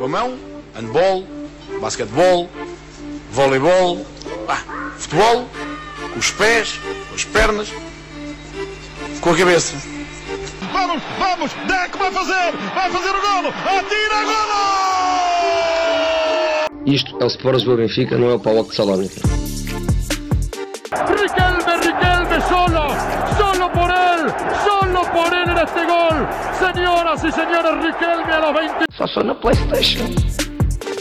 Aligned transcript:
Com 0.00 0.06
a 0.06 0.08
mão, 0.08 0.38
handball, 0.74 1.26
basquetebol, 1.78 2.48
voleibol, 3.32 4.06
ah, 4.48 4.62
futebol, 4.96 5.46
com 6.14 6.18
os 6.18 6.30
pés, 6.30 6.80
com 7.10 7.14
as 7.14 7.24
pernas, 7.26 7.68
com 9.20 9.30
a 9.30 9.36
cabeça. 9.36 9.76
Vamos, 10.72 11.02
vamos, 11.18 11.52
Deco 11.68 11.98
vai 11.98 12.10
fazer, 12.12 12.50
vai 12.74 12.90
fazer 12.90 13.10
o 13.10 13.20
golo, 13.20 13.48
atira 13.66 14.24
golo! 14.24 14.56
Isto 16.86 17.18
é 17.20 17.24
o 17.24 17.26
Sport 17.26 17.56
Lisboa 17.56 17.76
Benfica, 17.76 18.16
não 18.16 18.30
é 18.30 18.34
o 18.36 18.40
Paulo 18.40 18.64
de 18.64 18.74
Salónica. 18.74 19.20
Riquelme, 21.10 21.76
Riquelme, 21.76 22.40
solo, 22.48 22.88
solo 23.36 23.70
por 23.72 23.90
él, 23.90 24.32
solo 24.64 25.02
por 25.12 25.30
él 25.34 25.50
en 25.50 25.58
este 25.58 25.84
gol. 25.84 26.49
Y 27.30 27.32
señores, 27.32 27.84
Riquelme 27.84 28.32
a 28.32 28.40
los 28.40 28.54
20. 28.54 28.84
Só 28.98 29.06
sou 29.06 29.22
na 29.22 29.36
Playstation. 29.36 30.04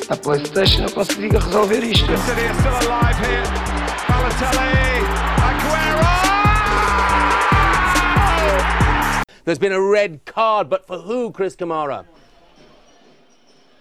A 0.09 0.15
Playstation 0.15 0.83
eu 0.83 0.91
consigo 0.91 1.39
resolver 1.39 1.83
isto. 1.83 2.05
There's 9.43 9.57
been 9.57 9.71
a 9.71 9.81
red 9.81 10.23
card, 10.25 10.69
but 10.69 10.85
for 10.85 10.99
who, 10.99 11.31
Chris 11.31 11.55
Kamara? 11.55 12.05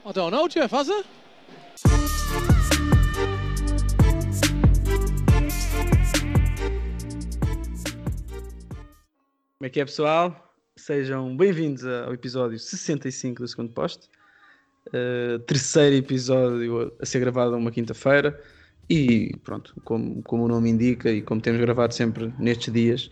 I 0.06 0.12
don't 0.12 0.30
know, 0.30 0.48
Jeff, 0.48 0.70
has 0.70 0.88
it? 0.88 1.04
Como 9.58 9.66
é 9.66 9.68
que 9.68 9.82
é, 9.82 9.84
pessoal? 9.84 10.47
Sejam 10.88 11.36
bem-vindos 11.36 11.84
ao 11.84 12.14
episódio 12.14 12.58
65 12.58 13.42
do 13.42 13.46
segundo 13.46 13.70
posto. 13.74 14.08
Uh, 14.86 15.38
terceiro 15.40 15.96
episódio 15.96 16.90
a 16.98 17.04
ser 17.04 17.20
gravado 17.20 17.54
uma 17.54 17.70
quinta-feira. 17.70 18.42
E 18.88 19.36
pronto, 19.44 19.74
como, 19.84 20.22
como 20.22 20.44
o 20.44 20.48
nome 20.48 20.70
indica 20.70 21.10
e 21.12 21.20
como 21.20 21.42
temos 21.42 21.60
gravado 21.60 21.92
sempre 21.92 22.32
nestes 22.38 22.72
dias, 22.72 23.10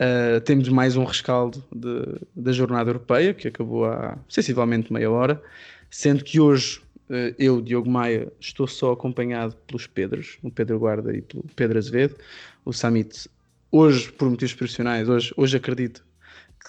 uh, 0.00 0.40
temos 0.46 0.70
mais 0.70 0.96
um 0.96 1.04
rescaldo 1.04 1.62
de, 1.70 2.26
da 2.34 2.52
jornada 2.52 2.88
europeia, 2.88 3.34
que 3.34 3.48
acabou 3.48 3.84
há 3.84 4.16
sensivelmente 4.26 4.90
meia 4.90 5.10
hora, 5.10 5.42
sendo 5.90 6.24
que 6.24 6.40
hoje 6.40 6.80
uh, 7.10 7.34
eu, 7.38 7.60
Diogo 7.60 7.90
Maia, 7.90 8.32
estou 8.40 8.66
só 8.66 8.92
acompanhado 8.92 9.54
pelos 9.66 9.86
Pedros, 9.86 10.38
o 10.42 10.50
Pedro 10.50 10.78
Guarda 10.78 11.14
e 11.14 11.20
pelo 11.20 11.44
Pedro 11.54 11.76
Azevedo. 11.76 12.16
O 12.64 12.72
Samit 12.72 13.28
hoje, 13.70 14.10
por 14.10 14.30
motivos 14.30 14.54
profissionais, 14.54 15.06
hoje, 15.06 15.34
hoje 15.36 15.58
acredito 15.58 16.02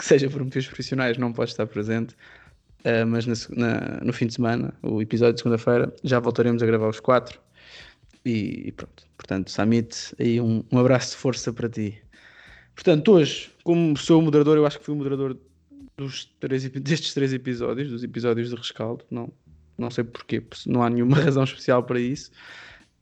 que 0.01 0.07
seja 0.07 0.27
por 0.31 0.43
motivos 0.43 0.67
profissionais, 0.67 1.15
não 1.19 1.31
pode 1.31 1.51
estar 1.51 1.67
presente, 1.67 2.15
uh, 2.79 3.05
mas 3.05 3.27
na, 3.27 3.35
na, 3.55 3.99
no 4.01 4.11
fim 4.11 4.25
de 4.25 4.33
semana, 4.33 4.73
o 4.81 4.99
episódio 4.99 5.35
de 5.35 5.41
segunda-feira, 5.41 5.93
já 6.03 6.19
voltaremos 6.19 6.63
a 6.63 6.65
gravar 6.65 6.89
os 6.89 6.99
quatro. 6.99 7.39
E, 8.25 8.63
e 8.65 8.71
pronto, 8.71 9.03
portanto, 9.15 9.51
Samit, 9.51 10.15
aí 10.19 10.41
um, 10.41 10.63
um, 10.71 10.79
abraço 10.79 11.11
de 11.11 11.17
força 11.17 11.53
para 11.53 11.69
ti. 11.69 12.01
Portanto, 12.73 13.11
hoje, 13.11 13.51
como 13.63 13.95
sou 13.95 14.19
o 14.19 14.23
moderador, 14.23 14.57
eu 14.57 14.65
acho 14.65 14.79
que 14.79 14.85
fui 14.85 14.95
o 14.95 14.97
moderador 14.97 15.37
dos 15.95 16.25
três, 16.39 16.67
destes 16.67 17.13
três 17.13 17.31
episódios, 17.31 17.91
dos 17.91 18.03
episódios 18.03 18.49
de 18.49 18.55
rescaldo, 18.55 19.05
não, 19.11 19.31
não 19.77 19.91
sei 19.91 20.03
porquê, 20.03 20.43
não 20.65 20.81
há 20.81 20.89
nenhuma 20.89 21.17
razão 21.21 21.43
especial 21.43 21.83
para 21.83 21.99
isso, 21.99 22.31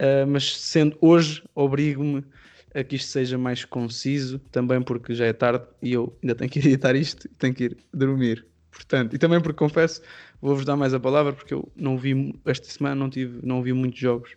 uh, 0.01 0.27
mas 0.27 0.53
sendo 0.57 0.97
hoje, 0.99 1.41
obrigo-me 1.55 2.25
a 2.73 2.83
que 2.83 2.95
isto 2.95 3.09
seja 3.09 3.37
mais 3.37 3.65
conciso, 3.65 4.39
também 4.51 4.81
porque 4.81 5.13
já 5.13 5.25
é 5.25 5.33
tarde 5.33 5.65
e 5.81 5.93
eu 5.93 6.15
ainda 6.21 6.35
tenho 6.35 6.49
que 6.49 6.59
editar 6.59 6.95
isto 6.95 7.25
e 7.25 7.29
tenho 7.29 7.53
que 7.53 7.63
ir 7.65 7.77
dormir. 7.93 8.45
Portanto, 8.71 9.15
e 9.15 9.19
também 9.19 9.41
porque 9.41 9.57
confesso, 9.57 10.01
vou-vos 10.41 10.63
dar 10.63 10.75
mais 10.75 10.93
a 10.93 10.99
palavra 10.99 11.33
porque 11.33 11.53
eu 11.53 11.69
não 11.75 11.97
vi 11.97 12.39
esta 12.45 12.67
semana 12.69 12.95
não 12.95 13.09
tive, 13.09 13.39
não 13.45 13.61
vi 13.61 13.73
muitos 13.73 13.99
jogos. 13.99 14.31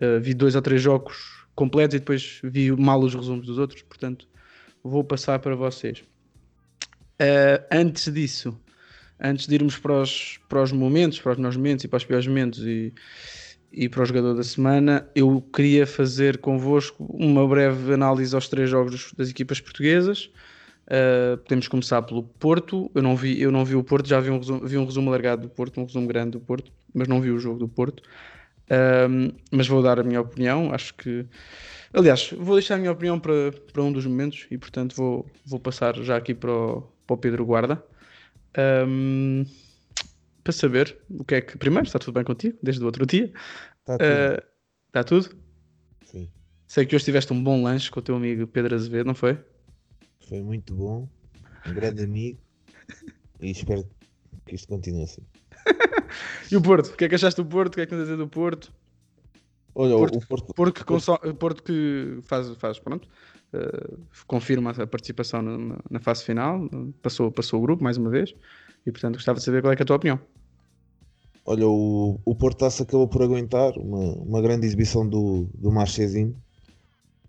Uh, 0.00 0.20
vi 0.20 0.32
dois 0.32 0.54
ou 0.54 0.62
três 0.62 0.80
jogos 0.80 1.44
completos 1.56 1.96
e 1.96 1.98
depois 1.98 2.40
vi 2.44 2.70
mal 2.70 3.00
os 3.00 3.14
resumos 3.14 3.44
dos 3.44 3.58
outros, 3.58 3.82
portanto, 3.82 4.28
vou 4.82 5.02
passar 5.02 5.40
para 5.40 5.56
vocês. 5.56 6.04
Uh, 7.20 7.58
antes 7.72 8.12
disso, 8.12 8.56
antes 9.20 9.48
de 9.48 9.56
irmos 9.56 9.76
para 9.76 10.02
os, 10.02 10.38
para 10.48 10.62
os 10.62 10.70
momentos, 10.70 11.20
para 11.20 11.32
os 11.32 11.38
melhores 11.38 11.56
momentos 11.56 11.84
e 11.84 11.88
para 11.88 11.96
os 11.96 12.04
piores 12.04 12.26
momentos 12.28 12.60
e, 12.60 12.94
e 13.72 13.88
para 13.88 14.02
o 14.02 14.06
jogador 14.06 14.34
da 14.34 14.42
semana, 14.42 15.06
eu 15.14 15.42
queria 15.54 15.86
fazer 15.86 16.38
convosco 16.38 17.04
uma 17.04 17.46
breve 17.46 17.92
análise 17.92 18.34
aos 18.34 18.48
três 18.48 18.70
jogos 18.70 19.12
das 19.16 19.30
equipas 19.30 19.60
portuguesas. 19.60 20.30
Uh, 20.86 21.36
podemos 21.38 21.68
começar 21.68 22.00
pelo 22.02 22.22
Porto. 22.22 22.90
Eu 22.94 23.02
não 23.02 23.14
vi, 23.14 23.40
eu 23.40 23.52
não 23.52 23.64
vi 23.64 23.76
o 23.76 23.84
Porto, 23.84 24.08
já 24.08 24.18
vi 24.20 24.30
um, 24.30 24.38
resumo, 24.38 24.66
vi 24.66 24.78
um 24.78 24.84
resumo 24.84 25.10
alargado 25.10 25.42
do 25.42 25.48
Porto, 25.48 25.80
um 25.80 25.84
resumo 25.84 26.06
grande 26.06 26.30
do 26.32 26.40
Porto, 26.40 26.72
mas 26.94 27.06
não 27.06 27.20
vi 27.20 27.30
o 27.30 27.38
jogo 27.38 27.58
do 27.58 27.68
Porto. 27.68 28.02
Uh, 28.70 29.34
mas 29.50 29.68
vou 29.68 29.82
dar 29.82 30.00
a 30.00 30.02
minha 30.02 30.20
opinião. 30.20 30.72
Acho 30.72 30.94
que, 30.94 31.26
aliás, 31.92 32.32
vou 32.38 32.54
deixar 32.54 32.76
a 32.76 32.78
minha 32.78 32.92
opinião 32.92 33.20
para, 33.20 33.52
para 33.72 33.82
um 33.82 33.92
dos 33.92 34.06
momentos 34.06 34.46
e, 34.50 34.56
portanto, 34.56 34.96
vou, 34.96 35.26
vou 35.44 35.60
passar 35.60 35.94
já 35.96 36.16
aqui 36.16 36.32
para 36.32 36.50
o, 36.50 36.82
para 37.06 37.14
o 37.14 37.18
Pedro 37.18 37.44
Guarda. 37.44 37.82
Um, 38.86 39.44
para 40.48 40.52
saber 40.54 40.98
o 41.10 41.24
que 41.24 41.34
é 41.34 41.40
que. 41.42 41.58
Primeiro, 41.58 41.86
está 41.86 41.98
tudo 41.98 42.14
bem 42.14 42.24
contigo, 42.24 42.56
desde 42.62 42.82
o 42.82 42.86
outro 42.86 43.04
dia. 43.04 43.30
Está 43.80 43.98
tudo. 43.98 44.08
Uh, 44.08 44.46
está 44.86 45.04
tudo? 45.04 45.36
Sim. 46.06 46.30
Sei 46.66 46.86
que 46.86 46.96
hoje 46.96 47.04
tiveste 47.04 47.30
um 47.34 47.44
bom 47.44 47.62
lanche 47.62 47.90
com 47.90 48.00
o 48.00 48.02
teu 48.02 48.16
amigo 48.16 48.46
Pedro 48.46 48.74
Azevedo, 48.74 49.06
não 49.06 49.14
foi? 49.14 49.38
Foi 50.26 50.40
muito 50.40 50.74
bom. 50.74 51.06
Um 51.66 51.74
grande 51.74 52.02
amigo. 52.02 52.38
e 53.42 53.50
espero 53.50 53.86
que 54.46 54.54
isto 54.54 54.68
continue 54.68 55.02
assim. 55.02 55.20
e 56.50 56.56
o 56.56 56.62
Porto? 56.62 56.94
O 56.94 56.96
que 56.96 57.04
é 57.04 57.08
que 57.10 57.14
achaste 57.14 57.42
do 57.42 57.46
Porto? 57.46 57.74
O 57.74 57.76
que 57.76 57.82
é 57.82 57.84
que 57.84 57.90
tens 57.90 58.00
a 58.00 58.04
dizer 58.04 58.16
do 58.16 58.26
Porto? 58.26 58.72
Olha, 59.74 59.98
Porto, 59.98 60.16
o 60.16 60.26
Porto. 60.26 60.54
Porto 60.54 60.74
que, 60.74 60.84
consome, 60.84 61.34
Porto 61.34 61.62
que 61.62 62.20
faz, 62.22 62.48
faz 62.56 62.78
pronto, 62.78 63.06
uh, 63.52 63.98
confirma 64.26 64.70
a 64.70 64.86
participação 64.86 65.42
na, 65.42 65.76
na, 65.90 66.00
fase 66.00 66.24
final, 66.24 66.68
passou, 67.02 67.30
passou 67.30 67.60
o 67.60 67.62
grupo 67.62 67.84
mais 67.84 67.98
uma 67.98 68.08
vez, 68.08 68.34
e 68.86 68.90
portanto 68.90 69.16
gostava 69.16 69.38
de 69.38 69.44
saber 69.44 69.60
qual 69.60 69.72
é, 69.72 69.76
é 69.78 69.82
a 69.82 69.84
tua 69.84 69.96
opinião. 69.96 70.18
Olha, 71.50 71.66
o, 71.66 72.20
o 72.26 72.34
Portaço 72.34 72.82
acabou 72.82 73.08
por 73.08 73.22
aguentar 73.22 73.72
uma, 73.78 74.12
uma 74.16 74.42
grande 74.42 74.66
exibição 74.66 75.08
do, 75.08 75.48
do 75.54 75.72
Marchezinho. 75.72 76.36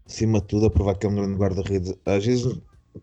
Acima 0.06 0.42
de 0.42 0.48
tudo, 0.48 0.66
a 0.66 0.70
provar 0.70 0.98
que 0.98 1.06
é 1.06 1.10
um 1.10 1.16
grande 1.16 1.38
guarda-redes. 1.38 1.96
Às 2.06 2.26
vezes, 2.26 2.60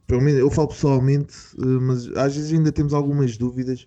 pelo 0.06 0.21
menos 0.21 0.38
eu 0.38 0.50
falo 0.50 0.69
pessoalmente, 0.69 1.34
mas 1.56 2.06
às 2.09 2.37
vezes 2.37 2.53
ainda 2.53 2.71
temos 2.71 2.93
algumas 2.93 3.38
dúvidas 3.38 3.87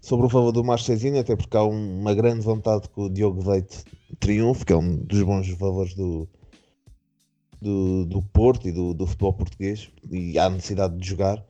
sobre 0.00 0.26
o 0.26 0.28
favor 0.28 0.50
do 0.50 0.64
Marchezinho, 0.64 1.20
até 1.20 1.36
porque 1.36 1.56
há 1.56 1.62
uma 1.62 2.12
grande 2.12 2.40
vontade 2.40 2.88
que 2.88 3.00
o 3.00 3.08
Diogo 3.08 3.48
Leite 3.48 3.84
triunfe, 4.18 4.64
que 4.64 4.72
é 4.72 4.76
um 4.76 4.96
dos 4.96 5.22
bons 5.22 5.48
valores 5.50 5.94
do, 5.94 6.28
do, 7.62 8.06
do 8.06 8.22
Porto 8.22 8.66
e 8.66 8.72
do, 8.72 8.92
do 8.92 9.06
futebol 9.06 9.34
português, 9.34 9.88
e 10.10 10.36
há 10.36 10.50
necessidade 10.50 10.98
de 10.98 11.08
jogar. 11.08 11.40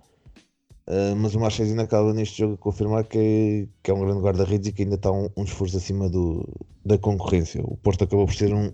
Uh, 0.88 1.16
mas 1.16 1.34
o 1.34 1.41
Marchezinho 1.41 1.80
acaba 1.80 2.14
neste 2.14 2.38
jogo 2.38 2.54
a 2.54 2.58
confirmar 2.58 3.04
que 3.04 3.69
que 3.82 3.91
é 3.91 3.94
um 3.94 4.00
grande 4.00 4.20
guarda-redes 4.20 4.69
e 4.69 4.72
que 4.72 4.82
ainda 4.84 4.94
está 4.94 5.10
um, 5.10 5.28
um 5.36 5.42
esforço 5.42 5.76
acima 5.76 6.08
do, 6.08 6.48
da 6.84 6.97
concorrência. 6.97 7.60
O 7.64 7.76
Porto 7.76 8.04
acabou 8.04 8.26
por 8.26 8.34
ser 8.34 8.54
um, 8.54 8.72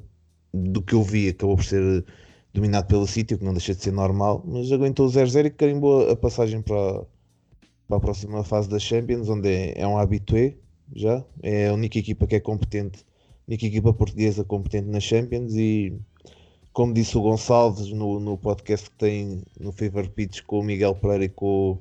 do 0.52 0.82
que 0.82 0.94
eu 0.94 1.02
vi, 1.02 1.28
acabou 1.30 1.56
por 1.56 1.64
ser 1.64 2.04
dominado 2.52 2.86
pelo 2.86 3.06
sítio, 3.06 3.38
que 3.38 3.44
não 3.44 3.52
deixa 3.52 3.74
de 3.74 3.82
ser 3.82 3.92
normal, 3.92 4.42
mas 4.46 4.70
aguentou 4.70 5.06
o 5.06 5.08
0-0 5.08 5.46
e 5.46 5.50
carimbou 5.50 6.10
a 6.10 6.16
passagem 6.16 6.60
para, 6.60 7.06
para 7.88 7.96
a 7.96 8.00
próxima 8.00 8.44
fase 8.44 8.68
da 8.68 8.78
Champions, 8.78 9.28
onde 9.28 9.48
é, 9.48 9.80
é 9.80 9.86
um 9.86 9.96
habitué 9.98 10.56
já, 10.94 11.24
é 11.42 11.68
a 11.68 11.74
única 11.74 11.98
equipa 11.98 12.26
que 12.26 12.36
é 12.36 12.40
competente, 12.40 13.00
a 13.00 13.44
única 13.48 13.66
equipa 13.66 13.92
portuguesa 13.94 14.44
competente 14.44 14.88
na 14.88 15.00
Champions 15.00 15.54
e 15.54 15.98
como 16.72 16.92
disse 16.92 17.16
o 17.16 17.22
Gonçalves 17.22 17.90
no, 17.90 18.20
no 18.20 18.36
podcast 18.36 18.90
que 18.90 18.96
tem 18.96 19.42
no 19.58 19.72
Fever 19.72 20.10
Pitch 20.10 20.42
com 20.42 20.60
o 20.60 20.62
Miguel 20.62 20.94
Pereira 20.94 21.24
e 21.24 21.28
com 21.28 21.72
o 21.72 21.78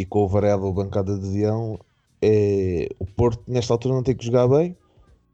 e 0.00 0.06
com 0.06 0.24
o 0.24 0.28
Varela 0.28 0.72
bancada 0.72 1.18
de 1.18 1.28
avião, 1.28 1.78
é, 2.22 2.88
o 2.98 3.04
Porto 3.04 3.42
nesta 3.46 3.74
altura 3.74 3.94
não 3.94 4.02
tem 4.02 4.16
que 4.16 4.24
jogar 4.24 4.48
bem, 4.48 4.74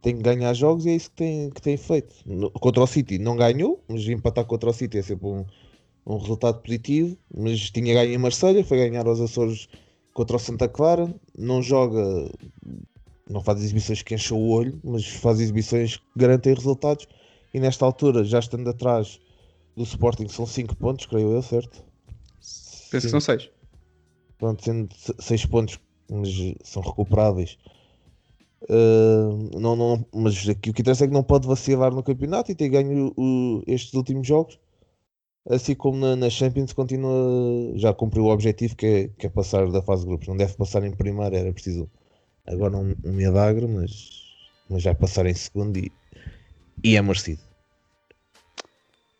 tem 0.02 0.16
que 0.16 0.22
ganhar 0.22 0.52
jogos 0.54 0.84
e 0.84 0.90
é 0.90 0.96
isso 0.96 1.08
que 1.10 1.16
tem, 1.16 1.50
que 1.50 1.62
tem 1.62 1.76
feito. 1.76 2.12
No, 2.26 2.50
contra 2.50 2.82
o 2.82 2.86
City 2.86 3.16
não 3.16 3.36
ganhou, 3.36 3.80
mas 3.86 4.08
empatar 4.08 4.44
contra 4.44 4.70
o 4.70 4.72
City 4.72 4.98
é 4.98 5.02
sempre 5.02 5.26
um, 5.28 5.44
um 6.04 6.18
resultado 6.18 6.60
positivo, 6.60 7.16
mas 7.32 7.70
tinha 7.70 7.94
ganho 7.94 8.12
em 8.12 8.18
Marselha, 8.18 8.64
foi 8.64 8.78
ganhar 8.78 9.06
aos 9.06 9.20
Açores 9.20 9.68
contra 10.12 10.34
o 10.34 10.40
Santa 10.40 10.68
Clara, 10.68 11.14
não 11.38 11.62
joga, 11.62 12.28
não 13.30 13.40
faz 13.40 13.62
exibições 13.62 14.02
que 14.02 14.16
enchem 14.16 14.36
o 14.36 14.48
olho, 14.48 14.80
mas 14.82 15.06
faz 15.06 15.38
exibições 15.38 15.98
que 15.98 16.04
garantem 16.16 16.54
resultados 16.54 17.06
e 17.54 17.60
nesta 17.60 17.84
altura, 17.84 18.24
já 18.24 18.40
estando 18.40 18.68
atrás 18.68 19.20
do 19.76 19.84
Sporting, 19.84 20.26
são 20.26 20.44
5 20.44 20.74
pontos, 20.74 21.06
creio 21.06 21.30
eu, 21.30 21.42
certo? 21.42 21.84
Penso 22.90 23.06
que 23.06 23.10
são 23.10 23.20
6 23.20 23.55
pronto, 24.38 24.64
sendo 24.64 24.88
6 24.94 25.46
pontos, 25.46 25.80
mas 26.10 26.28
são 26.62 26.82
recuperáveis. 26.82 27.58
Uh, 28.62 29.60
não, 29.60 29.76
não, 29.76 30.06
mas 30.14 30.48
aqui 30.48 30.70
o 30.70 30.74
que 30.74 30.80
interessa 30.80 31.04
é 31.04 31.08
que 31.08 31.12
não 31.12 31.22
pode 31.22 31.46
vacilar 31.46 31.92
no 31.92 32.02
campeonato 32.02 32.50
e 32.50 32.54
ter 32.54 32.68
ganho 32.68 33.12
o, 33.16 33.62
estes 33.66 33.94
últimos 33.94 34.26
jogos. 34.26 34.58
Assim 35.48 35.74
como 35.76 35.98
na, 35.98 36.16
na, 36.16 36.28
Champions 36.28 36.72
continua, 36.72 37.72
já 37.76 37.94
cumpriu 37.94 38.24
o 38.24 38.32
objetivo 38.32 38.74
que 38.74 38.86
é, 38.86 39.08
que 39.08 39.26
é 39.26 39.30
passar 39.30 39.70
da 39.70 39.80
fase 39.80 40.02
de 40.02 40.08
grupos. 40.08 40.26
Não 40.26 40.36
deve 40.36 40.54
passar 40.54 40.82
em 40.84 40.90
primeiro, 40.90 41.36
era 41.36 41.52
preciso 41.52 41.88
agora 42.44 42.76
um, 42.76 42.96
um 43.04 43.12
milagre, 43.12 43.66
mas, 43.68 44.10
mas 44.68 44.82
vai 44.82 44.94
passar 44.94 45.26
em 45.26 45.34
segundo 45.34 45.76
e, 45.78 45.92
e 46.82 46.96
é 46.96 47.02
merecido. 47.02 47.40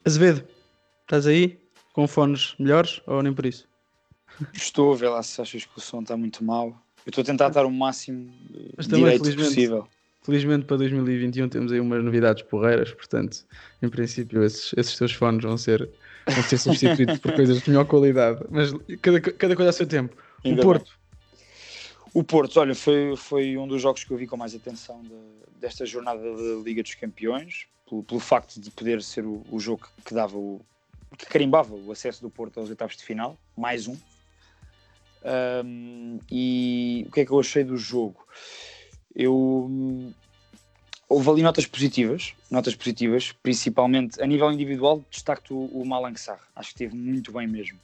Azevedo, 0.05 0.45
estás 1.03 1.27
aí? 1.27 1.61
Com 1.93 2.09
fones 2.09 2.57
melhores 2.59 3.01
ou 3.07 3.23
nem 3.23 3.33
por 3.33 3.47
isso? 3.47 3.69
Estou 4.53 4.93
a 4.93 4.97
ver 4.97 5.09
lá 5.09 5.23
se 5.23 5.41
achas 5.41 5.65
que 5.65 5.79
o 5.79 5.81
som 5.81 6.01
está 6.01 6.17
muito 6.17 6.45
mau. 6.45 6.69
Eu 7.05 7.11
estou 7.11 7.23
a 7.23 7.25
tentar 7.25 7.49
estar 7.49 7.65
o 7.65 7.71
máximo 7.71 8.33
Mas 8.77 8.87
também, 8.87 9.05
direito 9.05 9.23
felizmente, 9.23 9.49
possível. 9.49 9.89
Felizmente 10.23 10.65
para 10.67 10.77
2021 10.79 11.49
temos 11.49 11.71
aí 11.71 11.79
umas 11.79 12.03
novidades 12.03 12.43
porreiras, 12.43 12.93
portanto, 12.93 13.45
em 13.81 13.89
princípio, 13.89 14.43
esses, 14.43 14.73
esses 14.77 14.97
teus 14.99 15.13
fones 15.13 15.45
vão 15.45 15.57
ser, 15.57 15.89
vão 16.27 16.43
ser 16.43 16.59
substituídos 16.59 17.19
por 17.19 17.33
coisas 17.33 17.63
de 17.63 17.71
melhor 17.71 17.85
qualidade. 17.87 18.41
Mas 18.51 18.73
cada, 19.01 19.21
cada 19.21 19.55
coisa 19.55 19.71
a 19.71 19.73
seu 19.73 19.87
tempo. 19.87 20.17
Ainda 20.45 20.61
o 20.61 20.65
Porto, 20.65 20.99
O 22.13 22.25
Porto, 22.25 22.59
olha, 22.59 22.75
foi, 22.75 23.15
foi 23.17 23.57
um 23.57 23.69
dos 23.69 23.81
jogos 23.81 24.03
que 24.03 24.11
eu 24.11 24.17
vi 24.17 24.27
com 24.27 24.37
mais 24.37 24.55
atenção 24.55 25.01
de- 25.03 25.61
desta 25.61 25.87
jornada 25.87 26.21
da 26.21 26.63
Liga 26.65 26.83
dos 26.83 26.95
Campeões, 26.97 27.67
pelo, 27.89 28.03
pelo 28.03 28.21
facto 28.21 28.61
de 28.61 28.71
poder 28.73 29.01
ser 29.03 29.25
o, 29.25 29.45
o 29.51 29.61
jogo 29.61 29.87
que 30.05 30.13
dava 30.13 30.37
o 30.37 30.61
que 31.17 31.25
carimbava 31.27 31.73
o 31.73 31.93
acesso 31.93 32.21
do 32.21 32.29
Porto 32.29 32.59
aos 32.59 32.69
oitavos 32.69 32.97
de 32.97 33.05
final, 33.05 33.39
mais 33.57 33.87
um. 33.87 33.97
Ahm, 35.25 36.19
e 36.31 37.05
o 37.09 37.13
que 37.13 37.21
é 37.21 37.25
que 37.27 37.31
eu 37.31 37.41
achei 37.41 37.65
do 37.65 37.77
jogo? 37.77 38.27
Eu 39.15 40.13
houve 41.09 41.31
ali 41.31 41.43
notas 41.43 41.67
positivas, 41.67 42.35
notas 42.51 42.75
positivas, 42.75 43.33
principalmente 43.43 44.21
a 44.23 44.27
nível 44.27 44.51
individual, 44.53 45.05
destaco 45.11 45.55
o, 45.55 45.83
o 45.83 45.87
Malang 45.87 46.19
Sarr, 46.19 46.41
acho 46.55 46.75
que 46.75 46.85
esteve 46.85 46.97
muito 46.97 47.33
bem 47.33 47.47
mesmo, 47.47 47.79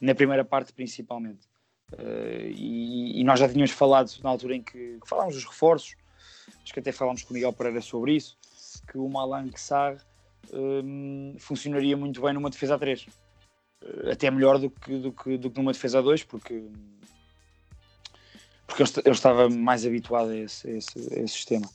na 0.00 0.14
primeira 0.14 0.44
parte 0.44 0.72
principalmente. 0.72 1.48
Uh, 1.92 2.46
e, 2.54 3.20
e 3.20 3.24
nós 3.24 3.40
já 3.40 3.48
tínhamos 3.48 3.72
falado 3.72 4.12
na 4.22 4.30
altura 4.30 4.54
em 4.54 4.62
que, 4.62 4.98
que 5.00 5.08
falámos 5.08 5.34
dos 5.34 5.44
reforços, 5.44 5.96
acho 6.62 6.72
que 6.72 6.80
até 6.80 6.92
falámos 6.92 7.22
com 7.22 7.30
o 7.30 7.34
Miguel 7.34 7.52
Pereira 7.52 7.80
sobre 7.80 8.14
isso, 8.14 8.36
que 8.86 8.98
o 8.98 9.08
Malang 9.08 9.50
Sarr 9.56 9.96
um, 10.52 11.34
funcionaria 11.38 11.96
muito 11.96 12.20
bem 12.20 12.32
numa 12.32 12.50
defesa 12.50 12.74
a 12.74 12.78
3. 12.78 13.06
Até 14.10 14.30
melhor 14.30 14.58
do 14.58 14.70
que, 14.70 14.98
do, 14.98 15.12
que, 15.12 15.36
do 15.38 15.50
que 15.50 15.58
numa 15.58 15.72
defesa 15.72 15.98
a 15.98 16.02
2, 16.02 16.24
porque, 16.24 16.62
porque 18.66 18.82
eu 19.04 19.12
estava 19.12 19.48
mais 19.48 19.86
habituado 19.86 20.30
a 20.30 20.36
esse, 20.36 20.68
a 20.68 20.72
esse, 20.72 20.98
a 20.98 21.20
esse 21.20 21.34
sistema. 21.34 21.68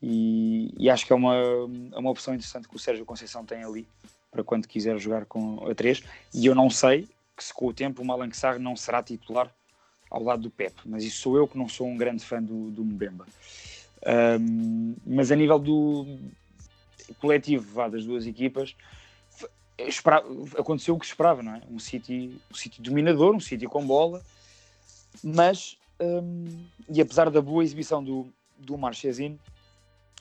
E, 0.00 0.72
e 0.76 0.88
acho 0.88 1.04
que 1.04 1.12
é 1.12 1.16
uma, 1.16 1.34
é 1.34 1.98
uma 1.98 2.10
opção 2.10 2.34
interessante 2.34 2.68
que 2.68 2.76
o 2.76 2.78
Sérgio 2.78 3.04
Conceição 3.04 3.44
tem 3.44 3.64
ali 3.64 3.88
para 4.30 4.44
quando 4.44 4.68
quiser 4.68 4.98
jogar 4.98 5.24
com 5.26 5.68
a 5.68 5.74
3. 5.74 6.02
E 6.34 6.46
eu 6.46 6.54
não 6.54 6.70
sei 6.70 7.08
que 7.36 7.44
se 7.44 7.52
com 7.52 7.66
o 7.66 7.72
tempo 7.72 8.02
o 8.02 8.04
Malang 8.04 8.34
Sarr 8.34 8.58
não 8.58 8.76
será 8.76 9.02
titular 9.02 9.52
ao 10.10 10.22
lado 10.22 10.42
do 10.42 10.50
Pep, 10.50 10.74
mas 10.86 11.04
isso 11.04 11.20
sou 11.20 11.36
eu 11.36 11.46
que 11.46 11.58
não 11.58 11.68
sou 11.68 11.86
um 11.86 11.96
grande 11.96 12.24
fã 12.24 12.42
do, 12.42 12.70
do 12.70 12.84
Mbemba. 12.84 13.26
Um, 14.40 14.94
mas 15.06 15.30
a 15.30 15.36
nível 15.36 15.58
do 15.58 16.18
coletivo 17.20 17.74
vá, 17.74 17.88
das 17.88 18.04
duas 18.04 18.26
equipas, 18.26 18.74
aconteceu 20.56 20.94
o 20.94 20.98
que 20.98 21.06
esperava, 21.06 21.42
não 21.42 21.54
é? 21.54 21.62
Um 21.70 21.78
City, 21.78 22.40
um 22.50 22.54
City 22.54 22.82
dominador, 22.82 23.34
um 23.34 23.40
City 23.40 23.66
com 23.66 23.86
bola, 23.86 24.22
mas 25.22 25.78
um, 26.00 26.64
e 26.88 27.00
apesar 27.00 27.30
da 27.30 27.40
boa 27.40 27.62
exibição 27.62 28.02
do, 28.02 28.26
do 28.58 28.76
Marchesino, 28.76 29.38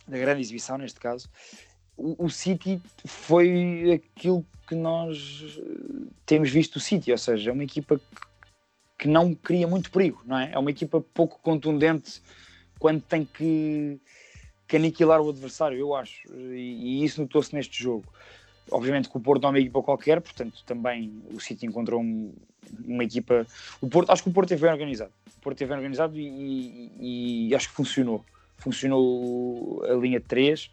da 0.07 0.17
grande 0.17 0.41
exibição 0.41 0.77
neste 0.77 0.99
caso, 0.99 1.29
o, 1.95 2.25
o 2.25 2.29
City 2.29 2.81
foi 3.05 3.91
aquilo 3.93 4.45
que 4.67 4.75
nós 4.75 5.57
eh, 5.57 6.07
temos 6.25 6.49
visto 6.49 6.73
do 6.73 6.79
City, 6.79 7.11
ou 7.11 7.17
seja, 7.17 7.49
é 7.49 7.53
uma 7.53 7.63
equipa 7.63 7.97
que, 7.97 8.05
que 8.99 9.07
não 9.07 9.33
cria 9.33 9.67
muito 9.67 9.89
perigo, 9.89 10.21
não 10.25 10.37
é? 10.37 10.51
É 10.51 10.59
uma 10.59 10.69
equipa 10.69 11.01
pouco 11.13 11.39
contundente 11.41 12.21
quando 12.77 13.01
tem 13.01 13.25
que, 13.25 13.99
que 14.67 14.75
aniquilar 14.75 15.21
o 15.21 15.29
adversário, 15.29 15.77
eu 15.77 15.95
acho, 15.95 16.27
e, 16.35 17.01
e 17.01 17.03
isso 17.03 17.21
notou-se 17.21 17.55
neste 17.55 17.81
jogo. 17.81 18.05
Obviamente 18.71 19.09
que 19.09 19.17
o 19.17 19.19
Porto 19.19 19.41
não 19.43 19.49
é 19.49 19.51
uma 19.53 19.59
equipa 19.59 19.81
qualquer, 19.81 20.21
portanto 20.21 20.63
também 20.65 21.21
o 21.33 21.39
City 21.39 21.65
encontrou 21.65 22.01
um- 22.01 22.33
uma 22.85 23.03
equipa. 23.03 23.45
O 23.81 23.87
Porto, 23.87 24.11
acho 24.11 24.23
que 24.23 24.29
o 24.29 24.33
Porto 24.33 24.47
esteve 24.47 24.63
bem 24.63 24.71
organizado. 24.71 25.11
O 25.37 25.41
Porto 25.41 25.55
esteve 25.57 25.69
bem 25.69 25.77
organizado 25.77 26.17
e, 26.19 26.27
e- 26.27 27.47
e 27.49 27.55
acho 27.55 27.69
que 27.69 27.75
funcionou. 27.75 28.23
Funcionou 28.57 29.83
a 29.85 29.93
linha 29.93 30.19
de 30.19 30.25
3, 30.25 30.69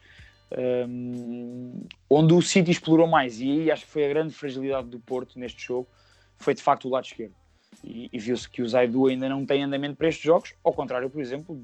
hum, 0.88 1.86
onde 2.08 2.34
o 2.34 2.42
City 2.42 2.70
explorou 2.70 3.06
mais, 3.06 3.40
e 3.40 3.50
aí 3.50 3.70
acho 3.70 3.84
que 3.86 3.90
foi 3.92 4.04
a 4.04 4.08
grande 4.08 4.34
fragilidade 4.34 4.88
do 4.88 4.98
Porto 4.98 5.38
neste 5.38 5.62
jogo, 5.64 5.88
foi 6.36 6.54
de 6.54 6.62
facto 6.62 6.86
o 6.86 6.90
lado 6.90 7.04
esquerdo. 7.04 7.34
E, 7.82 8.08
e 8.12 8.18
viu-se 8.18 8.48
que 8.48 8.62
o 8.62 8.68
Zaidu 8.68 9.06
ainda 9.08 9.28
não 9.28 9.44
tem 9.44 9.62
andamento 9.62 9.96
para 9.96 10.08
estes 10.08 10.24
jogos, 10.24 10.54
ao 10.64 10.72
contrário, 10.72 11.10
por 11.10 11.20
exemplo, 11.20 11.60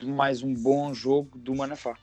de 0.00 0.06
mais 0.06 0.42
um 0.42 0.54
bom 0.54 0.94
jogo 0.94 1.36
do 1.38 1.54
Manafá. 1.54 1.94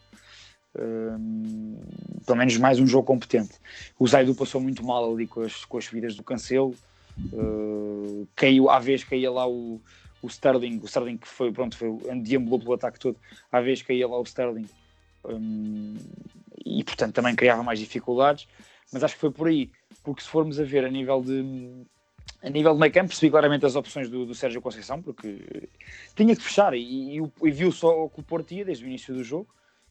Hum, 0.77 1.77
pelo 2.25 2.37
menos 2.37 2.57
mais 2.57 2.79
um 2.79 2.87
jogo 2.87 3.05
competente. 3.05 3.53
O 3.97 4.07
Zaidu 4.07 4.35
passou 4.35 4.59
muito 4.59 4.83
mal 4.83 5.11
ali 5.11 5.27
com 5.27 5.41
as, 5.41 5.63
com 5.63 5.77
as 5.77 5.85
subidas 5.85 6.15
do 6.15 6.23
Cancelo. 6.23 6.75
Uh, 7.31 8.27
caiu, 8.35 8.69
à 8.69 8.77
vez 8.79 9.03
caía 9.03 9.31
lá 9.31 9.47
o, 9.47 9.79
o 10.21 10.27
Sterling, 10.27 10.79
o 10.83 10.85
Sterling 10.85 11.17
que 11.17 11.27
foi, 11.27 11.49
pronto, 11.51 11.77
foi, 11.77 11.89
deambulou 12.21 12.59
pelo 12.59 12.73
ataque 12.73 12.99
todo, 12.99 13.17
à 13.49 13.61
vez 13.61 13.81
caía 13.81 14.05
lá 14.05 14.19
o 14.19 14.23
Sterling 14.23 14.67
hum, 15.23 15.95
e 16.65 16.83
portanto 16.83 17.13
também 17.13 17.33
criava 17.33 17.63
mais 17.63 17.79
dificuldades, 17.79 18.49
mas 18.91 19.01
acho 19.01 19.13
que 19.13 19.21
foi 19.21 19.31
por 19.31 19.47
aí, 19.47 19.71
porque 20.03 20.21
se 20.21 20.27
formos 20.27 20.59
a 20.59 20.65
ver 20.65 20.83
a 20.83 20.89
nível 20.89 21.21
de 21.21 21.85
a 22.43 22.49
nível 22.49 22.73
de 22.73 22.79
meio 22.81 22.91
campo, 22.91 23.07
percebi 23.07 23.31
claramente 23.31 23.65
as 23.65 23.77
opções 23.77 24.09
do, 24.09 24.25
do 24.25 24.35
Sérgio 24.35 24.61
Conceição, 24.61 25.01
porque 25.01 25.69
tinha 26.17 26.35
que 26.35 26.43
fechar 26.43 26.73
e, 26.73 27.17
e, 27.17 27.31
e 27.43 27.51
viu 27.51 27.71
só 27.71 28.03
o 28.03 28.09
que 28.09 28.19
o 28.19 28.23
Porto 28.23 28.51
ia 28.51 28.65
desde 28.65 28.83
o 28.83 28.87
início 28.87 29.13
do 29.13 29.23
jogo 29.23 29.47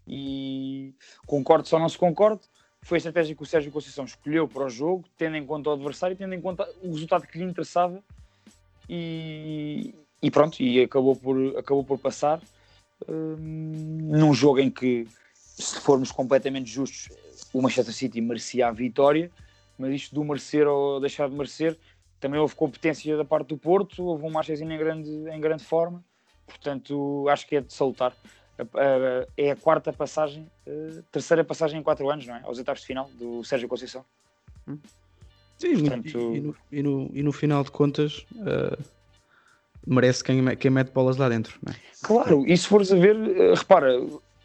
e 0.06 0.94
concordo 1.26 1.66
só 1.66 1.78
não 1.78 1.88
se 1.88 1.98
concordo. 1.98 2.40
Foi 2.82 2.96
a 2.96 2.98
estratégia 2.98 3.34
que 3.34 3.42
o 3.42 3.46
Sérgio 3.46 3.72
Conceição 3.72 4.04
escolheu 4.04 4.46
para 4.46 4.66
o 4.66 4.68
jogo, 4.68 5.04
tendo 5.16 5.36
em 5.36 5.46
conta 5.46 5.70
o 5.70 5.72
adversário, 5.72 6.16
tendo 6.16 6.34
em 6.34 6.40
conta 6.40 6.68
o 6.82 6.92
resultado 6.92 7.26
que 7.26 7.38
lhe 7.38 7.44
interessava. 7.44 8.02
E, 8.88 9.94
e 10.22 10.30
pronto, 10.30 10.62
e 10.62 10.82
acabou 10.82 11.16
por, 11.16 11.56
acabou 11.56 11.82
por 11.82 11.98
passar. 11.98 12.42
Hum, 13.08 13.98
num 14.02 14.34
jogo 14.34 14.60
em 14.60 14.70
que, 14.70 15.06
se 15.34 15.80
formos 15.80 16.12
completamente 16.12 16.70
justos, 16.70 17.08
o 17.52 17.62
Manchester 17.62 17.94
City 17.94 18.20
merecia 18.20 18.68
a 18.68 18.70
vitória, 18.70 19.30
mas 19.78 19.94
isto 19.94 20.14
do 20.14 20.24
merecer 20.24 20.66
ou 20.66 21.00
deixar 21.00 21.28
de 21.28 21.34
merecer, 21.34 21.78
também 22.20 22.40
houve 22.40 22.54
competência 22.54 23.16
da 23.16 23.24
parte 23.24 23.48
do 23.48 23.56
Porto, 23.58 24.04
houve 24.04 24.24
um 24.24 24.30
Marchezinho 24.30 24.72
em 24.72 24.78
grande, 24.78 25.10
em 25.10 25.40
grande 25.40 25.64
forma, 25.64 26.04
portanto 26.46 27.26
acho 27.28 27.46
que 27.46 27.56
é 27.56 27.60
de 27.60 27.72
salutar. 27.72 28.14
A- 28.58 29.26
É 29.36 29.50
a 29.50 29.56
quarta 29.56 29.92
passagem, 29.92 30.48
eh, 30.66 31.02
terceira 31.10 31.42
passagem 31.42 31.80
em 31.80 31.82
quatro 31.82 32.08
anos, 32.08 32.26
não 32.26 32.36
é? 32.36 32.42
Aos 32.44 32.58
oitavos 32.58 32.80
de 32.82 32.86
final 32.86 33.10
do 33.14 33.42
Sérgio 33.44 33.68
Conceição. 33.68 34.04
Sim, 35.58 35.80
Portanto- 35.80 36.06
e, 36.18 36.36
e 36.36 36.40
no, 36.40 36.56
e, 36.70 36.82
no, 36.82 37.10
e 37.14 37.22
no 37.22 37.32
final 37.32 37.64
de 37.64 37.70
contas, 37.70 38.24
eh, 38.46 38.78
merece 39.86 40.22
quem, 40.22 40.56
quem 40.56 40.70
mete 40.70 40.90
bolas 40.92 41.16
lá 41.16 41.28
dentro. 41.28 41.58
Não 41.64 41.72
é? 41.72 41.76
Claro, 42.02 42.46
e 42.46 42.56
se 42.56 42.66
fores 42.66 42.92
a 42.92 42.96
ver, 42.96 43.16
eh, 43.16 43.54
repara, 43.54 43.88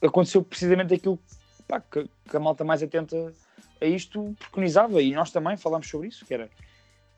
aconteceu 0.01 0.44
precisamente 0.44 0.94
aquilo 0.94 1.20
pá, 1.68 1.80
que, 1.80 2.08
que 2.30 2.36
a 2.36 2.39
malta 2.39 2.63
mais 2.63 2.82
atenta 2.82 3.32
a 3.82 3.86
isto 3.86 4.36
preconizava, 4.39 5.01
e 5.01 5.13
nós 5.13 5.32
também 5.32 5.56
falámos 5.56 5.88
sobre 5.88 6.08
isso, 6.08 6.25
que 6.25 6.34
era 6.34 6.50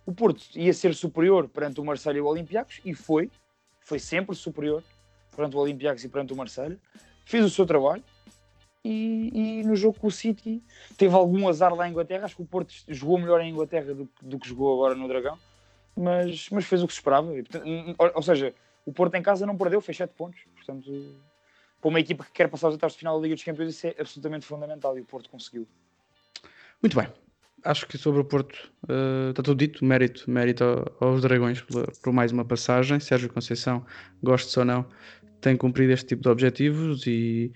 o 0.05 0.11
Porto 0.13 0.43
ia 0.55 0.73
ser 0.73 0.93
superior 0.93 1.47
perante 1.47 1.79
o 1.79 1.85
Marcelo 1.85 2.17
e 2.17 2.21
o 2.21 2.25
Olympiacos, 2.25 2.81
e 2.83 2.93
foi, 2.93 3.31
foi 3.79 3.97
sempre 3.97 4.35
superior 4.35 4.83
perante 5.35 5.55
o 5.55 5.59
Olympiacos 5.59 6.03
e 6.03 6.09
perante 6.09 6.33
o 6.33 6.35
Marcelo, 6.35 6.77
fez 7.25 7.43
o 7.43 7.49
seu 7.49 7.65
trabalho, 7.65 8.03
e, 8.83 9.59
e 9.59 9.63
no 9.63 9.75
jogo 9.75 9.99
com 9.99 10.07
o 10.07 10.11
City 10.11 10.63
teve 10.97 11.13
algum 11.13 11.47
azar 11.47 11.73
lá 11.73 11.87
em 11.87 11.91
Inglaterra, 11.91 12.25
acho 12.25 12.35
que 12.35 12.41
o 12.41 12.45
Porto 12.45 12.73
jogou 12.87 13.19
melhor 13.19 13.39
em 13.39 13.51
Inglaterra 13.51 13.93
do, 13.93 14.09
do 14.21 14.39
que 14.39 14.49
jogou 14.49 14.73
agora 14.73 14.95
no 14.95 15.07
Dragão, 15.07 15.37
mas, 15.95 16.49
mas 16.49 16.65
fez 16.65 16.81
o 16.81 16.87
que 16.87 16.93
se 16.93 16.99
esperava, 16.99 17.37
e, 17.37 17.43
portanto, 17.43 17.65
ou, 17.97 18.11
ou 18.15 18.21
seja, 18.23 18.55
o 18.85 18.91
Porto 18.91 19.15
em 19.15 19.21
casa 19.21 19.45
não 19.45 19.55
perdeu, 19.55 19.81
fez 19.81 19.97
7 19.97 20.13
pontos, 20.15 20.41
portanto 20.55 20.91
para 21.81 21.89
uma 21.89 21.99
equipa 21.99 22.23
que 22.23 22.31
quer 22.31 22.47
passar 22.47 22.67
os 22.67 22.75
oitavos 22.75 22.93
de 22.93 22.99
final 22.99 23.17
da 23.17 23.23
Liga 23.23 23.35
dos 23.35 23.43
Campeões, 23.43 23.71
isso 23.71 23.87
é 23.87 23.95
absolutamente 23.99 24.45
fundamental 24.45 24.95
e 24.97 25.01
o 25.01 25.05
Porto 25.05 25.29
conseguiu. 25.29 25.67
Muito 26.81 26.95
bem. 26.95 27.07
Acho 27.63 27.85
que 27.87 27.97
sobre 27.97 28.21
o 28.21 28.25
Porto 28.25 28.57
eh, 28.89 29.29
está 29.29 29.43
tudo 29.43 29.57
dito. 29.57 29.85
Mérito, 29.85 30.29
mérito 30.29 30.63
ao- 30.63 31.09
aos 31.09 31.21
Dragões 31.21 31.61
por, 31.61 31.91
por 32.01 32.11
mais 32.13 32.31
uma 32.31 32.43
passagem. 32.45 32.99
Sérgio 32.99 33.31
Conceição, 33.31 33.85
goste 34.23 34.57
ou 34.57 34.65
não, 34.65 34.85
tem 35.41 35.55
cumprido 35.55 35.91
este 35.93 36.07
tipo 36.07 36.23
de 36.23 36.29
objetivos 36.29 37.05
e 37.05 37.51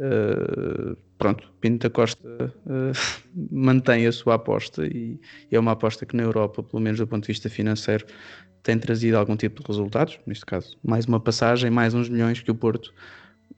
eh, 0.00 0.96
pronto, 1.18 1.52
Pinto 1.60 1.88
da 1.88 1.90
Costa 1.90 2.28
eh, 2.66 2.92
mantém 3.50 4.06
a 4.06 4.12
sua 4.12 4.34
aposta 4.34 4.86
e 4.86 5.18
é 5.50 5.58
uma 5.58 5.72
aposta 5.72 6.06
que 6.06 6.16
na 6.16 6.22
Europa, 6.22 6.62
pelo 6.62 6.80
menos 6.82 6.98
do 7.00 7.06
ponto 7.06 7.22
de 7.24 7.28
vista 7.28 7.48
financeiro, 7.50 8.06
tem 8.62 8.78
trazido 8.78 9.16
algum 9.18 9.36
tipo 9.36 9.60
de 9.60 9.66
resultados. 9.68 10.18
Neste 10.26 10.46
caso, 10.46 10.78
mais 10.84 11.04
uma 11.06 11.18
passagem, 11.18 11.68
mais 11.70 11.94
uns 11.94 12.08
milhões 12.08 12.40
que 12.40 12.50
o 12.50 12.54
Porto, 12.54 12.94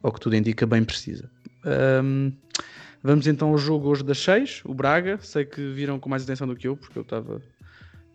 ao 0.02 0.10
que 0.12 0.20
tudo 0.20 0.34
indica, 0.34 0.66
bem 0.66 0.82
precisa. 0.82 1.30
Ahm, 1.64 2.32
Vamos 3.06 3.26
então 3.26 3.50
ao 3.50 3.58
jogo 3.58 3.90
hoje 3.90 4.02
das 4.02 4.18
6, 4.20 4.62
o 4.64 4.72
Braga. 4.72 5.18
Sei 5.20 5.44
que 5.44 5.60
viram 5.74 6.00
com 6.00 6.08
mais 6.08 6.22
atenção 6.22 6.46
do 6.46 6.56
que 6.56 6.66
eu, 6.66 6.74
porque 6.74 6.98
eu 6.98 7.02
estava. 7.02 7.42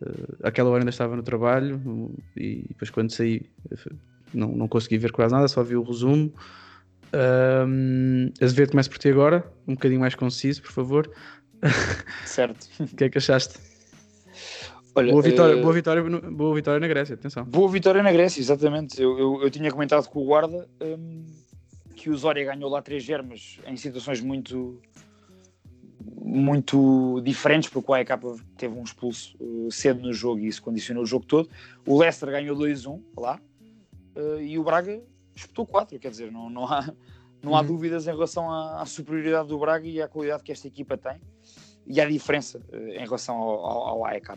eh, 0.01 0.36
aquela 0.41 0.72
hora 0.72 0.81
ainda 0.81 0.89
estava 0.89 1.15
no 1.15 1.22
trabalho 1.22 1.79
uh, 1.86 2.17
e 2.36 2.65
depois 2.69 2.89
quando 2.89 3.12
saí 3.12 3.43
eh, 3.72 3.91
não, 4.34 4.48
não 4.48 4.67
consegui 4.67 4.98
ver 4.98 5.12
quase 5.12 5.31
nada, 5.31 5.48
só 5.48 5.62
vi 5.62 5.75
o 5.75 5.84
resumo. 5.84 6.34
Um, 7.13 8.31
Azevedo, 8.41 8.72
começo 8.72 8.89
por 8.89 8.98
ti 8.98 9.10
agora, 9.10 9.46
um 9.67 9.75
bocadinho 9.75 10.01
mais 10.01 10.15
conciso, 10.15 10.63
por 10.63 10.72
favor. 10.72 11.12
Certo. 12.25 12.67
O 12.79 12.88
que 12.88 13.03
é 13.03 13.10
que 13.10 13.19
achaste? 13.19 13.60
Olha, 14.96 15.12
boa, 15.12 15.22
vitória, 15.22 15.53
eh, 15.53 15.62
boa, 15.62 15.74
vitória, 15.74 16.03
boa 16.31 16.55
vitória 16.55 16.79
na 16.79 16.88
Grécia, 16.88 17.13
atenção. 17.13 17.46
Boa 17.46 17.69
vitória 17.69 18.01
na 18.01 18.12
Grécia, 18.12 18.41
exatamente. 18.41 19.00
Eu, 19.00 19.19
eu, 19.19 19.43
eu 19.43 19.51
tinha 19.51 19.72
comentado 19.72 20.08
com 20.08 20.19
o 20.19 20.25
guarda 20.25 20.67
hum, 20.81 21.25
que 22.00 22.10
o 22.10 22.18
Zória 22.18 22.46
ganhou 22.46 22.70
lá 22.70 22.82
3 22.82 23.03
germas 23.03 23.60
em 23.68 23.75
situações 23.75 24.22
muito 24.22 24.82
muito 26.22 27.20
diferentes, 27.24 27.70
porque 27.70 27.91
o 27.91 27.94
AEK 27.94 28.12
teve 28.56 28.75
um 28.75 28.84
expulso 28.84 29.36
eh, 29.41 29.72
cedo 29.72 30.01
no 30.01 30.13
jogo 30.13 30.39
e 30.39 30.48
isso 30.48 30.62
condicionou 30.62 31.03
o 31.03 31.06
jogo 31.06 31.25
todo. 31.25 31.50
O 31.86 31.98
Leicester 31.98 32.29
ganhou 32.29 32.56
2-1 32.56 33.01
lá 33.18 33.39
eh, 34.15 34.44
e 34.44 34.60
o 34.60 34.63
Braga 34.63 35.01
espetou 35.36 35.65
4, 35.65 35.98
quer 36.00 36.10
dizer, 36.12 36.32
não, 36.32 36.50
não 36.50 36.65
há, 36.65 36.94
não 37.41 37.56
há 37.56 37.62
Uhum. 37.62 37.68
dúvidas 37.68 38.08
em 38.08 38.12
relação 38.12 38.50
à, 38.50 38.82
à 38.82 38.86
superioridade 38.86 39.50
do 39.50 39.58
Braga 39.58 39.88
e 39.88 40.01
à 40.01 40.08
qualidade 40.08 40.44
que 40.44 40.51
esta 40.51 40.68
equipa 40.68 40.96
tem 40.98 41.20
e 41.88 42.00
à 42.00 42.06
diferença 42.06 42.62
eh, 42.72 42.98
em 43.01 43.06
relação 43.06 43.36
ao, 43.36 43.65
ao, 43.65 43.88
ao 43.88 44.06
AEK. 44.06 44.29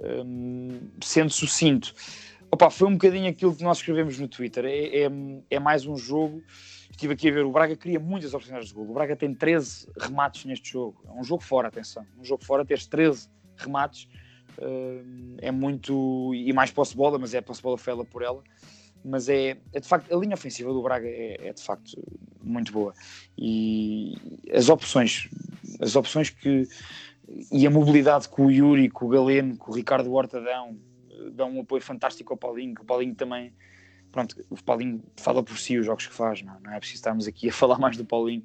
Hum, 0.00 0.80
sendo 1.02 1.30
sucinto, 1.30 1.92
opa, 2.50 2.70
foi 2.70 2.88
um 2.88 2.92
bocadinho 2.92 3.28
aquilo 3.28 3.54
que 3.54 3.62
nós 3.62 3.78
escrevemos 3.78 4.18
no 4.18 4.28
Twitter. 4.28 4.64
É, 4.64 5.04
é, 5.04 5.10
é 5.50 5.58
mais 5.60 5.84
um 5.86 5.96
jogo. 5.96 6.42
Estive 6.98 7.14
aqui 7.14 7.28
a 7.28 7.32
ver, 7.32 7.44
o 7.44 7.52
Braga 7.52 7.76
cria 7.76 8.00
muitas 8.00 8.34
oportunidades 8.34 8.70
de 8.70 8.74
gol. 8.74 8.90
O 8.90 8.92
Braga 8.92 9.14
tem 9.14 9.32
13 9.32 9.86
remates 10.00 10.44
neste 10.44 10.72
jogo. 10.72 11.00
É 11.06 11.12
um 11.12 11.22
jogo 11.22 11.44
fora, 11.44 11.68
atenção. 11.68 12.04
Um 12.18 12.24
jogo 12.24 12.44
fora, 12.44 12.64
teres 12.64 12.88
13 12.88 13.28
remates 13.56 14.08
hum, 14.60 15.36
é 15.38 15.52
muito. 15.52 16.34
E 16.34 16.52
mais 16.52 16.72
posse 16.72 16.96
bola, 16.96 17.16
mas 17.16 17.34
é 17.34 17.40
posse 17.40 17.62
bola 17.62 17.78
fela 17.78 18.04
por 18.04 18.22
ela. 18.22 18.42
Mas 19.04 19.28
é, 19.28 19.58
é 19.72 19.78
de 19.78 19.86
facto, 19.86 20.12
a 20.12 20.18
linha 20.18 20.34
ofensiva 20.34 20.72
do 20.72 20.82
Braga 20.82 21.06
é, 21.06 21.36
é 21.46 21.52
de 21.52 21.62
facto 21.62 21.92
muito 22.42 22.72
boa. 22.72 22.92
E 23.38 24.16
as 24.52 24.68
opções, 24.68 25.28
as 25.80 25.94
opções 25.94 26.30
que. 26.30 26.66
E 27.52 27.64
a 27.64 27.70
mobilidade 27.70 28.28
que 28.28 28.42
o 28.42 28.50
Yuri, 28.50 28.90
que 28.90 29.04
o 29.04 29.08
Galeno, 29.08 29.56
que 29.56 29.70
o 29.70 29.72
Ricardo 29.72 30.12
Horta 30.12 30.40
dão, 30.40 30.76
eh, 31.12 31.30
dão 31.30 31.52
um 31.52 31.60
apoio 31.60 31.80
fantástico 31.80 32.32
ao 32.32 32.36
Paulinho, 32.36 32.74
que 32.74 32.82
o 32.82 32.84
Paulinho 32.84 33.14
também. 33.14 33.52
Pronto, 34.10 34.36
o 34.48 34.62
Paulinho 34.62 35.02
fala 35.16 35.42
por 35.42 35.58
si 35.58 35.78
os 35.78 35.84
jogos 35.84 36.06
que 36.06 36.12
faz, 36.12 36.42
não, 36.42 36.58
não 36.60 36.72
é 36.72 36.78
preciso 36.78 36.98
estarmos 36.98 37.26
aqui 37.26 37.48
a 37.48 37.52
falar 37.54 37.78
mais 37.78 37.96
do 37.96 38.04
Paulinho. 38.04 38.44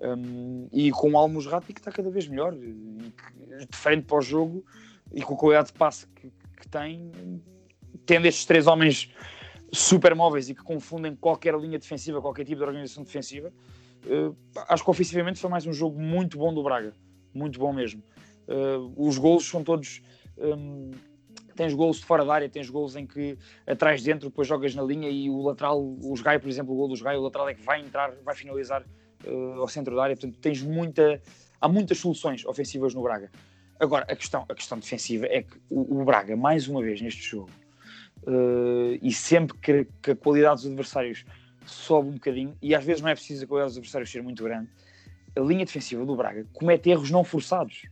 Um, 0.00 0.68
e 0.72 0.90
com 0.90 1.12
o 1.12 1.18
Almos 1.18 1.46
Rati 1.46 1.72
que 1.72 1.80
está 1.80 1.90
cada 1.90 2.10
vez 2.10 2.28
melhor, 2.28 2.54
e 2.54 3.66
de 3.66 3.76
frente 3.76 4.04
para 4.04 4.18
o 4.18 4.22
jogo 4.22 4.64
e 5.12 5.22
com 5.22 5.34
a 5.34 5.36
qualidade 5.36 5.68
de 5.68 5.74
passe 5.74 6.06
que, 6.08 6.30
que 6.58 6.68
tem, 6.68 7.10
tendo 8.06 8.26
estes 8.26 8.44
três 8.44 8.66
homens 8.66 9.10
super 9.72 10.14
móveis 10.14 10.48
e 10.48 10.54
que 10.54 10.62
confundem 10.62 11.14
qualquer 11.14 11.54
linha 11.58 11.78
defensiva, 11.78 12.20
qualquer 12.20 12.44
tipo 12.44 12.58
de 12.58 12.64
organização 12.64 13.02
defensiva, 13.02 13.52
eh, 14.06 14.32
acho 14.68 14.84
que 14.84 14.90
ofensivamente 14.90 15.38
foi 15.38 15.50
mais 15.50 15.66
um 15.66 15.72
jogo 15.72 16.00
muito 16.00 16.38
bom 16.38 16.52
do 16.52 16.62
Braga, 16.62 16.92
muito 17.32 17.58
bom 17.58 17.72
mesmo. 17.72 18.02
Eh, 18.48 18.76
os 18.96 19.18
golos 19.18 19.46
são 19.48 19.62
todos. 19.62 20.02
hum, 20.38 20.90
tens 21.60 21.74
golos 21.74 21.98
de 21.98 22.06
fora 22.06 22.24
da 22.24 22.32
área, 22.32 22.48
tens 22.48 22.70
golos 22.70 22.96
em 22.96 23.06
que 23.06 23.36
atrás 23.66 24.02
dentro 24.02 24.30
depois 24.30 24.48
jogas 24.48 24.74
na 24.74 24.82
linha 24.82 25.10
e 25.10 25.28
o 25.28 25.42
lateral, 25.42 25.94
os 26.02 26.22
Gai, 26.22 26.38
por 26.38 26.48
exemplo, 26.48 26.72
o 26.72 26.76
gol 26.78 26.88
dos 26.88 27.02
Gai, 27.02 27.18
o 27.18 27.20
lateral 27.20 27.50
é 27.50 27.54
que 27.54 27.62
vai 27.62 27.82
entrar, 27.82 28.14
vai 28.24 28.34
finalizar 28.34 28.82
eh, 29.26 29.54
ao 29.58 29.68
centro 29.68 29.94
da 29.94 30.04
área, 30.04 30.16
portanto 30.16 30.38
tens 30.40 30.62
muita, 30.62 31.20
há 31.60 31.68
muitas 31.68 31.98
soluções 31.98 32.46
ofensivas 32.46 32.94
no 32.94 33.02
Braga. 33.02 33.30
Agora, 33.78 34.06
a 34.08 34.16
questão, 34.16 34.46
a 34.48 34.54
questão 34.54 34.78
defensiva 34.78 35.26
é 35.26 35.42
que 35.42 35.54
o, 35.68 36.00
o 36.00 36.02
Braga, 36.02 36.34
mais 36.34 36.66
uma 36.66 36.80
vez 36.80 37.02
neste 37.02 37.20
jogo, 37.22 37.50
eh, 38.26 38.98
e 39.02 39.12
sempre 39.12 39.58
que, 39.58 39.86
que 40.02 40.12
a 40.12 40.16
qualidade 40.16 40.62
dos 40.62 40.66
adversários 40.66 41.26
sobe 41.66 42.08
um 42.08 42.12
bocadinho, 42.12 42.56
e 42.62 42.74
às 42.74 42.82
vezes 42.82 43.02
não 43.02 43.10
é 43.10 43.14
preciso 43.14 43.44
a 43.44 43.46
qualidade 43.46 43.72
dos 43.72 43.76
adversários 43.76 44.10
ser 44.10 44.22
muito 44.22 44.42
grande, 44.42 44.66
a 45.36 45.40
linha 45.40 45.66
defensiva 45.66 46.06
do 46.06 46.16
Braga 46.16 46.46
comete 46.54 46.88
erros 46.88 47.10
não 47.10 47.22
forçados. 47.22 47.82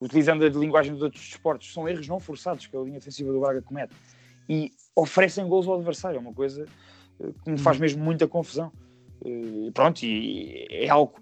Utilizando 0.00 0.44
a 0.44 0.48
linguagem 0.48 0.92
dos 0.92 1.02
outros 1.02 1.22
desportos, 1.26 1.72
são 1.72 1.88
erros 1.88 2.06
não 2.06 2.20
forçados 2.20 2.66
que 2.66 2.76
a 2.76 2.80
linha 2.80 2.98
defensiva 2.98 3.32
do 3.32 3.40
Braga 3.40 3.62
comete. 3.62 3.94
E 4.48 4.70
oferecem 4.94 5.46
gols 5.48 5.66
ao 5.66 5.74
adversário, 5.76 6.16
é 6.16 6.20
uma 6.20 6.34
coisa 6.34 6.66
eh, 7.18 7.30
que 7.42 7.50
me 7.50 7.58
faz 7.58 7.78
mesmo 7.78 8.04
muita 8.04 8.28
confusão. 8.28 8.70
Eh, 9.24 9.70
pronto, 9.72 10.02
e 10.04 10.66
é 10.70 10.88
algo 10.88 11.14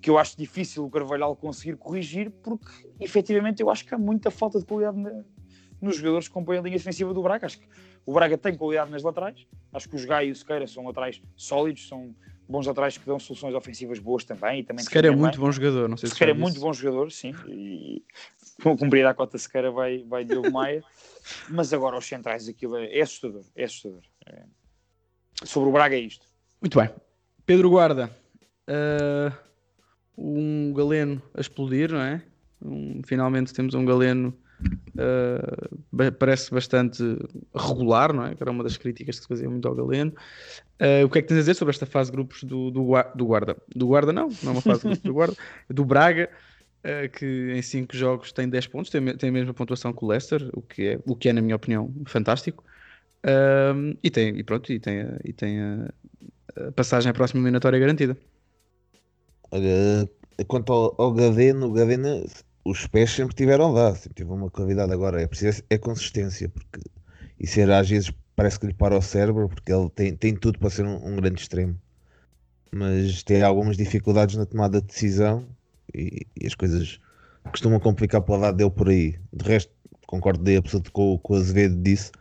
que 0.00 0.08
eu 0.08 0.16
acho 0.18 0.36
difícil 0.36 0.84
o 0.86 0.90
Carvalhal 0.90 1.36
conseguir 1.36 1.76
corrigir, 1.76 2.30
porque 2.42 2.66
efetivamente 2.98 3.60
eu 3.60 3.68
acho 3.70 3.84
que 3.84 3.94
há 3.94 3.98
muita 3.98 4.30
falta 4.30 4.58
de 4.58 4.64
qualidade 4.64 4.98
na- 4.98 5.22
nos 5.80 5.96
jogadores 5.96 6.26
que 6.28 6.34
compõem 6.34 6.58
a 6.58 6.62
linha 6.62 6.76
defensiva 6.78 7.12
do 7.12 7.22
Braga. 7.22 7.46
Acho 7.46 7.58
que 7.58 7.68
o 8.06 8.12
Braga 8.14 8.38
tem 8.38 8.54
qualidade 8.56 8.90
nas 8.90 9.02
laterais, 9.02 9.46
acho 9.72 9.88
que 9.88 9.96
os 9.96 10.04
Gai 10.06 10.28
e 10.28 10.30
o 10.30 10.34
Sequeira 10.34 10.66
são 10.66 10.84
laterais 10.86 11.20
sólidos, 11.36 11.86
são 11.86 12.14
bons 12.52 12.66
laterais 12.66 12.96
que 12.98 13.04
dão 13.06 13.18
soluções 13.18 13.54
ofensivas 13.54 13.98
boas 13.98 14.22
também. 14.24 14.60
E 14.60 14.62
também 14.62 14.84
Sequer 14.84 15.06
é 15.06 15.10
muito 15.10 15.32
bem. 15.32 15.40
bom 15.40 15.50
jogador, 15.50 15.88
não 15.88 15.96
sei 15.96 16.08
se 16.08 16.14
Sequeira 16.14 16.32
é 16.32 16.34
muito 16.34 16.60
bom 16.60 16.72
jogador, 16.72 17.10
sim. 17.10 17.34
E 17.48 18.04
cumprir 18.62 19.04
a 19.06 19.14
cota 19.14 19.36
Sequeira 19.38 19.70
vai, 19.70 20.04
vai 20.04 20.24
Diogo 20.24 20.52
Maia. 20.52 20.84
Mas 21.48 21.72
agora 21.72 21.96
os 21.96 22.06
centrais, 22.06 22.48
aquilo 22.48 22.76
é, 22.76 22.98
é 22.98 23.02
assustador. 23.02 23.44
É 23.56 23.64
assustador. 23.64 24.02
É. 24.26 24.42
Sobre 25.44 25.68
o 25.70 25.72
Braga 25.72 25.96
é 25.96 26.00
isto. 26.00 26.26
Muito 26.60 26.78
bem. 26.78 26.90
Pedro 27.44 27.70
Guarda, 27.70 28.14
ah, 28.68 29.32
um 30.16 30.72
galeno 30.72 31.20
a 31.34 31.40
explodir, 31.40 31.90
não 31.90 32.00
é? 32.00 32.22
Um- 32.60 33.02
finalmente 33.04 33.52
temos 33.52 33.74
um 33.74 33.84
galeno, 33.84 34.32
ba- 35.90 36.12
parece 36.12 36.50
bastante 36.50 37.02
regular, 37.54 38.12
não 38.12 38.24
é? 38.26 38.34
Que 38.34 38.42
era 38.42 38.50
uma 38.50 38.62
das 38.62 38.76
críticas 38.76 39.16
que 39.16 39.22
se 39.22 39.28
fazia 39.28 39.48
muito 39.48 39.66
ao 39.68 39.74
galeno. 39.74 40.12
Ah, 40.78 41.04
o 41.04 41.08
que 41.10 41.18
é 41.18 41.22
que 41.22 41.28
tens 41.28 41.38
a 41.38 41.40
dizer 41.40 41.54
sobre 41.54 41.72
esta 41.72 41.86
fase 41.86 42.10
de 42.10 42.16
grupos 42.16 42.42
do, 42.44 42.70
do, 42.70 42.84
do 43.14 43.26
Guarda? 43.26 43.56
Do 43.74 43.86
Guarda 43.86 44.12
não, 44.12 44.28
não 44.42 44.50
é 44.50 44.54
uma 44.56 44.60
fase 44.60 44.80
de 44.80 44.88
grupos 44.88 45.04
do 45.04 45.14
Guarda, 45.14 45.36
do 45.70 45.84
Braga. 45.84 46.28
ah, 46.84 47.08
que 47.08 47.52
em 47.54 47.62
5 47.62 47.96
jogos 47.96 48.32
tem 48.32 48.48
10 48.48 48.66
pontos, 48.66 48.90
tem, 48.90 49.16
tem 49.16 49.28
a 49.30 49.32
mesma 49.32 49.54
pontuação 49.54 49.92
que 49.92 50.04
o 50.04 50.08
Leicester, 50.08 50.50
o 50.54 50.62
que 50.62 50.88
é, 50.88 51.00
o 51.06 51.16
que 51.16 51.28
é 51.28 51.32
na 51.32 51.40
minha 51.40 51.56
opinião, 51.56 51.92
fantástico. 52.06 52.64
Ah, 53.24 53.74
e 54.02 54.10
tem, 54.10 54.36
e 54.38 54.42
pronto, 54.44 54.72
e 54.72 54.80
tem, 54.80 55.04
e 55.24 55.32
tem 55.32 55.60
a, 55.60 55.94
a 56.68 56.72
passagem 56.72 57.10
à 57.10 57.14
próxima 57.14 57.38
eliminatória 57.40 57.78
garantida. 57.78 58.16
Olha, 59.50 60.08
quanto 60.48 60.72
ao, 60.72 60.94
ao 61.00 61.12
Gadeno, 61.12 61.66
o 61.66 61.72
Gadeno, 61.72 62.24
os 62.64 62.86
pés 62.86 63.10
sempre 63.10 63.34
tiveram 63.34 63.72
lá, 63.72 63.94
sempre 63.94 64.14
teve 64.14 64.30
uma 64.30 64.50
qualidade. 64.50 64.92
Agora 64.92 65.20
é 65.20 65.26
preciso 65.26 65.62
é 65.68 65.78
consistência, 65.78 66.48
porque 66.48 66.80
isso 67.38 67.60
era, 67.60 67.78
às 67.78 67.88
vezes 67.88 68.12
parece 68.36 68.58
que 68.58 68.66
lhe 68.66 68.74
para 68.74 68.96
o 68.96 69.02
cérebro, 69.02 69.48
porque 69.48 69.72
ele 69.72 69.90
tem, 69.90 70.16
tem 70.16 70.34
tudo 70.34 70.58
para 70.58 70.70
ser 70.70 70.84
um, 70.84 70.96
um 71.06 71.16
grande 71.16 71.40
extremo, 71.40 71.76
mas 72.70 73.22
tem 73.22 73.42
algumas 73.42 73.76
dificuldades 73.76 74.36
na 74.36 74.46
tomada 74.46 74.80
de 74.80 74.86
decisão 74.86 75.46
e, 75.94 76.26
e 76.40 76.46
as 76.46 76.54
coisas 76.54 77.00
costumam 77.50 77.80
complicar 77.80 78.22
para 78.22 78.34
o 78.34 78.38
lado 78.38 78.56
dele 78.56 78.70
por 78.70 78.88
aí. 78.88 79.18
De 79.32 79.44
resto, 79.44 79.72
concordo 80.06 80.42
de 80.42 80.56
absoluto 80.56 80.92
com, 80.92 81.18
com 81.18 81.34
o 81.34 81.36
Azevedo 81.36 81.76
disse. 81.82 82.12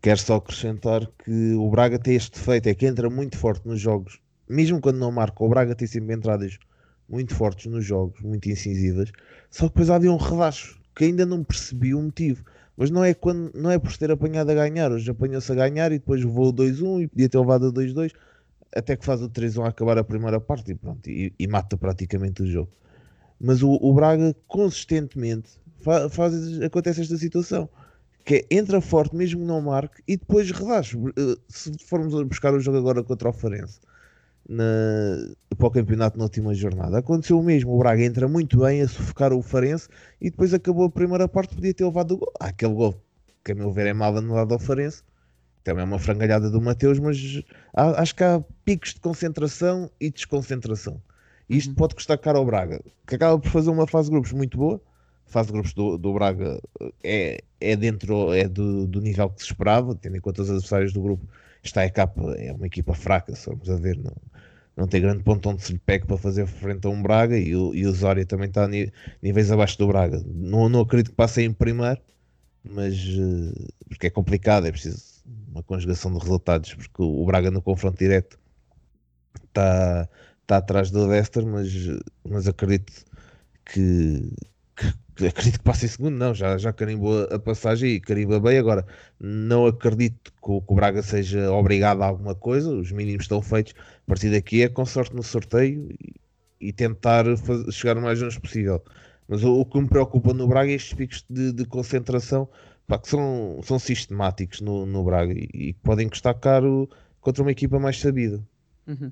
Quero 0.00 0.18
só 0.20 0.36
acrescentar 0.36 1.06
que 1.24 1.54
o 1.54 1.68
Braga 1.70 1.98
tem 1.98 2.14
este 2.14 2.38
defeito, 2.38 2.68
é 2.68 2.74
que 2.74 2.86
entra 2.86 3.10
muito 3.10 3.36
forte 3.36 3.66
nos 3.66 3.80
jogos, 3.80 4.20
mesmo 4.48 4.80
quando 4.80 4.98
não 4.98 5.10
marca, 5.10 5.42
o 5.42 5.48
Braga 5.48 5.74
tem 5.74 5.88
sempre 5.88 6.14
entradas 6.14 6.58
muito 7.08 7.34
fortes 7.34 7.66
nos 7.66 7.84
jogos, 7.84 8.20
muito 8.20 8.48
incisivas, 8.48 9.10
só 9.50 9.64
que 9.64 9.74
depois 9.74 9.90
havia 9.90 10.12
um 10.12 10.16
relaxo, 10.16 10.80
que 10.94 11.04
ainda 11.04 11.24
não 11.26 11.44
percebi 11.44 11.94
o 11.94 12.02
motivo. 12.02 12.44
Mas 12.76 12.90
não 12.90 13.02
é, 13.02 13.14
quando, 13.14 13.50
não 13.54 13.70
é 13.70 13.78
por 13.78 13.96
ter 13.96 14.10
apanhado 14.10 14.50
a 14.50 14.54
ganhar, 14.54 14.92
hoje 14.92 15.10
apanhou-se 15.10 15.50
a 15.50 15.54
ganhar 15.54 15.92
e 15.92 15.98
depois 15.98 16.22
levou 16.22 16.48
o 16.48 16.52
2-1 16.52 17.02
e 17.02 17.06
podia 17.08 17.28
ter 17.28 17.38
levado 17.38 17.68
o 17.68 17.72
2-2, 17.72 18.12
até 18.74 18.96
que 18.96 19.04
faz 19.04 19.22
o 19.22 19.28
3-1 19.30 19.64
a 19.64 19.68
acabar 19.68 19.96
a 19.96 20.04
primeira 20.04 20.38
parte 20.40 20.72
e 20.72 20.74
pronto, 20.74 21.08
e, 21.08 21.32
e 21.38 21.46
mata 21.46 21.76
praticamente 21.76 22.42
o 22.42 22.46
jogo. 22.46 22.70
Mas 23.40 23.62
o, 23.62 23.70
o 23.80 23.94
Braga 23.94 24.34
consistentemente 24.46 25.50
fa- 25.78 26.08
faz, 26.10 26.60
acontece 26.62 27.00
esta 27.02 27.16
situação 27.16 27.68
que 28.24 28.46
é, 28.50 28.56
entra 28.56 28.80
forte 28.80 29.14
mesmo 29.14 29.44
não 29.44 29.60
marque 29.60 30.02
e 30.06 30.16
depois 30.16 30.50
relaxa. 30.50 30.98
Eh, 31.16 31.36
Se 31.48 31.72
formos 31.86 32.14
a 32.14 32.24
buscar 32.24 32.52
o 32.52 32.60
jogo 32.60 32.78
agora 32.78 33.02
contra 33.04 33.28
o 33.28 33.32
Farense 33.32 33.78
na, 34.48 34.64
para 35.56 35.66
o 35.66 35.70
campeonato 35.70 36.18
na 36.18 36.24
última 36.24 36.54
jornada, 36.54 36.98
aconteceu 36.98 37.38
o 37.38 37.42
mesmo. 37.42 37.74
O 37.74 37.78
Braga 37.78 38.02
entra 38.04 38.28
muito 38.28 38.58
bem 38.60 38.82
a 38.82 38.88
sufocar 38.88 39.32
o 39.32 39.42
Farense 39.42 39.88
e 40.20 40.30
depois 40.30 40.52
acabou 40.54 40.84
a 40.86 40.90
primeira 40.90 41.28
parte, 41.28 41.54
podia 41.54 41.74
ter 41.74 41.84
levado 41.84 42.12
o 42.12 42.18
gol. 42.18 42.32
Há 42.40 42.46
aquele 42.46 42.74
gol 42.74 43.00
que, 43.44 43.52
a 43.52 43.54
meu 43.54 43.70
ver, 43.72 43.86
é 43.86 43.92
mal 43.92 44.16
anulado 44.16 44.52
ao 44.52 44.58
Farense. 44.58 45.02
Também 45.64 45.82
é 45.82 45.84
uma 45.86 45.98
frangalhada 45.98 46.48
do 46.50 46.60
Mateus, 46.60 46.98
mas 46.98 47.42
há- 47.74 48.00
acho 48.00 48.14
que 48.14 48.22
há 48.24 48.40
picos 48.64 48.94
de 48.94 49.00
concentração 49.00 49.90
e 50.00 50.10
desconcentração. 50.10 51.02
E 51.48 51.56
isto 51.56 51.74
pode 51.74 51.94
custar 51.94 52.18
caro 52.18 52.38
ao 52.38 52.44
Braga, 52.46 52.80
que 53.06 53.14
acaba 53.14 53.38
por 53.38 53.50
fazer 53.50 53.70
uma 53.70 53.86
fase 53.86 54.08
de 54.08 54.12
grupos 54.12 54.32
muito 54.32 54.56
boa. 54.58 54.80
A 55.26 55.30
fase 55.30 55.48
de 55.48 55.52
grupos 55.54 55.72
do, 55.74 55.98
do 55.98 56.12
Braga 56.14 56.60
é, 57.02 57.40
é 57.60 57.76
dentro 57.76 58.32
é 58.32 58.48
do, 58.48 58.86
do 58.86 59.00
nível 59.00 59.28
que 59.30 59.40
se 59.42 59.48
esperava, 59.48 59.94
tendo 59.94 60.16
em 60.16 60.20
conta 60.20 60.42
os 60.42 60.50
adversários 60.50 60.92
do 60.92 61.02
grupo. 61.02 61.26
Está 61.66 61.82
a 61.84 61.90
capa, 61.90 62.34
é 62.38 62.52
uma 62.52 62.66
equipa 62.66 62.94
fraca, 62.94 63.34
se 63.34 63.46
vamos 63.50 63.68
a 63.70 63.76
ver, 63.76 63.98
não, 63.98 64.12
não 64.76 64.86
tem 64.88 65.00
grande 65.00 65.22
ponto 65.24 65.48
onde 65.48 65.62
se 65.64 65.72
lhe 65.72 65.78
pegue 65.78 66.06
para 66.06 66.16
fazer 66.18 66.46
frente 66.46 66.86
a 66.86 66.90
um 66.90 67.02
Braga 67.02 67.38
e 67.38 67.54
o, 67.56 67.74
e 67.74 67.86
o 67.86 67.92
Zória 67.92 68.24
também 68.26 68.48
está 68.48 68.64
a 68.64 68.68
níveis 69.22 69.50
abaixo 69.50 69.78
do 69.78 69.86
Braga. 69.88 70.22
Não, 70.26 70.68
não 70.68 70.80
acredito 70.80 71.10
que 71.10 71.16
passem 71.16 71.46
em 71.46 71.52
primeiro, 71.52 72.00
mas 72.64 72.94
eh, 72.96 73.66
porque 73.88 74.08
é 74.08 74.10
complicado, 74.10 74.66
é 74.66 74.72
preciso 74.72 75.02
uma 75.48 75.62
conjugação 75.62 76.12
de 76.12 76.18
resultados, 76.20 76.74
porque 76.74 77.02
o 77.02 77.24
Braga 77.26 77.50
no 77.50 77.62
confronto 77.62 77.98
direto 77.98 78.38
está 79.44 80.08
tá 80.46 80.56
atrás 80.58 80.90
do 80.90 81.06
Leicester, 81.06 81.44
mas, 81.46 81.70
mas 82.28 82.46
acredito 82.48 82.92
que- 83.64 84.30
acredito 85.24 85.58
que 85.58 85.64
passe 85.64 85.86
em 85.86 85.88
segundo, 85.88 86.16
não, 86.16 86.34
já, 86.34 86.58
já 86.58 86.72
carimbou 86.72 87.24
a 87.30 87.38
passagem 87.38 87.92
e 87.92 88.00
carimba 88.00 88.38
bem. 88.40 88.58
Agora, 88.58 88.86
não 89.20 89.66
acredito 89.66 90.32
que 90.32 90.50
o, 90.50 90.60
que 90.60 90.72
o 90.72 90.74
Braga 90.76 91.02
seja 91.02 91.50
obrigado 91.52 92.02
a 92.02 92.06
alguma 92.06 92.34
coisa, 92.34 92.70
os 92.70 92.90
mínimos 92.92 93.24
estão 93.24 93.40
feitos. 93.40 93.74
A 93.78 94.06
partir 94.06 94.30
daqui 94.30 94.62
é 94.62 94.68
com 94.68 94.84
sorte 94.84 95.14
no 95.14 95.22
sorteio 95.22 95.88
e, 96.60 96.68
e 96.68 96.72
tentar 96.72 97.24
faz- 97.38 97.74
chegar 97.74 97.96
o 97.96 98.02
mais 98.02 98.20
longe 98.20 98.40
possível. 98.40 98.82
Mas 99.28 99.42
o, 99.42 99.60
o 99.60 99.64
que 99.64 99.80
me 99.80 99.88
preocupa 99.88 100.32
no 100.34 100.46
Braga 100.46 100.70
é 100.70 100.74
estes 100.74 100.94
picos 100.94 101.24
de, 101.28 101.52
de 101.52 101.64
concentração 101.64 102.48
pá, 102.86 102.98
que 102.98 103.08
são, 103.08 103.58
são 103.62 103.78
sistemáticos 103.78 104.60
no, 104.60 104.86
no 104.86 105.02
Braga 105.04 105.32
e, 105.32 105.72
que 105.72 105.80
podem 105.82 106.08
custar 106.08 106.34
caro 106.34 106.88
contra 107.20 107.42
uma 107.42 107.50
equipa 107.50 107.78
mais 107.78 107.98
sabida. 108.00 108.40
Uhum. 108.86 109.10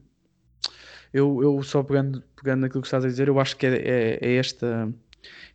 Eu, 1.12 1.40
eu 1.42 1.62
só 1.62 1.82
pegando, 1.82 2.22
pegando 2.36 2.62
naquilo 2.62 2.80
que 2.82 2.88
estás 2.88 3.04
a 3.04 3.08
dizer, 3.08 3.28
eu 3.28 3.38
acho 3.38 3.56
que 3.56 3.66
é, 3.66 3.74
é- 3.76 4.18
é 4.20 4.36
esta 4.36 4.92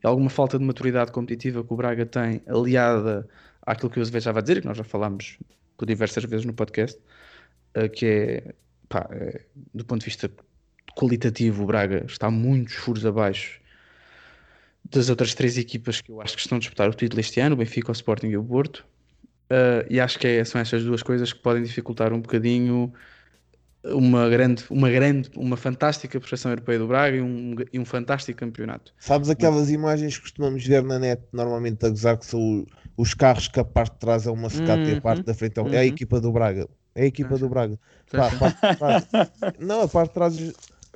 alguma 0.04 0.30
falta 0.30 0.58
de 0.58 0.66
maturidade 0.66 1.12
competitiva 1.12 1.64
que 1.64 1.74
o 1.74 1.76
Braga 1.76 2.06
tem, 2.06 2.42
aliada 2.48 3.28
àquilo 3.62 3.90
que 3.90 4.00
o 4.00 4.02
Azevedo 4.02 4.24
já 4.24 4.32
vai 4.32 4.42
dizer, 4.42 4.62
que 4.62 4.68
nós 4.68 4.78
já 4.78 4.84
falámos 4.84 5.38
por 5.78 5.86
diversas 5.86 6.24
vezes 6.26 6.46
no 6.46 6.54
podcast, 6.54 7.00
eh, 7.74 7.90
que 7.90 8.06
é, 8.06 8.56
pá, 8.88 9.08
é, 9.12 9.46
do 9.74 9.86
ponto 9.86 10.00
de 10.02 10.06
vista 10.06 10.30
qualitativo, 10.96 11.64
o 11.64 11.66
Braga 11.68 12.06
está 12.08 12.30
muitos 12.30 12.76
furos 12.76 13.06
abaixo 13.06 13.60
das 14.92 15.10
outras 15.10 15.34
três 15.34 15.58
equipas 15.58 16.02
que 16.02 16.12
eu 16.12 16.22
acho 16.22 16.36
que 16.36 16.42
estão 16.42 16.58
a 16.58 16.60
disputar 16.60 16.90
o 16.90 16.94
título 16.94 17.20
este 17.20 17.40
ano, 17.40 17.56
o 17.56 17.58
Benfica, 17.58 17.90
o 17.90 17.94
Sporting 17.94 18.28
e 18.28 18.38
o 18.38 18.44
Porto. 18.44 18.86
Eh, 19.50 19.88
e 19.90 20.00
acho 20.00 20.20
que 20.20 20.28
é- 20.28 20.44
são 20.46 20.62
estas 20.62 20.84
duas 20.84 21.04
coisas 21.04 21.34
que 21.34 21.40
podem 21.40 21.64
dificultar 21.64 22.14
um 22.14 22.22
bocadinho 22.22 22.94
uma 23.86 24.30
grande, 24.30 24.66
uma 24.70 24.90
grande, 24.90 25.30
uma 25.36 25.58
fantástica 25.58 26.20
prestação 26.20 26.52
europeia 26.52 26.80
do 26.80 26.88
Braga 26.88 27.18
e 27.18 27.22
um, 27.22 27.56
e 27.74 27.80
um 27.80 27.86
fantástico 27.86 28.40
campeonato. 28.40 28.94
Sabes 29.00 29.30
aquelas 29.30 29.70
imagens 29.70 30.16
que 30.18 30.24
costumamos 30.24 30.66
ver 30.66 30.84
na 30.84 31.00
net, 31.00 31.24
normalmente 31.32 31.86
a 31.86 31.90
gozar, 31.90 32.18
que 32.18 32.26
são 32.26 32.66
os 32.98 33.14
carros 33.14 33.48
que 33.48 33.60
a 33.60 33.64
parte 33.66 33.94
de 33.94 34.00
trás 34.00 34.28
é 34.28 34.32
uma 34.32 34.50
secata 34.50 34.90
e 34.90 34.94
a 34.94 34.98
Uhum, 34.98 35.02
parte 35.02 35.26
da 35.26 35.34
frente 35.34 35.58
é, 35.58 35.64
um- 35.64 35.70
é 35.72 35.80
a 35.80 35.86
uhum. 35.86 35.86
equipa 35.86 36.20
do 36.20 36.32
Braga. 36.32 36.68
É 36.94 37.04
a 37.04 37.06
equipa 37.06 37.38
do. 37.38 37.48
Braga. 37.50 37.80
Pá, 38.14 38.28
a 38.28 38.32
sim. 38.32 38.38
parte 38.38 38.58
de 38.62 38.78
trás- 38.78 39.08
Não, 39.58 39.82
a 39.82 39.88
parte 39.88 40.10
de 40.10 40.14
trás. 40.16 40.54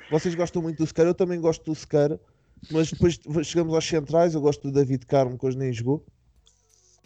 Vocês 0.10 0.36
gostam 0.36 0.62
muito 0.62 0.78
do 0.78 0.88
Sequeira, 0.88 1.10
eu 1.12 1.16
também 1.16 1.40
gosto 1.40 1.64
do 1.66 1.76
Sequeira, 1.76 2.20
mas 2.70 2.90
depois 2.92 3.20
chegamos 3.46 3.74
aos 3.74 3.86
centrais. 3.88 4.34
Eu 4.36 4.42
gosto 4.42 4.64
do 4.64 4.72
David 4.74 5.06
Carmo, 5.06 5.38
que 5.38 5.46
hoje 5.46 5.58
nem 5.58 5.72
jogou, 5.72 6.06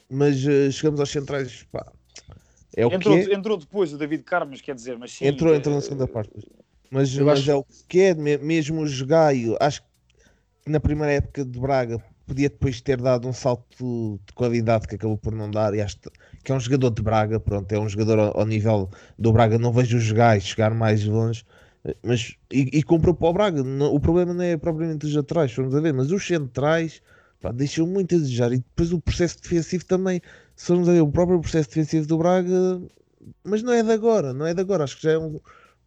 mas 0.10 0.46
eh, 0.46 0.72
chegamos 0.72 1.00
aos 1.00 1.10
centrais. 1.10 1.64
Pá, 1.72 1.92
é 2.82 2.86
o 2.86 2.92
entrou, 2.92 3.18
que 3.18 3.32
é. 3.32 3.34
entrou 3.34 3.58
depois 3.58 3.94
o 3.94 3.98
David 3.98 4.24
Carmas, 4.24 4.62
quer 4.62 4.76
dizer, 4.76 4.98
mas 4.98 5.12
sim. 5.12 5.26
Entrou, 5.28 5.54
eh, 5.54 5.58
entrou 5.58 5.76
na 5.76 5.82
segunda 5.82 6.08
parte. 6.08 6.32
Mas, 6.90 7.18
mas 7.18 7.40
acho- 7.40 7.52
é 7.52 7.56
o 7.56 7.66
que 7.88 8.00
é, 8.02 8.14
me- 8.14 8.38
mesmo 8.38 8.82
o 8.82 8.88
Jogaio, 8.88 9.58
acho 9.60 9.82
que 9.82 10.72
na 10.72 10.80
primeira 10.80 11.14
época 11.14 11.46
de 11.46 11.60
Braga 11.60 12.00
podia 12.26 12.50
depois 12.50 12.82
ter 12.82 13.02
dado 13.02 13.28
um 13.28 13.34
salto 13.34 14.20
de 14.26 14.34
qualidade 14.34 14.88
que 14.88 14.96
acabou 14.96 15.18
por 15.18 15.34
não 15.34 15.50
dar. 15.52 15.74
E 15.74 15.82
acho 15.82 15.98
que 16.44 16.52
é 16.52 16.56
um 16.56 16.60
jogador 16.60 16.92
de 16.92 17.02
Braga, 17.02 17.40
pronto, 17.40 17.72
é 17.72 17.80
um 17.80 17.90
jogador 17.90 18.20
ao, 18.20 18.40
ao 18.42 18.46
nível 18.46 18.90
do 19.18 19.32
Braga. 19.34 19.58
Não 19.60 19.72
vejo 19.74 19.98
o 19.98 20.00
Jogaio 20.00 20.42
chegar 20.42 20.74
mais 20.74 21.04
longe, 21.06 21.46
mas 22.04 22.36
e, 22.52 22.70
e 22.80 22.84
comprou 22.84 23.14
para 23.16 23.28
o 23.30 23.34
Braga. 23.34 23.64
Não- 23.64 23.94
o 23.94 24.00
problema 24.00 24.34
não 24.34 24.44
é 24.44 24.58
propriamente 24.58 25.06
os 25.06 25.16
atrás, 25.18 25.54
vamos 25.54 25.76
a 25.76 25.82
ver, 25.82 25.94
mas 25.94 26.12
os 26.12 26.26
centrais 26.26 27.02
pá, 27.42 27.52
deixam 27.52 27.86
muito 27.88 28.16
a 28.16 28.18
desejar. 28.18 28.52
E 28.54 28.58
depois 28.58 28.92
o 28.92 29.00
processo 29.00 29.42
defensivo 29.42 29.86
também, 29.86 30.22
se 30.56 30.68
formos 30.68 30.88
a 30.90 30.94
ver, 30.94 31.02
o 31.02 31.12
próprio 31.12 31.40
processo 31.40 31.70
defensivo 31.70 32.08
do 32.08 32.18
Braga 32.18 32.82
mas 33.44 33.62
não 33.62 33.74
é 33.74 33.84
de 33.84 33.92
agora, 33.92 34.34
não 34.34 34.46
é 34.46 34.54
de 34.54 34.62
agora. 34.62 34.84
Acho 34.84 34.96
que 34.98 35.04
já 35.04 35.12
é 35.12 35.18
um- 35.18 35.40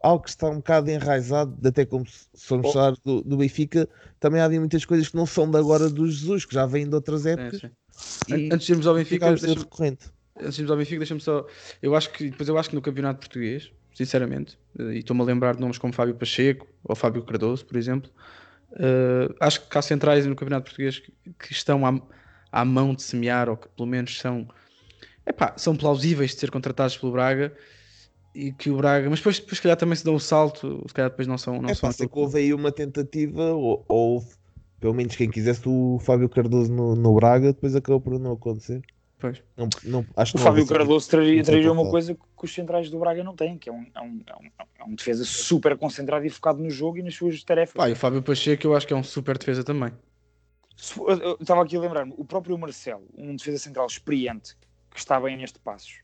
algo 0.03 0.25
que 0.25 0.31
está 0.31 0.49
um 0.49 0.57
bocado 0.57 0.91
enraizado, 0.91 1.57
até 1.67 1.85
como 1.85 2.07
se 2.07 2.27
formos 2.47 2.69
Oh. 2.69 2.73
falar 2.73 2.95
do, 3.05 3.23
do 3.23 3.37
Benfica, 3.37 3.89
também 4.19 4.41
há 4.41 4.45
ali 4.45 4.59
muitas 4.59 4.85
coisas 4.85 5.09
que 5.09 5.17
não 5.17 5.27
são 5.27 5.51
de 5.51 5.57
agora 5.59 5.89
do 5.89 6.07
Jesus, 6.07 6.45
que 6.45 6.55
já 6.55 6.67
vêm 6.67 6.89
de 6.89 6.95
outras 6.95 7.27
épocas. 7.27 7.63
E 8.29 8.51
Antes 8.53 8.67
de 8.67 8.73
irmos 8.73 8.87
ao 8.87 8.95
Benfica, 8.95 9.29
antes 9.29 9.43
de 9.45 9.51
irmos 9.51 10.71
ao 10.71 10.77
Benfica, 10.77 10.99
deixa-me 10.99 11.21
só. 11.21 11.47
Eu 11.83 11.95
acho 11.95 12.11
que 12.13 12.31
depois 12.31 12.49
eu 12.49 12.57
acho 12.59 12.71
que 12.71 12.75
no 12.75 12.81
campeonato 12.83 13.21
português, 13.21 13.71
sinceramente, 13.95 14.59
eh, 14.79 14.95
e 14.95 14.99
estou-me 15.01 15.21
a 15.23 15.25
lembrar 15.25 15.55
de 15.55 15.61
nomes 15.61 15.77
como 15.79 15.93
Fábio 15.93 16.15
Pacheco 16.15 16.67
ou 16.85 16.95
Fábio 16.97 17.23
Cardoso, 17.23 17.65
por 17.67 17.77
exemplo. 17.77 18.11
Eh, 18.73 19.35
acho 19.41 19.69
que 19.69 19.79
há 19.79 19.83
centrais 19.83 20.27
no 20.27 20.37
campeonato 20.37 20.65
português 20.65 20.99
que, 20.99 21.13
que 21.39 21.53
estão 21.53 21.85
à, 21.87 22.01
à 22.53 22.65
mão 22.65 22.95
de 22.95 23.03
semear, 23.03 23.49
ou 23.49 23.57
que 23.57 23.69
pelo 23.69 23.89
menos 23.89 24.19
são, 24.19 24.49
epá, 25.27 25.55
são 25.57 25.77
plausíveis 25.77 26.33
de 26.33 26.41
ser 26.41 26.51
contratados 26.51 26.97
pelo 26.97 27.13
Braga 27.13 27.57
e 28.35 28.53
que 28.53 28.71
o 28.71 28.77
Braga, 28.77 29.11
mas 29.11 29.19
depois, 29.19 29.39
depois 29.41 29.57
se 29.57 29.63
calhar 29.63 29.77
também 29.77 29.97
se 29.97 30.05
dão 30.05 30.15
o 30.15 30.21
salto, 30.21 30.85
se 30.87 30.95
calhar 30.95 31.11
depois 31.11 31.27
não 31.27 31.37
são, 31.39 31.61
não 31.61 31.69
É 31.69 31.75
são 31.75 31.89
pá, 31.89 31.93
sei 31.93 32.07
aquilo 32.07 32.09
que 32.09 32.19
houve 32.19 32.39
aí 32.39 32.55
uma 32.55 32.71
tentativa, 32.71 33.53
ou, 33.53 33.85
ou 33.89 34.15
houve, 34.15 34.29
pelo 34.81 34.95
menos 34.95 35.17
quem 35.17 35.29
quisesse 35.31 35.63
o 35.67 35.99
Fábio 36.01 36.29
Cardoso 36.29 36.73
no, 36.73 36.95
no 36.95 37.15
Braga, 37.15 37.53
depois 37.53 37.75
acabou 37.75 38.01
por 38.01 38.19
não 38.19 38.33
acontecer. 38.33 38.83
Pois. 39.21 39.43
Não, 39.55 39.69
não, 39.85 40.07
acho 40.17 40.33
que 40.33 40.39
O 40.39 40.41
não 40.41 40.47
Fábio 40.47 40.67
Cardoso 40.67 41.11
traria, 41.11 41.43
traria 41.45 41.71
uma 41.71 41.89
coisa 41.91 42.15
que 42.15 42.21
os 42.43 42.55
centrais 42.55 42.89
do 42.89 42.99
Braga 42.99 43.23
não 43.23 43.37
têm, 43.37 43.59
que 43.59 43.69
é 43.69 43.73
um, 43.73 43.87
é 43.95 44.01
um, 44.01 44.23
é 44.27 44.35
um, 44.35 44.51
é 44.79 44.85
um 44.85 44.95
defesa 44.95 45.27
super 45.27 45.77
concentrado 45.77 46.25
e 46.25 46.31
focado 46.31 46.59
no 46.63 46.71
jogo 46.71 46.97
e 46.97 47.03
nas 47.03 47.15
suas 47.15 47.45
tarefas. 47.45 47.75
Pá, 47.75 47.91
e 47.91 47.93
o 47.93 47.97
Fábio 47.97 48.23
Pacheco 48.23 48.67
eu 48.67 48.75
acho 48.75 48.87
que 48.87 48.95
é 48.95 48.97
um 48.97 49.03
super 49.05 49.37
defesa 49.37 49.63
também. 49.63 49.93
Estava 51.39 51.63
aqui 51.63 51.77
a 51.77 51.81
lembrar-me, 51.81 52.15
o 52.17 52.25
próprio 52.25 52.57
Marcelo, 52.57 53.07
um 53.15 53.37
defesa 53.37 53.59
central 53.59 53.87
experiente, 53.87 54.57
que 54.91 54.99
está 54.99 55.21
bem 55.21 55.37
neste 55.37 55.59
passos, 55.59 55.99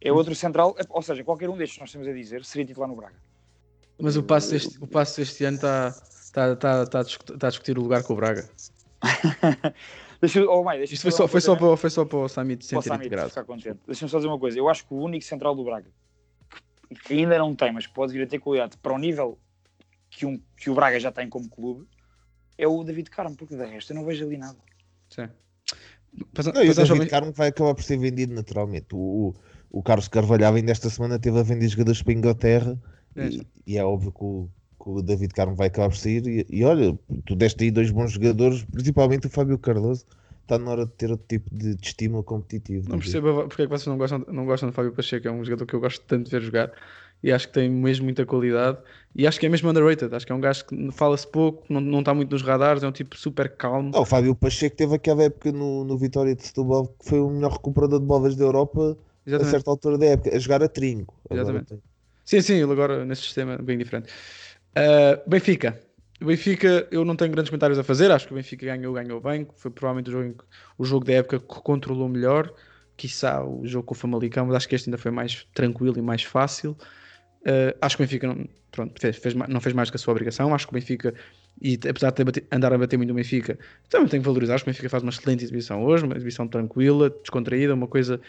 é 0.00 0.10
outro 0.10 0.34
central, 0.34 0.74
é- 0.76 0.82
ou 0.88 1.00
seja, 1.00 1.22
qualquer 1.22 1.48
um 1.48 1.56
destes 1.56 1.76
que 1.76 1.80
nós 1.82 1.90
estamos 1.90 2.08
a 2.08 2.12
dizer 2.12 2.44
seria 2.44 2.66
titular 2.66 2.88
no 2.88 2.96
Braga. 2.96 3.14
Mas 3.96 4.16
o 4.16 4.24
passo 4.24 4.50
deste, 4.50 4.76
o 4.80 4.88
passo 4.88 5.18
deste 5.18 5.44
ano 5.44 5.56
está 5.56 5.92
tá, 6.32 6.56
tá, 6.56 6.86
tá 6.86 7.04
tá 7.38 7.46
a 7.46 7.50
discutir 7.50 7.78
o 7.78 7.82
lugar 7.82 8.02
com 8.02 8.14
o 8.14 8.16
Braga. 8.16 8.50
Deixa, 10.20 10.44
oh, 10.48 10.64
mãe, 10.64 10.78
deixa 10.78 10.94
Isto 10.94 11.02
foi 11.02 11.12
só, 11.12 11.28
foi, 11.28 11.40
só 11.40 11.56
para, 11.56 11.76
foi 11.76 11.90
só 11.90 12.04
para 12.04 12.18
o 12.18 12.28
Samit 12.28 12.64
se 12.64 12.70
sentir 12.70 12.92
integrado. 12.94 13.30
Deixa-me 13.86 14.10
só 14.10 14.18
dizer 14.18 14.28
uma 14.28 14.38
coisa. 14.38 14.58
Eu 14.58 14.68
acho 14.68 14.86
que 14.86 14.94
o 14.94 14.98
único 14.98 15.24
central 15.24 15.54
do 15.54 15.64
Braga 15.64 15.90
que, 16.88 16.94
que 16.94 17.14
ainda 17.14 17.38
não 17.38 17.54
tem, 17.54 17.72
mas 17.72 17.86
que 17.86 17.92
pode 17.94 18.12
vir 18.12 18.22
a 18.22 18.26
ter 18.26 18.38
qualidade 18.38 18.76
para 18.78 18.92
o 18.92 18.98
nível 18.98 19.38
que, 20.10 20.24
um, 20.24 20.40
que 20.56 20.70
o 20.70 20.74
Braga 20.74 20.98
já 20.98 21.12
tem 21.12 21.28
como 21.28 21.48
clube 21.48 21.86
é 22.56 22.66
o 22.66 22.82
David 22.82 23.10
Carmo, 23.10 23.36
porque 23.36 23.54
de 23.54 23.64
resto 23.64 23.92
eu 23.92 23.96
não 23.96 24.04
vejo 24.04 24.24
ali 24.24 24.38
nada. 24.38 24.58
Sim. 25.10 25.28
Pas- 26.32 26.46
Não, 26.46 26.64
e 26.64 26.70
o 26.70 26.74
David 26.74 27.08
Carmo 27.08 27.32
vai 27.32 27.48
acabar 27.48 27.74
por 27.74 27.82
ser 27.82 27.98
vendido 27.98 28.34
naturalmente. 28.34 28.86
O, 28.94 28.98
o, 28.98 29.34
o 29.70 29.82
Carlos 29.82 30.08
Carvalhal 30.08 30.54
ainda 30.54 30.72
esta 30.72 30.88
semana 30.88 31.18
teve 31.18 31.38
a 31.38 31.42
vender 31.42 31.68
jogadores 31.68 32.02
para 32.02 32.12
a 32.12 32.16
Inglaterra 32.16 32.78
É, 33.14 33.28
e, 33.28 33.46
e 33.66 33.76
é 33.78 33.84
óbvio 33.84 34.12
que 34.12 34.24
o, 34.24 34.48
que 34.86 35.00
o 35.00 35.02
David 35.02 35.34
Carmo 35.34 35.56
vai 35.56 35.66
acabar 35.66 35.88
por 35.88 35.96
sair. 35.96 36.26
E, 36.26 36.46
e 36.48 36.64
olha, 36.64 36.96
tu 37.24 37.34
deste 37.34 37.64
aí 37.64 37.70
dois 37.70 37.90
bons 37.90 38.12
jogadores, 38.12 38.64
principalmente 38.64 39.26
o 39.26 39.30
Fábio 39.30 39.58
Cardoso. 39.58 40.06
Está 40.42 40.58
na 40.60 40.70
hora 40.70 40.86
de 40.86 40.92
ter 40.92 41.10
outro 41.10 41.26
tipo 41.26 41.52
de, 41.52 41.74
de 41.74 41.84
estímulo 41.84 42.22
competitivo. 42.22 42.88
Não 42.88 43.00
percebo 43.00 43.48
porque 43.48 43.62
é 43.62 43.64
que 43.64 43.70
vocês 43.70 43.88
não 43.88 43.98
gostam, 43.98 44.24
não 44.28 44.46
gostam 44.46 44.68
de 44.68 44.76
Fábio 44.76 44.92
Pacheco, 44.92 45.26
é 45.26 45.30
um 45.32 45.44
jogador 45.44 45.66
que 45.66 45.74
eu 45.74 45.80
gosto 45.80 46.00
tanto 46.06 46.26
de 46.26 46.30
ver 46.30 46.40
jogar 46.40 46.72
e 47.20 47.32
acho 47.32 47.48
que 47.48 47.54
tem 47.54 47.68
mesmo 47.68 48.04
muita 48.04 48.24
qualidade 48.24 48.78
e 49.12 49.26
acho 49.26 49.40
que 49.40 49.46
é 49.46 49.48
mesmo 49.48 49.68
underrated, 49.68 50.14
acho 50.14 50.24
que 50.24 50.30
é 50.30 50.34
um 50.36 50.40
gajo 50.40 50.64
que 50.66 50.92
fala-se 50.92 51.26
pouco, 51.26 51.64
não, 51.68 51.80
não 51.80 51.98
está 51.98 52.14
muito 52.14 52.30
nos 52.30 52.42
radares, 52.42 52.84
é 52.84 52.86
um 52.86 52.92
tipo 52.92 53.16
super 53.16 53.56
calmo. 53.56 53.90
Não, 53.92 54.02
o 54.02 54.04
Fábio 54.04 54.36
Pacheco 54.36 54.76
teve 54.76 54.94
aquela 54.94 55.24
época 55.24 55.50
no, 55.50 55.82
no 55.82 55.98
Vitória 55.98 56.32
de 56.32 56.46
Setúbal 56.46 56.86
que 56.86 57.08
foi 57.08 57.18
o 57.18 57.28
melhor 57.28 57.50
recuperador 57.50 57.98
de 57.98 58.06
bolas 58.06 58.36
da 58.36 58.44
Europa 58.44 58.96
a 59.26 59.28
Exatamente. 59.28 59.50
certa 59.50 59.70
altura 59.70 59.98
da 59.98 60.06
época, 60.06 60.36
a 60.36 60.38
jogar 60.38 60.62
a 60.62 60.68
trinco. 60.68 61.12
Exatamente. 61.28 61.76
Sim, 62.24 62.40
sim, 62.40 62.54
ele 62.54 62.72
agora 62.72 63.04
nesse 63.04 63.22
sistema 63.22 63.54
é 63.54 63.58
bem 63.58 63.78
diferente. 63.78 64.12
Uh, 64.76 65.28
Benfica. 65.28 65.80
Benfica, 66.20 66.86
eu 66.90 67.04
não 67.04 67.16
tenho 67.16 67.32
grandes 67.32 67.50
comentários 67.50 67.78
a 67.78 67.84
fazer. 67.84 68.10
Acho 68.10 68.26
que 68.26 68.32
o 68.32 68.36
Benfica 68.36 68.66
ganhou, 68.66 68.92
ganhou 68.94 69.20
bem. 69.20 69.46
Foi 69.56 69.70
provavelmente 69.70 70.10
o 70.10 70.12
jogo, 70.12 70.44
o 70.78 70.84
jogo 70.84 71.04
da 71.04 71.14
época 71.14 71.40
que 71.40 71.60
controlou 71.62 72.08
melhor. 72.08 72.52
Quiçá 72.96 73.44
o 73.44 73.66
jogo 73.66 73.84
com 73.86 73.94
o 73.94 73.96
Famalicão, 73.96 74.46
mas 74.46 74.56
acho 74.56 74.68
que 74.68 74.74
este 74.74 74.88
ainda 74.88 74.98
foi 74.98 75.10
mais 75.10 75.46
tranquilo 75.54 75.98
e 75.98 76.02
mais 76.02 76.22
fácil. 76.22 76.76
Uh, 77.42 77.76
acho 77.80 77.96
que 77.96 78.02
o 78.02 78.06
Benfica 78.06 78.26
não, 78.26 78.48
pronto, 78.70 79.00
fez, 79.00 79.16
fez 79.16 79.34
não 79.34 79.60
fez 79.60 79.74
mais 79.74 79.88
do 79.88 79.92
que 79.92 79.96
a 79.96 79.98
sua 79.98 80.12
obrigação. 80.12 80.54
Acho 80.54 80.66
que 80.66 80.72
o 80.72 80.74
Benfica, 80.74 81.14
e 81.60 81.78
apesar 81.88 82.10
de 82.10 82.16
ter 82.16 82.24
bate- 82.24 82.46
andar 82.50 82.72
a 82.72 82.78
bater 82.78 82.96
muito 82.96 83.10
o 83.10 83.14
Benfica, 83.14 83.58
também 83.88 84.08
tenho 84.08 84.22
que 84.22 84.26
valorizar. 84.26 84.54
Acho 84.54 84.64
que 84.64 84.70
o 84.70 84.72
Benfica 84.72 84.88
faz 84.88 85.02
uma 85.02 85.10
excelente 85.10 85.44
exibição 85.44 85.84
hoje, 85.84 86.04
uma 86.04 86.16
exibição 86.16 86.48
tranquila, 86.48 87.10
descontraída, 87.10 87.74
uma 87.74 87.86
coisa 87.86 88.20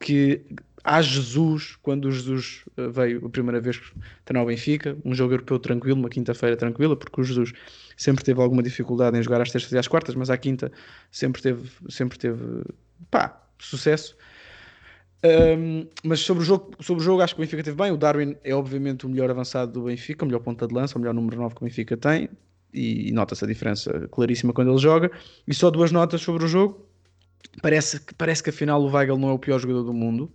que 0.00 0.44
há 0.84 1.02
Jesus, 1.02 1.76
quando 1.82 2.10
Jesus 2.10 2.64
eh, 2.76 2.88
veio 2.88 3.26
a 3.26 3.28
primeira 3.28 3.60
vez 3.60 3.80
treinar 4.24 4.44
o 4.44 4.46
Benfica, 4.46 4.96
um 5.04 5.14
jogo 5.14 5.34
europeu 5.34 5.58
tranquilo, 5.58 5.98
uma 5.98 6.08
quinta-feira 6.08 6.56
tranquila, 6.56 6.96
porque 6.96 7.20
o 7.20 7.24
Jesus 7.24 7.52
sempre 7.96 8.24
teve 8.24 8.40
alguma 8.40 8.62
dificuldade 8.62 9.18
em 9.18 9.22
jogar 9.22 9.40
às 9.40 9.50
terças 9.50 9.72
e 9.72 9.78
às 9.78 9.88
quartas, 9.88 10.14
mas 10.14 10.30
à 10.30 10.36
quinta 10.36 10.70
sempre 11.10 11.42
teve, 11.42 11.70
sempre 11.88 12.18
teve 12.18 12.62
pá, 13.10 13.42
sucesso. 13.58 14.16
Um, 15.24 15.88
mas 16.04 16.20
sobre 16.20 16.42
o, 16.44 16.46
jogo, 16.46 16.70
sobre 16.80 17.02
o 17.02 17.04
jogo, 17.04 17.22
acho 17.22 17.34
que 17.34 17.40
o 17.40 17.44
Benfica 17.44 17.62
teve 17.62 17.76
bem. 17.76 17.90
O 17.90 17.96
Darwin 17.96 18.36
é 18.44 18.54
obviamente 18.54 19.04
o 19.04 19.08
melhor 19.08 19.30
avançado 19.30 19.72
do 19.72 19.82
Benfica, 19.82 20.24
o 20.24 20.28
melhor 20.28 20.40
ponta 20.40 20.66
de 20.66 20.74
lança, 20.74 20.96
o 20.96 21.00
melhor 21.00 21.14
número 21.14 21.36
9 21.36 21.54
que 21.54 21.62
o 21.62 21.64
Benfica 21.64 21.96
tem, 21.96 22.28
e, 22.72 23.08
e 23.08 23.12
nota-se 23.12 23.44
a 23.44 23.48
diferença 23.48 24.08
claríssima 24.10 24.52
quando 24.52 24.70
ele 24.70 24.78
joga. 24.78 25.10
E 25.46 25.52
só 25.54 25.70
duas 25.70 25.90
notas 25.90 26.20
sobre 26.20 26.44
o 26.44 26.48
jogo. 26.48 26.86
Parece 27.60 28.00
que, 28.00 28.14
parece 28.14 28.42
que 28.42 28.50
afinal 28.50 28.80
o 28.80 28.90
Weigl 28.90 29.18
não 29.18 29.30
é 29.30 29.32
o 29.32 29.38
pior 29.38 29.58
jogador 29.58 29.82
do 29.82 29.92
mundo. 29.92 30.30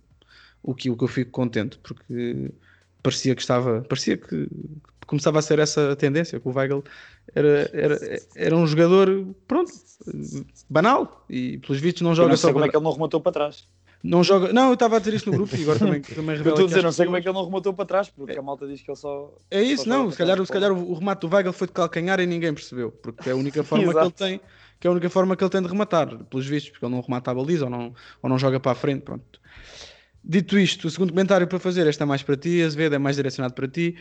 O 0.64 0.74
que, 0.74 0.90
o 0.90 0.96
que 0.96 1.04
eu 1.04 1.08
fico 1.08 1.30
contente, 1.30 1.78
porque 1.78 2.50
parecia 3.02 3.34
que 3.34 3.42
estava, 3.42 3.82
parecia 3.82 4.16
que 4.16 4.48
começava 5.06 5.38
a 5.38 5.42
ser 5.42 5.58
essa 5.58 5.92
a 5.92 5.96
tendência, 5.96 6.40
que 6.40 6.48
o 6.48 6.52
Weigl 6.56 6.82
era, 7.34 7.70
era, 7.72 8.20
era 8.34 8.56
um 8.56 8.66
jogador, 8.66 9.26
pronto, 9.46 9.70
banal, 10.68 11.24
e 11.28 11.58
pelos 11.58 11.80
vistos 11.80 12.00
não 12.00 12.14
joga 12.14 12.28
eu 12.28 12.30
não 12.30 12.36
sei 12.36 12.48
só 12.48 12.52
como 12.52 12.64
é 12.64 12.68
que 12.70 12.76
ele 12.76 12.84
não 12.84 12.92
rematou 12.92 13.20
para 13.20 13.32
trás. 13.32 13.68
não 14.02 14.24
joga. 14.24 14.54
Não, 14.54 14.68
eu 14.68 14.74
estava 14.74 14.96
a 14.96 14.98
dizer 14.98 15.14
isto 15.14 15.30
no 15.30 15.36
grupo 15.36 15.54
e 15.54 15.62
agora 15.62 15.78
também, 15.78 16.00
também 16.02 16.36
Eu 16.36 16.38
revela 16.38 16.50
estou 16.54 16.64
a 16.64 16.68
dizer, 16.68 16.82
não 16.82 16.92
sei 16.92 17.04
como 17.04 17.18
é 17.18 17.20
que 17.20 17.28
ele 17.28 17.34
não 17.34 17.44
rematou 17.44 17.74
para 17.74 17.84
trás, 17.84 18.08
porque 18.08 18.38
a 18.38 18.42
malta 18.42 18.66
diz 18.66 18.80
que 18.80 18.90
ele 18.90 18.96
só. 18.96 19.34
É 19.50 19.62
isso, 19.62 19.84
só 19.84 19.90
não. 19.90 20.10
Se 20.10 20.16
calhar, 20.16 20.44
se 20.44 20.52
calhar 20.52 20.72
o, 20.72 20.90
o 20.92 20.94
remate 20.94 21.26
do 21.26 21.34
Weigl 21.34 21.52
foi 21.52 21.66
de 21.66 21.74
calcanhar 21.74 22.18
e 22.20 22.26
ninguém 22.26 22.54
percebeu, 22.54 22.90
porque 22.90 23.28
é 23.28 23.32
a 23.32 23.36
única 23.36 23.62
forma 23.64 23.92
que 23.92 23.98
ele 23.98 24.10
tem, 24.10 24.40
que 24.80 24.86
é 24.86 24.88
a 24.88 24.92
única 24.92 25.10
forma 25.10 25.36
que 25.36 25.44
ele 25.44 25.50
tem 25.50 25.60
de 25.60 25.68
rematar, 25.68 26.24
pelos 26.24 26.46
vistos, 26.46 26.70
porque 26.70 26.86
ele 26.86 26.94
não 26.94 27.02
remata 27.02 27.30
a 27.30 27.34
baliza 27.34 27.64
ou 27.64 27.70
não, 27.70 27.94
ou 28.22 28.30
não 28.30 28.38
joga 28.38 28.58
para 28.58 28.72
a 28.72 28.74
frente. 28.74 29.02
Pronto. 29.02 29.44
Dito 30.26 30.58
isto, 30.58 30.88
o 30.88 30.90
segundo 30.90 31.10
comentário 31.10 31.46
para 31.46 31.58
fazer, 31.58 31.86
este 31.86 32.02
é 32.02 32.06
mais 32.06 32.22
para 32.22 32.36
ti, 32.36 32.62
Azevedo, 32.62 32.94
é 32.94 32.98
mais 32.98 33.16
direcionado 33.16 33.52
para 33.52 33.68
ti. 33.68 33.96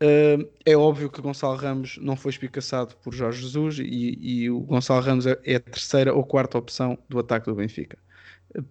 Uh, 0.00 0.48
é 0.64 0.76
óbvio 0.76 1.10
que 1.10 1.20
Gonçalo 1.20 1.56
Ramos 1.56 1.98
não 2.00 2.16
foi 2.16 2.30
espicaçado 2.30 2.94
por 2.96 3.12
Jorge 3.12 3.42
Jesus 3.42 3.78
e, 3.78 4.18
e 4.20 4.50
o 4.50 4.60
Gonçalo 4.60 5.00
Ramos 5.00 5.26
é, 5.26 5.38
é 5.44 5.56
a 5.56 5.60
terceira 5.60 6.14
ou 6.14 6.24
quarta 6.24 6.58
opção 6.58 6.98
do 7.08 7.18
ataque 7.18 7.46
do 7.46 7.54
Benfica. 7.54 7.98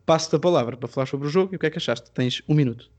Passo-te 0.06 0.36
a 0.36 0.39
palavra 0.39 0.76
para 0.76 0.88
falar 0.88 1.06
sobre 1.06 1.28
o 1.28 1.30
jogo 1.30 1.54
e 1.54 1.56
o 1.56 1.60
que 1.60 1.65
é 1.65 1.70
que 1.70 1.78
achaste? 1.78 2.12
Tens 2.12 2.41
um 2.48 2.54
minuto. 2.54 2.89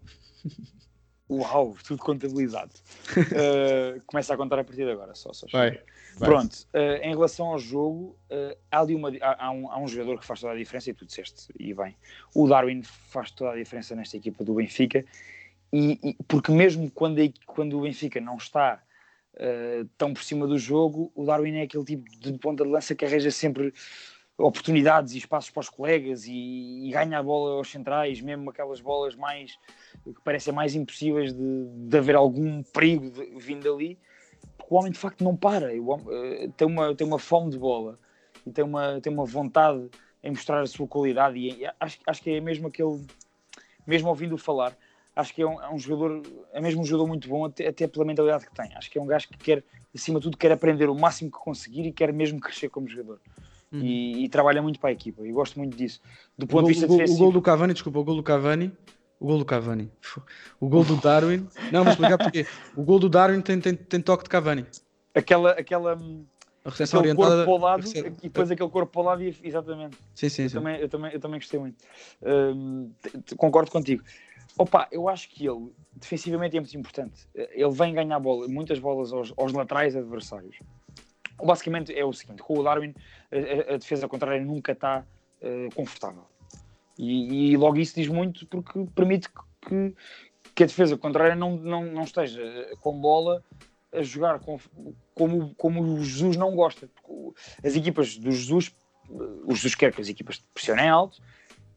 Uau, 1.30 1.76
tudo 1.86 2.02
contabilizado. 2.02 2.72
Uh, 3.16 4.00
começa 4.06 4.32
a 4.32 4.36
contar 4.36 4.58
a 4.58 4.64
partir 4.64 4.84
de 4.84 4.90
agora, 4.90 5.14
só. 5.14 5.32
só 5.32 5.46
Vai, 5.52 5.80
Pronto, 6.26 6.54
uh, 6.74 7.02
em 7.02 7.10
relação 7.10 7.46
ao 7.48 7.58
jogo, 7.58 8.16
uh, 8.30 8.56
há, 8.70 8.80
ali 8.80 8.94
uma, 8.94 9.10
há, 9.20 9.46
há 9.46 9.50
um, 9.50 9.70
há 9.70 9.78
um 9.78 9.86
jogador 9.88 10.18
que 10.18 10.26
faz 10.26 10.40
toda 10.40 10.52
a 10.52 10.56
diferença, 10.56 10.90
e 10.90 10.94
tu 10.94 11.06
disseste, 11.06 11.52
e 11.58 11.72
bem, 11.74 11.96
o 12.34 12.48
Darwin 12.48 12.82
faz 12.82 13.30
toda 13.30 13.52
a 13.52 13.56
diferença 13.56 13.94
nesta 13.94 14.16
equipa 14.16 14.42
do 14.44 14.54
Benfica, 14.54 15.04
e, 15.72 15.98
e- 16.02 16.16
porque 16.26 16.50
mesmo 16.50 16.90
quando, 16.90 17.20
quando 17.46 17.78
o 17.78 17.82
Benfica 17.82 18.20
não 18.20 18.36
está 18.36 18.82
uh, 19.34 19.88
tão 19.96 20.12
por 20.14 20.22
cima 20.22 20.46
do 20.46 20.58
jogo, 20.58 21.12
o 21.14 21.24
Darwin 21.24 21.56
é 21.56 21.62
aquele 21.62 21.84
tipo 21.84 22.10
de 22.18 22.32
ponta 22.38 22.64
de 22.64 22.70
lança 22.70 22.94
que 22.94 23.04
arranja 23.04 23.30
sempre 23.30 23.72
oportunidades 24.36 25.14
e 25.14 25.18
espaços 25.18 25.50
para 25.50 25.60
os 25.60 25.68
colegas 25.68 26.24
e, 26.26 26.86
e 26.86 26.90
ganha 26.92 27.18
a 27.18 27.22
bola 27.22 27.56
aos 27.56 27.70
centrais, 27.70 28.20
mesmo 28.20 28.48
aquelas 28.50 28.80
bolas 28.80 29.16
mais 29.16 29.58
que 30.04 30.20
parecem 30.22 30.54
mais 30.54 30.76
impossíveis 30.76 31.32
de, 31.32 31.66
de 31.88 31.98
haver 31.98 32.14
algum 32.14 32.62
perigo 32.62 33.10
de- 33.10 33.26
vindo 33.36 33.64
dali, 33.64 33.98
porque 34.58 34.74
o 34.74 34.76
homem 34.76 34.92
de 34.92 34.98
facto 34.98 35.24
não 35.24 35.34
para, 35.34 35.72
o 35.80 35.86
homem, 35.88 36.06
eh, 36.10 36.48
tem, 36.56 36.66
uma, 36.66 36.94
tem 36.94 37.06
uma 37.06 37.18
fome 37.18 37.50
de 37.50 37.58
bola 37.58 37.98
e 38.44 38.50
tem 38.50 38.62
uma, 38.64 39.00
tem 39.00 39.10
uma 39.12 39.24
vontade 39.24 39.88
em 40.22 40.30
mostrar 40.30 40.60
a 40.60 40.66
sua 40.66 40.86
qualidade 40.86 41.38
e, 41.38 41.64
acho, 41.80 41.98
acho 42.06 42.22
que 42.22 42.28
é 42.30 42.40
mesmo 42.40 42.66
aquele, 42.68 43.00
mesmo 43.86 44.08
ouvindo 44.08 44.36
falar, 44.36 44.76
acho 45.16 45.32
que 45.32 45.40
é 45.40 45.46
um, 45.46 45.62
é 45.62 45.72
um 45.72 45.78
jogador, 45.78 46.22
é 46.52 46.60
mesmo 46.60 46.82
um 46.82 46.84
jogador 46.84 47.06
muito 47.06 47.28
bom 47.28 47.44
até, 47.46 47.68
até 47.68 47.86
pela 47.86 48.04
mentalidade 48.04 48.44
que 48.44 48.54
tem, 48.54 48.74
acho 48.74 48.90
que 48.90 48.98
é 48.98 49.00
um 49.00 49.06
gajo 49.06 49.28
que 49.28 49.38
quer, 49.38 49.64
acima 49.94 50.18
de 50.18 50.24
tudo, 50.24 50.36
quer 50.36 50.52
aprender 50.52 50.90
o 50.90 50.94
máximo 50.94 51.30
que 51.30 51.38
conseguir 51.38 51.86
e 51.86 51.92
quer 51.92 52.12
mesmo 52.12 52.38
crescer 52.40 52.68
como 52.68 52.86
jogador. 52.88 53.18
E, 53.70 54.24
e 54.24 54.28
trabalha 54.30 54.62
muito 54.62 54.80
para 54.80 54.88
a 54.88 54.92
equipa 54.92 55.22
e 55.26 55.30
gosto 55.30 55.58
muito 55.58 55.76
disso. 55.76 56.00
Do 56.38 56.44
O 56.44 56.48
ponto 56.48 56.60
gol, 56.62 56.68
de 56.70 56.72
vista 56.72 56.86
o 56.86 56.88
gol- 56.88 56.96
o 56.96 57.00
defensivo, 57.00 57.24
gol 57.24 57.32
do 57.32 57.42
Cavani, 57.42 57.72
desculpa, 57.74 57.98
o 57.98 58.04
gol 58.04 58.16
do 58.16 58.22
Cavani. 58.22 58.72
O 59.20 59.26
gol 59.26 59.38
do 59.38 59.44
Cavani. 59.44 59.90
O 60.60 60.68
gol 60.68 60.84
do 60.84 60.96
Darwin. 60.96 61.48
Não, 61.72 61.82
vou 61.82 61.90
explicar 61.90 62.18
porquê. 62.18 62.46
O 62.76 62.84
gol 62.84 62.98
do 62.98 63.08
Darwin 63.08 63.40
tem, 63.40 63.60
tem, 63.60 63.74
tem 63.74 64.00
toque 64.00 64.24
de 64.24 64.30
Cavani. 64.30 64.64
aquela, 65.14 65.50
aquela, 65.52 65.96
hum, 65.96 66.24
A 66.64 66.70
recepção 66.70 67.00
aquele 67.00 67.12
orientada. 67.14 67.44
corpo 67.44 67.44
para 67.44 67.52
o 67.52 67.68
lado 67.70 67.80
recebe- 67.82 68.08
e 68.08 68.28
depois 68.28 68.50
aquele 68.50 68.70
corpo 68.70 68.92
para 68.92 69.00
o 69.00 69.04
lado 69.04 69.22
e 69.22 69.36
exatamente. 69.42 69.96
Sim, 70.14 70.28
sim, 70.28 70.42
Eu 70.44 70.48
sim. 70.48 70.54
também, 70.54 70.76
eu, 70.80 70.88
também, 70.88 71.12
eu 71.12 71.20
também 71.20 71.40
gostei 71.40 71.58
muito. 71.58 71.84
Hum, 72.22 72.92
concordo 73.36 73.70
contigo. 73.70 74.04
Opa, 74.56 74.88
eu 74.92 75.08
acho 75.08 75.28
que 75.28 75.46
ele 75.46 75.72
defensivamente 75.96 76.56
é 76.56 76.60
muito 76.60 76.76
importante. 76.76 77.28
Ele 77.34 77.70
vem 77.70 77.94
ganhar 77.94 78.18
bola, 78.20 78.46
muitas 78.48 78.78
bolas 78.78 79.12
aos, 79.12 79.32
aos 79.36 79.52
laterais 79.52 79.96
adversários. 79.96 80.56
Basicamente 81.42 81.92
é 81.96 82.04
o 82.04 82.12
seguinte: 82.12 82.42
com 82.42 82.58
o 82.58 82.62
Darwin, 82.62 82.94
a, 83.32 83.74
a- 83.74 83.76
defesa 83.78 84.08
contrária 84.08 84.44
nunca 84.44 84.72
está 84.72 85.04
eh, 85.40 85.68
confortável. 85.74 86.24
E, 86.98 87.52
e 87.52 87.56
logo 87.56 87.78
isso 87.78 87.94
diz 87.94 88.08
muito 88.08 88.46
porque 88.46 88.84
permite 88.94 89.28
que, 89.28 89.94
que 90.54 90.62
a 90.64 90.66
defesa 90.66 90.96
contrária 90.96 91.36
não, 91.36 91.56
não, 91.56 91.84
não 91.84 92.02
esteja 92.02 92.42
com 92.80 92.98
bola 93.00 93.42
a 93.92 94.02
jogar 94.02 94.40
com, 94.40 94.58
como, 95.14 95.54
como 95.54 95.80
o 95.80 96.02
Jesus 96.02 96.36
não 96.36 96.54
gosta. 96.54 96.90
As 97.64 97.76
equipas 97.76 98.16
do 98.18 98.32
Jesus, 98.32 98.74
o 99.08 99.54
Jesus 99.54 99.74
quer 99.74 99.92
que 99.94 100.00
as 100.00 100.08
equipas 100.08 100.42
pressionem 100.52 100.88
alto 100.88 101.22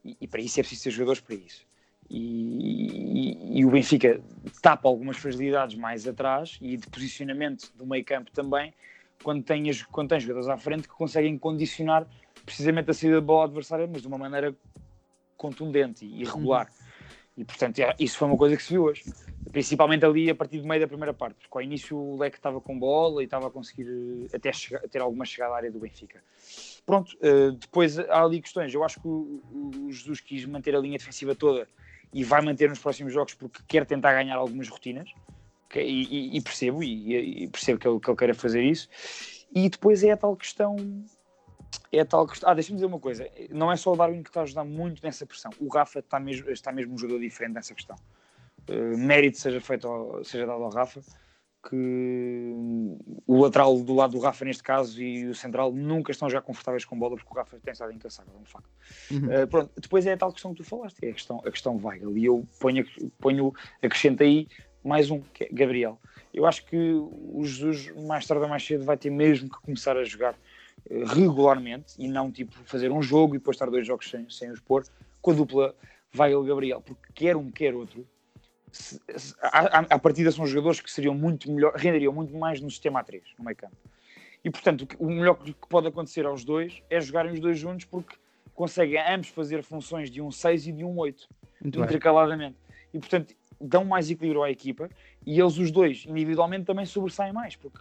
e, 0.04 0.18
e 0.20 0.28
para 0.28 0.42
isso 0.42 0.60
é 0.60 0.64
preciso 0.64 0.84
ter 0.86 0.92
jogadores 0.92 1.22
para 1.22 1.36
isso. 1.36 1.64
E, 2.10 2.18
e- 3.54 3.60
e 3.60 3.66
o 3.66 3.72
Benfica 3.72 4.20
tapa 4.62 4.90
algumas 4.90 5.18
fragilidades 5.18 5.78
mais 5.78 6.08
atrás 6.08 6.58
e 6.60 6.76
de 6.76 6.88
posicionamento 6.88 7.72
do 7.76 7.86
meio 7.86 8.04
campo 8.04 8.32
também, 8.32 8.74
quando 9.24 9.44
tem, 9.44 9.64
quando 9.92 10.10
tem 10.10 10.20
jogadores 10.20 10.50
à 10.50 10.58
frente 10.58 10.88
que 10.88 10.94
conseguem 10.94 11.38
condicionar 11.38 12.06
precisamente 12.46 12.90
a 12.92 12.94
saída 12.94 13.16
da 13.18 13.22
bola 13.22 13.46
adversária, 13.46 13.88
mas 13.90 14.02
de 14.02 14.08
uma 14.08 14.18
maneira 14.18 14.54
contundente 15.42 16.06
e 16.06 16.22
irregular. 16.22 16.70
E 17.36 17.44
portanto, 17.44 17.80
é- 17.80 17.96
isso 17.98 18.18
foi 18.18 18.28
uma 18.28 18.38
coisa 18.38 18.56
que 18.56 18.62
se 18.62 18.74
viu 18.74 18.84
hoje. 18.84 19.04
Principalmente 19.52 20.06
ali 20.06 20.30
a 20.30 20.36
partir 20.36 20.60
do 20.60 20.68
meio 20.68 20.80
da 20.82 20.88
primeira 20.88 21.14
parte, 21.14 21.38
porque 21.42 21.58
ao 21.58 21.62
início 21.62 21.98
o 21.98 22.18
Leque 22.20 22.38
estava 22.38 22.62
com 22.62 22.78
bola 22.78 23.22
e 23.22 23.26
estava 23.26 23.48
a 23.48 23.50
conseguir 23.50 23.88
eh, 23.88 24.36
até 24.36 24.52
chegar- 24.54 24.82
ter 24.88 25.02
alguma 25.02 25.26
chegada 25.26 25.54
à 25.54 25.58
área 25.58 25.72
do 25.72 25.80
Benfica. 25.80 26.22
Pronto, 26.86 27.18
eh, 27.22 27.52
depois 27.60 27.98
há 27.98 28.24
ali 28.24 28.40
questões. 28.42 28.72
Eu 28.74 28.84
acho 28.84 29.00
que 29.02 29.08
o, 29.08 29.88
Jesus 29.90 30.20
quis 30.20 30.46
manter 30.46 30.76
a 30.76 30.80
linha 30.80 30.98
defensiva 30.98 31.34
toda 31.34 31.68
e 32.14 32.24
vai 32.24 32.42
manter 32.42 32.70
nos 32.70 32.80
próximos 32.80 33.12
jogos 33.14 33.34
porque 33.34 33.62
quer 33.68 33.86
tentar 33.86 34.14
ganhar 34.14 34.36
algumas 34.36 34.68
rotinas. 34.70 35.10
E, 35.74 35.80
e- 35.80 36.38
e 36.38 36.42
percebo, 36.42 36.84
e, 36.84 37.44
e 37.44 37.48
percebo 37.48 37.80
que 37.80 37.88
ele, 37.88 38.00
que 38.00 38.10
ele 38.10 38.18
queira 38.18 38.34
fazer 38.36 38.62
isso. 38.62 38.90
E 39.56 39.70
depois 39.70 40.04
é 40.04 40.12
a 40.12 40.18
tal 40.18 40.36
questão. 40.36 40.76
É 41.92 42.04
tal 42.06 42.28
questão. 42.28 42.50
Ah, 42.50 42.54
deixa-me 42.54 42.78
dizer 42.78 42.86
uma 42.86 43.00
coisa: 43.00 43.28
não 43.50 43.72
é 43.72 43.76
só 43.76 43.94
o 43.94 43.96
Darwin 43.96 44.24
que 44.24 44.30
está 44.30 44.42
a 44.42 44.44
ajudar 44.44 44.64
muito 44.64 45.04
nessa 45.04 45.26
pressão. 45.26 45.52
O 45.60 45.68
Rafa 45.68 46.00
está 46.00 46.20
mesmo, 46.20 46.50
está 46.50 46.72
mesmo 46.72 46.94
um 46.94 46.98
jogador 46.98 47.20
diferente 47.20 47.54
nessa 47.54 47.74
questão. 47.74 47.96
Uh, 48.70 48.98
mérito 48.98 49.38
seja 49.38 49.60
feito 49.60 49.88
ao- 49.88 50.24
seja 50.24 50.46
dado 50.46 50.64
ao 50.64 50.70
Rafa, 50.70 51.02
que 51.70 52.56
o 53.28 53.42
lateral 53.42 53.78
do 53.80 53.94
lado 53.94 54.12
do 54.12 54.20
Rafa, 54.20 54.46
neste 54.46 54.64
caso, 54.64 55.02
e 55.02 55.28
o 55.28 55.36
central 55.36 55.72
nunca 55.72 56.12
estão 56.12 56.30
já 56.30 56.42
confortáveis 56.42 56.86
com 56.86 56.98
bola, 56.98 57.16
porque 57.16 57.32
o 57.32 57.36
Rafa 57.36 57.58
tem 57.60 57.72
estado 57.72 57.92
incansável, 57.92 58.34
é 58.36 58.40
um 58.40 58.46
facto. 58.46 58.70
Uhum. 59.12 59.44
Uh, 59.44 59.48
pronto, 59.48 59.72
depois 59.80 60.06
é 60.06 60.14
a 60.14 60.18
tal 60.18 60.32
questão 60.32 60.54
que 60.54 60.64
tu 60.64 60.64
falaste, 60.64 60.98
é 61.04 61.10
a 61.10 61.14
questão, 61.14 61.40
a 61.46 61.52
questão 61.52 61.80
Weigl, 61.84 62.18
e 62.18 62.26
eu 62.26 62.48
ponho, 62.60 62.86
ponho, 63.20 63.54
acrescento 63.82 64.24
aí 64.24 64.48
mais 64.84 65.12
um, 65.12 65.22
que 65.22 65.44
é 65.44 65.50
Gabriel. 65.52 66.00
Eu 66.34 66.46
acho 66.46 66.66
que 66.66 66.78
o 66.78 67.42
Jesus, 67.44 67.94
mais 68.06 68.26
tarde 68.26 68.44
ou 68.44 68.50
mais 68.50 68.66
cedo, 68.66 68.86
vai 68.86 68.98
ter 68.98 69.10
mesmo 69.10 69.50
que 69.50 69.62
começar 69.62 69.98
a 69.98 70.04
jogar 70.04 70.36
regularmente 70.90 71.94
e 71.98 72.08
não 72.08 72.32
tipo 72.32 72.54
fazer 72.66 72.92
um 72.92 73.02
jogo 73.02 73.36
e 73.36 73.38
depois 73.38 73.56
estar 73.56 73.70
dois 73.70 73.86
jogos 73.86 74.10
sem, 74.10 74.30
sem 74.30 74.52
os 74.52 74.60
pôr, 74.60 74.84
com 75.22 75.32
a 75.32 75.34
dupla 75.34 75.76
Weigl-Gabriel, 76.18 76.82
porque 76.82 77.02
quer 77.14 77.36
um, 77.38 77.50
quer 77.52 77.74
outro. 77.74 78.06
Se, 78.72 79.00
se, 79.18 79.36
à, 79.42 79.80
à- 79.80 79.86
à 79.92 80.00
partida 80.00 80.32
são 80.32 80.46
jogadores 80.48 80.80
que 80.80 80.90
seriam 80.92 81.14
muito 81.14 81.52
melhor, 81.52 81.74
renderiam 81.76 82.14
muito 82.14 82.36
mais 82.36 82.62
no 82.62 82.70
sistema 82.70 83.04
A3, 83.04 83.22
no 83.38 83.46
meio 83.46 83.56
campo. 83.58 83.76
E 84.44 84.50
portanto, 84.50 84.88
o, 84.98 85.06
o 85.06 85.10
melhor 85.12 85.36
que 85.38 85.54
pode 85.70 85.88
acontecer 85.88 86.26
aos 86.26 86.44
dois 86.44 86.82
é 86.90 87.00
jogarem 87.00 87.32
os 87.34 87.40
dois 87.40 87.60
juntos 87.60 87.86
porque 87.86 88.16
conseguem 88.56 89.00
ambos 89.08 89.30
fazer 89.30 89.62
funções 89.64 90.10
de 90.10 90.22
um 90.22 90.32
6 90.32 90.68
e 90.68 90.72
de 90.72 90.84
um 90.84 90.98
8 90.98 91.28
Muito 91.62 91.76
bem. 91.80 91.86
intercaladamente. 91.86 92.58
E 92.94 93.00
portanto 93.00 93.36
dão 93.60 93.86
mais 93.86 94.10
equilíbrio 94.10 94.42
à 94.42 94.50
equipa 94.50 94.90
e 95.26 95.40
eles 95.40 95.58
os 95.58 95.70
dois 95.70 96.04
individualmente 96.08 96.66
também 96.66 96.86
sobressaem 96.86 97.32
mais, 97.32 97.56
porque 97.56 97.80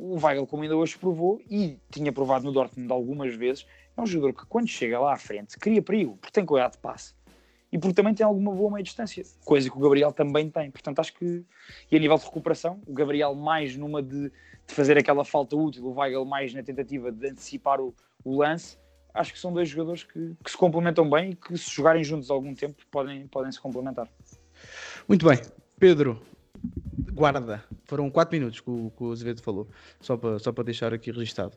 o 0.00 0.18
Weigl, 0.18 0.46
como 0.46 0.62
ainda 0.62 0.76
hoje 0.76 0.98
provou, 0.98 1.40
e 1.50 1.78
tinha 1.90 2.12
provado 2.12 2.44
no 2.44 2.52
Dortmund 2.52 2.92
algumas 2.92 3.34
vezes, 3.34 3.66
é 3.96 4.00
um 4.00 4.06
jogador 4.06 4.34
que 4.34 4.46
quando 4.46 4.68
chega 4.68 4.98
lá 4.98 5.14
à 5.14 5.16
frente 5.16 5.58
cria 5.58 5.80
perigo, 5.80 6.16
porque 6.16 6.32
tem 6.32 6.44
qualidade 6.44 6.74
de 6.74 6.80
passe 6.80 7.14
e 7.74 7.78
porque 7.78 7.94
também 7.94 8.14
tem 8.14 8.24
alguma 8.24 8.52
boa 8.52 8.70
meia 8.70 8.84
distância, 8.84 9.24
coisa 9.44 9.68
que 9.68 9.76
o 9.76 9.80
Gabriel 9.80 10.12
também 10.12 10.48
tem. 10.48 10.70
Portanto, 10.70 11.00
acho 11.00 11.12
que, 11.12 11.44
e 11.90 11.96
a 11.96 11.98
nível 11.98 12.16
de 12.16 12.24
recuperação, 12.24 12.80
o 12.86 12.92
Gabriel 12.92 13.34
mais 13.34 13.76
numa 13.76 14.00
de, 14.00 14.30
de 14.30 14.74
fazer 14.74 14.96
aquela 14.96 15.24
falta 15.24 15.56
útil, 15.56 15.84
o 15.84 15.98
Weigl 15.98 16.24
mais 16.24 16.54
na 16.54 16.62
tentativa 16.62 17.10
de 17.10 17.26
antecipar 17.30 17.80
o, 17.80 17.92
o 18.24 18.36
lance, 18.36 18.78
acho 19.12 19.32
que 19.32 19.40
são 19.40 19.52
dois 19.52 19.68
jogadores 19.68 20.04
que, 20.04 20.36
que 20.44 20.50
se 20.52 20.56
complementam 20.56 21.10
bem 21.10 21.30
e 21.30 21.34
que 21.34 21.58
se 21.58 21.68
jogarem 21.68 22.04
juntos 22.04 22.30
algum 22.30 22.54
tempo 22.54 22.80
podem, 22.92 23.26
podem 23.26 23.50
se 23.50 23.60
complementar. 23.60 24.08
Muito 25.08 25.26
bem. 25.26 25.40
Pedro, 25.76 26.22
guarda. 27.12 27.64
Foram 27.86 28.10
4 28.10 28.36
minutos 28.36 28.60
que 28.60 28.70
o, 28.70 28.90
que 28.96 29.04
o 29.04 29.12
Azevedo 29.12 29.42
falou, 29.42 29.68
só 30.00 30.16
para 30.16 30.38
só 30.38 30.50
deixar 30.52 30.92
aqui 30.94 31.10
registado. 31.10 31.56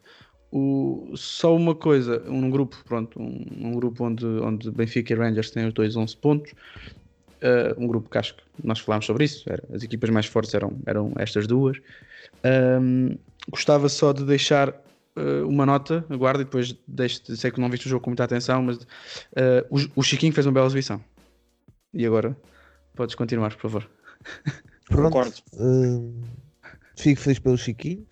O, 0.52 1.12
só 1.15 1.56
uma 1.56 1.76
coisa, 1.76 2.24
um 2.30 2.50
grupo, 2.50 2.78
pronto, 2.86 3.20
um, 3.22 3.46
um 3.67 3.72
grupo 3.74 4.06
onde, 4.06 4.26
onde 4.26 4.72
Benfica 4.72 5.13
e 5.13 5.15
Rangers 5.17 5.52
têm 5.52 5.67
os 5.67 5.74
dois 5.74 5.96
11 5.96 6.15
pontos, 6.17 6.54
eh, 7.41 7.76
um 7.78 7.88
grupo 7.88 8.10
que 8.10 8.17
acho 8.17 8.36
que 8.36 8.43
nós 8.63 8.80
falámos 8.80 9.06
sobre 9.06 9.26
isso, 9.26 9.43
era- 9.50 9.63
as 9.74 9.84
equipas 9.84 10.10
mais 10.10 10.26
fortes 10.26 10.54
eram, 10.54 10.80
eram 10.86 11.13
estas 11.17 11.48
duas. 11.48 11.78
Ahm, 12.43 13.17
gostava 13.52 13.89
só 13.89 14.13
de 14.13 14.26
deixar 14.26 14.70
eh, 15.17 15.41
uma 15.43 15.65
nota, 15.65 16.06
aguardo 16.10 16.41
e 16.41 16.46
depois 16.46 16.74
deixo, 16.88 17.36
sei 17.36 17.52
que 17.52 17.60
não 17.60 17.70
viste 17.70 17.88
o 17.88 17.89
jogo 17.89 18.04
com 18.04 18.10
muita 18.12 18.24
atenção, 18.24 18.62
mas 18.63 18.80
eh, 19.36 19.65
o, 19.70 20.00
o 20.00 20.04
Chiquinho 20.04 20.34
fez 20.34 20.46
uma 20.46 20.54
bela 20.54 20.67
exibição. 20.67 21.04
E 21.93 22.06
agora 22.06 22.38
podes 22.96 23.15
continuar, 23.15 23.52
por 23.56 23.62
favor. 23.62 23.89
Pronto. 24.88 25.12
Concordo. 25.12 25.36
hum, 25.60 26.21
fico 26.97 27.21
feliz 27.21 27.39
pelo 27.39 27.58
Chiquinho. 27.58 28.06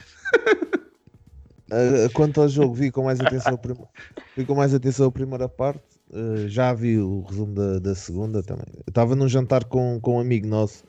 Uh, 1.71 2.09
quanto 2.13 2.41
ao 2.41 2.49
jogo, 2.49 2.73
vi 2.73 2.91
com 2.91 3.03
mais 3.03 3.19
atenção 3.19 3.59
vi 4.35 4.45
com 4.45 4.55
mais 4.55 4.73
atenção 4.73 5.07
a 5.07 5.11
primeira 5.11 5.47
parte. 5.47 5.83
Uh, 6.09 6.47
já 6.47 6.73
vi 6.73 6.99
o 6.99 7.21
resumo 7.21 7.53
da, 7.55 7.79
da 7.79 7.95
segunda 7.95 8.43
também. 8.43 8.67
Eu 8.75 8.83
Estava 8.88 9.15
num 9.15 9.27
jantar 9.27 9.63
com, 9.65 9.99
com 9.99 10.17
um 10.17 10.19
amigo 10.19 10.47
nosso 10.47 10.83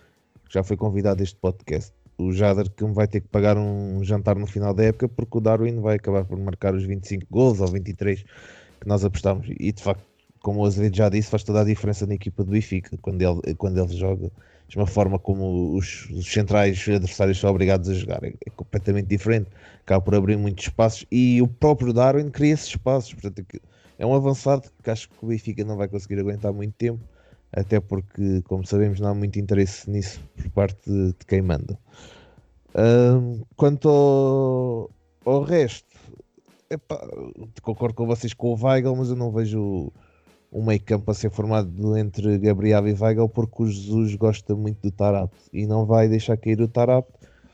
que 0.46 0.54
já 0.54 0.62
foi 0.62 0.76
convidado 0.76 1.20
a 1.20 1.24
este 1.24 1.36
podcast. 1.36 1.92
O 2.18 2.32
Jader 2.32 2.70
que 2.70 2.84
me 2.84 2.94
vai 2.94 3.06
ter 3.06 3.20
que 3.20 3.28
pagar 3.28 3.58
um 3.58 4.02
jantar 4.02 4.36
no 4.36 4.46
final 4.46 4.72
da 4.72 4.84
época 4.84 5.08
porque 5.08 5.36
o 5.36 5.40
Darwin 5.40 5.80
vai 5.80 5.96
acabar 5.96 6.24
por 6.24 6.38
marcar 6.38 6.74
os 6.74 6.84
25 6.84 7.26
gols 7.30 7.60
ou 7.60 7.66
23 7.66 8.22
que 8.22 8.88
nós 8.88 9.04
apostámos. 9.04 9.46
E 9.58 9.70
de 9.70 9.82
facto, 9.82 10.04
como 10.46 10.60
o 10.60 10.64
Azevedo 10.64 10.96
já 10.96 11.08
disse, 11.08 11.28
faz 11.28 11.42
toda 11.42 11.62
a 11.62 11.64
diferença 11.64 12.06
na 12.06 12.14
equipa 12.14 12.44
do 12.44 12.52
Benfica 12.52 12.96
quando 12.98 13.20
ele, 13.20 13.52
quando 13.56 13.82
ele 13.82 13.96
joga. 13.96 14.30
De 14.68 14.76
uma 14.76 14.86
forma 14.86 15.18
como 15.18 15.76
os, 15.76 16.08
os 16.10 16.32
centrais 16.32 16.88
adversários 16.88 17.40
são 17.40 17.50
obrigados 17.50 17.88
a 17.88 17.94
jogar. 17.94 18.22
É, 18.22 18.28
é 18.28 18.50
completamente 18.50 19.08
diferente. 19.08 19.50
Acaba 19.80 20.00
por 20.00 20.14
abrir 20.14 20.36
muitos 20.36 20.66
espaços 20.66 21.04
e 21.10 21.42
o 21.42 21.48
próprio 21.48 21.92
Darwin 21.92 22.30
cria 22.30 22.54
esses 22.54 22.68
espaços. 22.68 23.12
Portanto, 23.12 23.44
é 23.54 23.58
é 23.98 24.06
um 24.06 24.14
avançado 24.14 24.70
que 24.84 24.88
acho 24.88 25.08
que 25.08 25.16
o 25.20 25.26
Benfica 25.26 25.64
não 25.64 25.76
vai 25.76 25.88
conseguir 25.88 26.20
aguentar 26.20 26.52
muito 26.52 26.74
tempo. 26.74 27.02
Até 27.52 27.80
porque, 27.80 28.40
como 28.42 28.64
sabemos, 28.64 29.00
não 29.00 29.08
há 29.08 29.14
muito 29.14 29.40
interesse 29.40 29.90
nisso 29.90 30.20
por 30.36 30.48
parte 30.50 30.78
de, 30.88 31.08
de 31.08 31.26
quem 31.26 31.42
manda. 31.42 31.76
Ahm, 32.72 33.42
quanto 33.56 33.88
ao, 33.88 34.90
ao 35.24 35.42
resto, 35.42 35.88
epá, 36.70 37.04
concordo 37.62 37.96
com 37.96 38.06
vocês 38.06 38.32
com 38.32 38.52
o 38.52 38.64
Weigl, 38.64 38.94
mas 38.94 39.08
eu 39.08 39.16
não 39.16 39.32
vejo 39.32 39.92
um 40.52 40.64
meio 40.64 40.80
campo 40.82 41.10
a 41.10 41.14
ser 41.14 41.30
formado 41.30 41.96
entre 41.98 42.38
Gabriel 42.38 42.86
e 42.88 42.92
Weigl 42.94 43.28
porque 43.28 43.62
o 43.62 43.66
Jesus 43.68 44.14
gosta 44.14 44.54
muito 44.54 44.80
do 44.80 44.90
Tarap 44.90 45.32
e 45.52 45.66
não 45.66 45.84
vai 45.84 46.08
deixar 46.08 46.36
cair 46.36 46.60
o 46.60 46.68
Tarap 46.68 47.08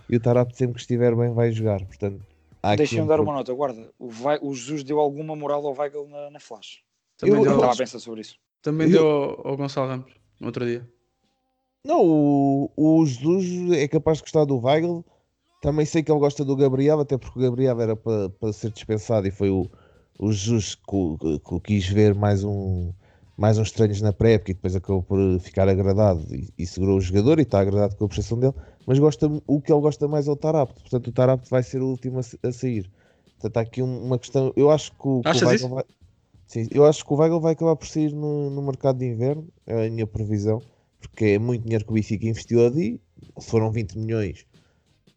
e 0.09 0.17
o 0.17 0.21
Tarap 0.21 0.53
sempre 0.53 0.75
que 0.75 0.81
estiver 0.81 1.15
bem 1.17 1.33
vai 1.33 1.51
jogar. 1.53 1.85
Portanto, 1.85 2.23
Deixem-me 2.77 3.05
um 3.05 3.09
dar 3.09 3.19
uma 3.21 3.33
nota, 3.33 3.53
guarda. 3.53 3.91
O, 3.99 4.09
Vai- 4.09 4.39
o 4.41 4.55
Jesus 4.55 4.85
deu 4.85 5.01
alguma 5.01 5.35
moral 5.35 5.67
ao 5.67 5.75
Weigl 5.77 6.07
na, 6.09 6.31
na 6.31 6.39
flash. 6.39 6.79
Também 7.19 7.35
Eu- 7.37 7.43
deu, 7.43 7.51
eu 7.53 7.57
Estava 7.57 7.73
a 7.73 7.77
pensar 7.77 7.99
sobre 7.99 8.21
isso. 8.21 8.37
também 8.63 8.89
deu 8.89 9.05
ao, 9.07 9.49
ao 9.49 9.57
Gonçalo 9.57 9.89
Ramos 9.89 10.13
no 10.39 10.47
outro 10.47 10.65
dia. 10.65 10.89
Não, 11.85 12.01
o, 12.05 12.71
o 12.77 13.05
Jesus 13.05 13.73
é 13.73 13.89
capaz 13.89 14.19
de 14.19 14.23
gostar 14.25 14.45
do 14.45 14.59
Weigl. 14.61 15.05
Também 15.61 15.85
sei 15.87 16.03
que 16.03 16.11
ele 16.13 16.21
gosta 16.21 16.45
do 16.45 16.55
Gabriel, 16.57 17.01
até 17.01 17.17
porque 17.19 17.39
o 17.39 17.43
Gabriel 17.43 17.81
era 17.81 17.97
para 17.97 18.29
para 18.31 18.53
ser 18.53 18.71
dispensado 18.71 19.27
e 19.27 19.31
foi 19.33 19.51
o, 19.51 19.69
o 20.19 20.31
o 21.57 21.61
quis 21.61 21.87
ver 21.89 22.15
mais, 22.15 22.45
um, 22.45 22.93
mais 23.37 23.59
uns 23.59 23.71
treinos 23.73 24.01
na 24.01 24.13
pré-época 24.13 24.51
e 24.51 24.55
depois 24.55 24.77
acabou 24.77 25.03
por 25.03 25.19
ficar 25.41 25.69
agradado 25.69 26.25
e, 26.35 26.49
e 26.59 26.67
segurou 26.67 26.97
o 26.99 27.01
jogador 27.01 27.39
e 27.39 27.43
está 27.43 27.61
agradado 27.61 27.97
com 27.97 28.05
a 28.05 28.09
prestação 28.09 28.39
dele. 28.39 28.55
Mas 28.87 28.99
gosta, 28.99 29.31
o 29.47 29.61
que 29.61 29.73
ele 29.73 29.81
gosta 29.81 30.07
mais 30.09 30.29
é 30.29 30.31
o 30.31 30.37
Tarapto, 30.37 30.81
portanto 30.81 31.07
o 31.09 31.13
Tarapto 31.13 31.49
vai 31.51 31.63
ser 31.63 31.83
o 31.83 31.89
último 31.89 32.21
a, 32.21 32.49
a 32.49 32.53
sair. 32.53 32.91
Portanto, 33.39 33.57
há 33.57 33.61
aqui 33.61 33.83
um- 33.83 34.05
uma 34.05 34.19
questão. 34.19 34.53
Eu 34.57 34.71
acho 34.71 34.93
que 34.93 35.09
o, 35.09 35.21
que 35.23 35.29
o 35.45 35.49
Weigl 35.49 35.69
vai. 35.77 35.85
Sim, 36.47 36.69
eu 36.71 36.85
acho 36.85 37.05
que 37.05 37.13
o 37.13 37.17
Weigl 37.17 37.41
vai 37.41 37.53
acabar 37.55 37.77
por 37.77 37.87
sair 37.89 38.13
no, 38.13 38.51
no 38.51 38.63
mercado 38.63 38.99
de 38.99 39.07
inverno, 39.07 39.49
é 39.67 39.87
a 39.87 39.91
minha 39.91 40.07
previsão 40.07 40.61
porque 41.01 41.25
é 41.25 41.39
muito 41.39 41.63
dinheiro 41.65 41.85
que 41.85 41.91
o 41.91 41.95
Benfica 41.95 42.27
investiu 42.27 42.65
ali. 42.65 43.01
Foram 43.41 43.71
20 43.73 43.99
milhões 43.99 44.47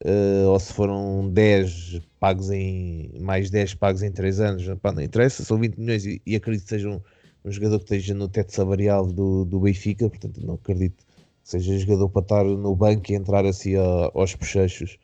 eh, 0.01 0.45
ou 0.47 0.60
se 0.60 0.73
foram 0.73 1.29
10 1.31 2.01
pagos 2.19 2.49
em 2.51 3.12
mais 3.19 3.49
10 3.49 3.73
pagos 3.73 4.01
em 4.03 4.12
3 4.12 4.39
anos, 4.39 4.65
pá, 4.81 4.91
não 4.91 5.01
interessa, 5.01 5.43
são 5.43 5.58
20 5.60 5.77
milhões 5.77 6.05
e, 6.05 6.21
e 6.25 6.36
acredito 6.36 6.63
que 6.63 6.69
seja 6.69 6.89
um, 6.89 7.01
um 7.45 7.51
jogador 7.51 7.77
que 7.79 7.86
esteja 7.86 8.13
no 8.13 8.27
teto 8.27 8.53
salarial 8.53 9.05
do, 9.08 9.45
do 9.45 9.60
Benfica, 9.60 10.10
portanto 10.10 10.41
não 10.45 10.55
acredito 10.55 11.05
que 11.05 11.49
seja 11.49 11.77
jogador 11.77 12.10
para 12.10 12.21
estar 12.21 12.43
no 12.45 12.75
banco 12.75 13.12
e 13.12 13.15
entrar 13.15 13.45
assim 13.45 13.75
a- 13.75 14.12
aos 14.13 14.34
bochechos 14.36 14.97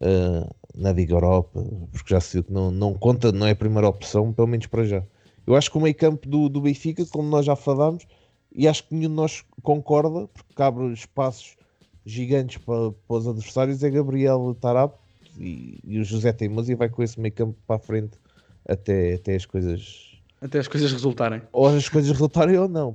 eh, 0.00 0.46
na 0.74 0.92
Liga 0.92 1.14
Europa, 1.14 1.62
porque 1.92 2.14
já 2.14 2.20
se 2.20 2.34
viu 2.34 2.44
que 2.44 2.52
não, 2.52 2.70
não 2.70 2.94
conta, 2.94 3.30
não 3.32 3.46
é 3.46 3.50
a 3.52 3.56
primeira 3.56 3.88
opção, 3.88 4.32
pelo 4.32 4.48
menos 4.48 4.66
para 4.66 4.84
já. 4.84 5.02
Eu 5.46 5.54
acho 5.56 5.70
que 5.70 5.78
o 5.78 5.80
meio 5.80 5.94
campo 5.94 6.28
do, 6.28 6.48
do 6.48 6.60
Benfica, 6.60 7.04
como 7.06 7.28
nós 7.28 7.44
já 7.46 7.56
falámos, 7.56 8.06
e 8.54 8.68
acho 8.68 8.86
que 8.86 8.94
nenhum 8.94 9.10
de 9.10 9.16
nós 9.16 9.44
concorda, 9.62 10.28
porque 10.28 10.62
abre 10.62 10.92
espaços 10.92 11.56
gigantes 12.04 12.58
para, 12.58 12.90
para 12.92 13.16
os 13.16 13.26
adversários, 13.28 13.82
é 13.82 13.90
Gabriel 13.90 14.56
Tarap 14.60 14.94
e, 15.38 15.78
e 15.84 15.98
o 15.98 16.04
José 16.04 16.32
Teimoso 16.32 16.70
e 16.70 16.74
vai 16.74 16.88
com 16.88 17.02
esse 17.02 17.18
meio 17.20 17.32
campo 17.34 17.56
para 17.66 17.76
a 17.76 17.78
frente 17.78 18.18
até, 18.68 19.14
até 19.14 19.34
as 19.36 19.46
coisas 19.46 20.20
Até 20.40 20.58
as 20.58 20.68
coisas 20.68 20.92
resultarem. 20.92 21.42
ou 21.52 21.66
as 21.68 21.88
coisas 21.88 22.10
resultarem 22.10 22.58
ou 22.58 22.68
não. 22.68 22.92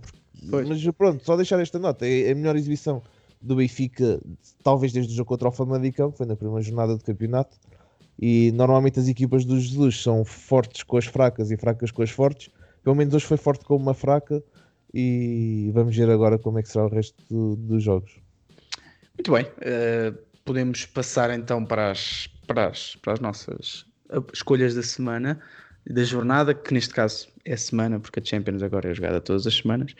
porque- 0.50 0.68
mas 0.70 0.84
pronto, 0.96 1.24
só 1.26 1.36
deixar 1.36 1.60
esta 1.60 1.80
nota, 1.80 2.06
é 2.08 2.32
a 2.32 2.36
melhor 2.36 2.56
exibição 2.56 3.02
do 3.42 3.56
Benfica, 3.56 4.20
talvez 4.64 4.92
desde 4.92 5.14
o 5.14 5.16
jogo 5.16 5.30
contra 5.30 5.48
o 5.48 5.52
Famalicão, 5.52 6.12
foi 6.12 6.26
na 6.26 6.36
primeira 6.36 6.62
jornada 6.62 6.96
do 6.98 7.04
campeonato, 7.04 7.56
e 8.20 8.52
normalmente 8.54 9.00
as 9.00 9.08
equipas 9.08 9.46
do 9.46 9.60
Jesus 9.60 10.02
são 10.02 10.26
fortes 10.26 10.82
com 10.84 10.98
as 10.98 11.06
fracas 11.06 11.52
e 11.52 11.58
fracas 11.58 11.92
com 11.92 12.02
as 12.02 12.10
fortes, 12.10 12.50
pelo 12.84 12.96
menos 12.96 13.14
hoje 13.14 13.26
foi 13.26 13.38
forte 13.38 13.64
com 13.64 13.76
uma 13.76 13.94
fraca, 13.94 14.44
e 14.94 15.70
vamos 15.74 15.96
ver 15.96 16.10
agora 16.10 16.40
como 16.40 16.58
é 16.60 16.64
que 16.64 16.70
será 16.70 16.86
o 16.86 16.90
resto 16.90 17.16
do- 17.30 17.56
dos 17.56 17.84
jogos. 17.84 18.12
Muito 19.18 19.32
bem. 19.32 19.48
eh, 19.62 20.14
podemos 20.46 20.86
passar 20.86 21.30
então 21.32 21.66
para 21.66 21.92
as, 21.92 22.28
para 22.48 22.68
as, 22.68 22.96
para 22.98 23.14
as 23.14 23.20
nossas 23.20 23.86
eh, 24.10 24.18
escolhas 24.34 24.76
da 24.76 24.84
semana, 24.84 25.40
da 25.86 26.04
jornada, 26.04 26.54
que 26.54 26.74
neste 26.74 26.94
caso 26.94 27.28
é 27.46 27.56
semana, 27.56 28.00
porque 28.00 28.20
a 28.20 28.24
Champions 28.24 28.62
agora 28.62 28.90
é 28.90 28.94
jogada 28.94 29.20
todas 29.22 29.48
as 29.48 29.56
semanas. 29.56 29.94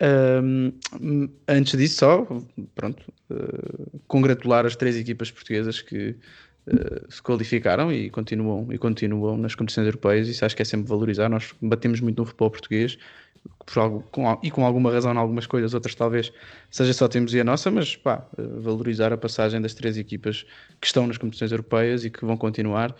Ahm, 0.00 0.72
antes 1.48 1.76
disso, 1.76 1.96
só, 1.96 2.26
pronto, 2.74 3.12
eh, 3.30 3.98
congratular 4.06 4.64
as 4.66 4.76
três 4.76 4.96
equipas 4.96 5.30
portuguesas 5.30 5.80
que 5.82 6.16
eh, 6.66 7.06
se 7.08 7.22
qualificaram 7.22 7.92
e 7.92 8.10
continuam, 8.10 8.72
e 8.72 8.78
continuam 8.78 9.36
nas 9.38 9.54
competições 9.54 9.86
europeias. 9.86 10.28
Isso 10.28 10.44
acho 10.44 10.54
que 10.54 10.62
é 10.62 10.64
sempre 10.64 10.88
valorizar. 10.88 11.28
Nós 11.28 11.54
batemos 11.60 12.00
muito 12.00 12.18
no 12.18 12.26
futebol 12.26 12.50
português 12.50 12.96
por 12.96 13.27
algo- 13.76 14.02
com 14.10 14.38
e 14.42 14.50
com 14.50 14.64
alguma 14.64 14.90
razão 14.90 15.12
em 15.12 15.16
algumas 15.18 15.46
coisas, 15.46 15.74
outras 15.74 15.94
talvez 15.94 16.32
seja 16.70 16.92
só 16.92 17.06
temos 17.08 17.34
e 17.34 17.40
a 17.40 17.44
nossa, 17.44 17.70
mas 17.70 17.94
pá, 17.96 18.26
eh, 18.38 18.42
valorizar 18.60 19.12
a 19.12 19.16
passagem 19.18 19.60
das 19.60 19.74
três 19.74 19.96
equipas 19.98 20.44
que 20.80 20.86
estão 20.86 21.06
nas 21.06 21.18
competições 21.18 21.50
europeias 21.52 22.04
e 22.04 22.10
que 22.10 22.24
vão 22.24 22.36
continuar 22.36 22.94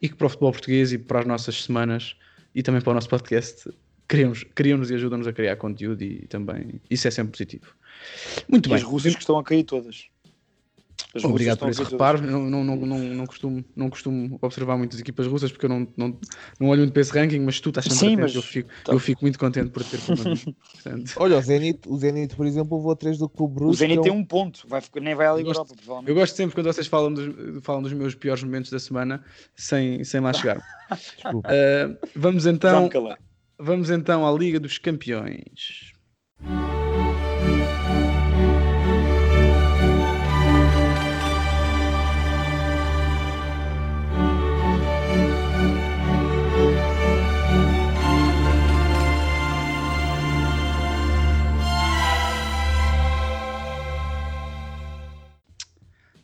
e 0.00 0.08
que 0.08 0.14
para 0.14 0.26
o 0.26 0.30
futebol 0.30 0.52
português 0.52 0.92
e 0.92 0.98
para 0.98 1.20
as 1.20 1.26
nossas 1.26 1.62
semanas 1.64 2.14
e 2.54 2.62
também 2.62 2.80
para 2.82 2.90
o 2.90 2.94
nosso 2.94 3.08
podcast 3.08 3.70
criam-nos 4.06 4.44
criam-nos 4.54 4.90
e 4.90 4.94
ajudam-nos 4.94 5.26
a 5.26 5.32
criar 5.32 5.56
conteúdo 5.56 6.02
e 6.02 6.26
também 6.26 6.80
isso 6.90 7.08
é 7.08 7.10
sempre 7.10 7.32
positivo. 7.32 7.74
Muito 8.48 8.66
E 8.66 8.68
bem. 8.68 8.76
as 8.76 8.82
russas 8.82 9.14
que 9.14 9.20
estão 9.20 9.38
a 9.38 9.42
cair 9.44 9.64
todas. 9.64 10.06
As 11.14 11.24
Obrigado 11.24 11.58
por 11.58 11.68
esse 11.68 11.82
reparo. 11.82 12.22
Não, 12.22 12.48
não, 12.48 12.64
não, 12.64 12.76
não, 12.76 12.98
não, 12.98 13.26
costumo, 13.26 13.64
não 13.76 13.90
costumo 13.90 14.38
observar 14.40 14.78
muitas 14.78 14.98
equipas 14.98 15.26
russas 15.26 15.52
porque 15.52 15.66
eu 15.66 15.68
não, 15.68 15.86
não, 15.96 16.18
não 16.58 16.68
olho 16.68 16.80
muito 16.80 16.92
para 16.92 17.02
esse 17.02 17.12
ranking, 17.12 17.40
mas 17.40 17.60
tu 17.60 17.68
estás 17.68 17.84
sempre 17.86 17.98
Sim, 17.98 18.16
mas- 18.16 18.34
eu, 18.34 18.40
fico, 18.42 18.70
tá. 18.84 18.92
eu 18.92 18.98
fico 18.98 19.22
muito 19.22 19.38
contente 19.38 19.70
por 19.70 19.84
ter 19.84 19.98
portanto, 20.72 21.12
Olha, 21.16 21.38
o 21.38 21.42
Zenit, 21.42 21.80
o 21.86 21.96
Zenit 21.98 22.34
por 22.34 22.46
exemplo, 22.46 22.76
levou 22.76 22.92
atrás 22.92 23.18
do 23.18 23.28
Clube 23.28 23.52
O 23.52 23.54
Brusque. 23.56 23.78
Zenit 23.80 23.98
que 23.98 24.04
tem 24.04 24.12
é 24.12 24.14
um 24.14 24.24
ponto, 24.24 24.66
vai, 24.66 24.80
ficar- 24.80 25.00
nem 25.00 25.14
vai 25.14 25.26
à 25.26 25.34
Liga 25.34 25.50
Europa, 25.50 25.74
provavelmente. 25.74 26.08
Eu 26.08 26.14
gosto 26.14 26.34
sempre 26.34 26.54
quando 26.54 26.66
vocês 26.72 26.86
falam 26.86 27.12
dos, 27.12 27.62
falam 27.62 27.82
dos 27.82 27.92
meus 27.92 28.14
piores 28.14 28.42
momentos 28.42 28.70
da 28.70 28.78
semana 28.78 29.22
sem, 29.54 30.02
sem 30.04 30.20
lá 30.20 30.32
chegar. 30.32 30.62
Desculpa. 31.16 31.48
Uh, 31.48 31.98
vamos 32.16 32.46
então 32.46 32.88
vamos 33.58 33.90
então 33.90 34.26
à 34.26 34.32
Liga 34.38 34.58
dos 34.58 34.78
Campeões. 34.78 35.92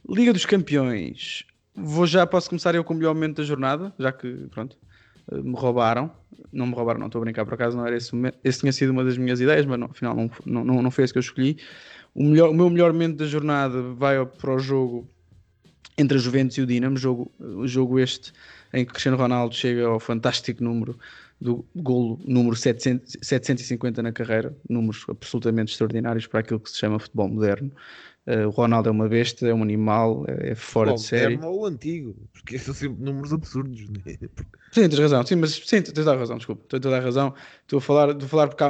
Liga 0.08 0.32
dos 0.32 0.46
Campeões. 0.46 1.44
Vou 1.74 2.06
já, 2.06 2.26
posso 2.26 2.48
começar 2.48 2.74
eu 2.74 2.82
com 2.82 2.94
o 2.94 2.96
melhor 2.96 3.14
momento 3.14 3.36
da 3.36 3.44
jornada, 3.44 3.92
já 3.98 4.10
que, 4.10 4.46
pronto, 4.50 4.76
eh, 5.30 5.36
me 5.36 5.54
roubaram. 5.54 6.10
Não 6.50 6.66
me 6.66 6.74
roubaram, 6.74 6.98
não 6.98 7.08
estou 7.08 7.20
a 7.20 7.24
brincar, 7.24 7.44
por 7.44 7.54
acaso 7.54 7.76
não 7.76 7.86
era 7.86 7.94
esse 7.94 8.14
momento. 8.14 8.38
Esse 8.42 8.60
tinha 8.60 8.72
sido 8.72 8.90
uma 8.90 9.04
das 9.04 9.18
minhas 9.18 9.38
ideias, 9.38 9.66
mas 9.66 9.78
não, 9.78 9.86
afinal 9.86 10.16
não, 10.16 10.64
não, 10.64 10.82
não, 10.82 10.90
foi 10.90 11.04
esse 11.04 11.12
que 11.12 11.18
eu 11.18 11.20
escolhi. 11.20 11.58
O, 12.14 12.24
melhor, 12.24 12.48
o 12.48 12.54
meu 12.54 12.70
melhor 12.70 12.92
momento 12.92 13.18
da 13.18 13.26
jornada 13.26 13.82
vai 13.82 14.24
para 14.24 14.54
o 14.54 14.58
jogo 14.58 15.06
entre 15.98 16.16
a 16.16 16.20
Juventus 16.20 16.56
e 16.56 16.62
o 16.62 16.66
Dinamo, 16.66 16.96
jogo, 16.96 17.30
o 17.38 17.66
jogo 17.66 17.98
este 17.98 18.32
em 18.72 18.84
que 18.86 18.92
Cristiano 18.92 19.18
Ronaldo 19.18 19.54
chega 19.54 19.86
ao 19.86 20.00
fantástico 20.00 20.64
número 20.64 20.98
do 21.40 21.64
golo 21.74 22.18
número 22.24 22.56
700, 22.56 23.18
750 23.22 24.02
na 24.02 24.12
carreira, 24.12 24.56
números 24.68 25.04
absolutamente 25.08 25.72
extraordinários 25.72 26.26
para 26.26 26.40
aquilo 26.40 26.60
que 26.60 26.70
se 26.70 26.78
chama 26.78 26.98
futebol 26.98 27.28
moderno. 27.28 27.70
Uh, 28.28 28.46
o 28.46 28.50
Ronaldo 28.50 28.90
é 28.90 28.92
uma 28.92 29.08
besta, 29.08 29.48
é 29.48 29.54
um 29.54 29.62
animal, 29.62 30.26
é, 30.28 30.50
é 30.50 30.54
fora 30.54 30.92
de 30.92 31.00
série. 31.00 31.36
Moderno 31.36 31.56
ou 31.56 31.64
antigo, 31.64 32.14
porque 32.30 32.58
são 32.60 32.74
sempre 32.74 33.02
números 33.02 33.32
absurdos. 33.32 33.88
Né? 33.88 34.18
Sim, 34.70 34.86
tens 34.86 34.98
razão, 34.98 35.24
sim, 35.24 35.36
mas 35.36 35.54
sim, 35.54 35.80
tens 35.80 35.92
toda 35.92 36.12
a 36.12 36.16
razão, 36.16 36.36
desculpa, 36.36 36.62
tens 36.68 36.80
toda 36.80 36.98
a 36.98 37.00
razão. 37.00 37.34
Estou 37.62 37.78
a 37.78 37.80
falar, 37.80 38.10
estou 38.10 38.26
a 38.26 38.28
falar 38.28 38.48
porque 38.48 38.64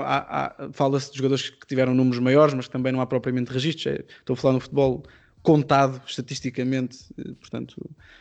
fala-se 0.73 1.11
de 1.11 1.17
jogadores 1.17 1.51
que 1.51 1.67
tiveram 1.67 1.93
números 1.93 2.21
maiores, 2.21 2.55
mas 2.55 2.69
também 2.69 2.93
não 2.93 3.01
há 3.01 3.07
propriamente 3.07 3.53
registros. 3.53 3.87
É, 3.87 4.05
estou 4.21 4.35
a 4.35 4.37
falar 4.37 4.55
no 4.55 4.61
futebol 4.61 5.03
contado 5.43 6.01
estatisticamente, 6.07 6.99
eh, 7.19 7.33
portanto, 7.41 7.77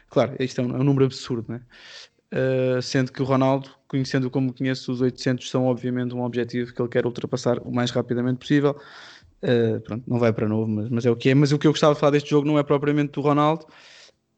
claro, 0.10 0.36
isto 0.40 0.62
é 0.62 0.64
um, 0.64 0.76
é 0.76 0.80
um 0.80 0.84
número 0.84 1.06
absurdo, 1.06 1.46
né? 1.52 1.62
Uh, 2.30 2.82
sendo 2.82 3.12
que 3.12 3.22
o 3.22 3.26
Ronaldo, 3.26 3.70
conhecendo 3.88 4.30
como 4.30 4.54
conheço, 4.54 4.92
os 4.92 5.00
800 5.00 5.50
são 5.50 5.66
obviamente 5.66 6.14
um 6.14 6.24
objetivo 6.24 6.74
que 6.74 6.82
ele 6.82 6.90
quer 6.90 7.06
ultrapassar 7.06 7.60
o 7.60 7.72
mais 7.72 7.90
rapidamente 7.92 8.40
possível. 8.40 8.76
Uh, 9.44 9.80
pronto, 9.82 10.04
não 10.08 10.20
vai 10.20 10.34
para 10.34 10.48
novo, 10.48 10.70
mas, 10.70 10.90
mas, 10.90 11.06
é 11.06 11.12
o 11.12 11.16
que 11.16 11.30
é. 11.30 11.36
Mas 11.36 11.52
o 11.52 11.60
que 11.60 11.68
eu 11.68 11.72
gostava 11.72 11.94
de 11.94 12.00
falar 12.00 12.12
deste 12.12 12.30
jogo 12.30 12.48
não 12.48 12.58
é 12.58 12.64
propriamente 12.64 13.14
do 13.14 13.22
Ronaldo, 13.22 13.66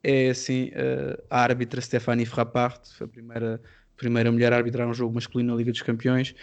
é 0.04 0.30
assim 0.30 0.70
uh, 0.70 1.22
a 1.30 1.42
árbitra 1.42 1.82
Stephanie 1.82 2.26
Frappart, 2.26 2.82
a 3.02 3.08
primeira, 3.08 3.62
primeira 3.96 4.32
mulher 4.32 4.54
a 4.54 4.58
arbitrar 4.58 4.88
um 4.88 4.94
jogo 4.94 5.14
masculino 5.16 5.52
na 5.52 5.58
Liga 5.58 5.72
dos 5.72 5.82
Campeões. 5.82 6.36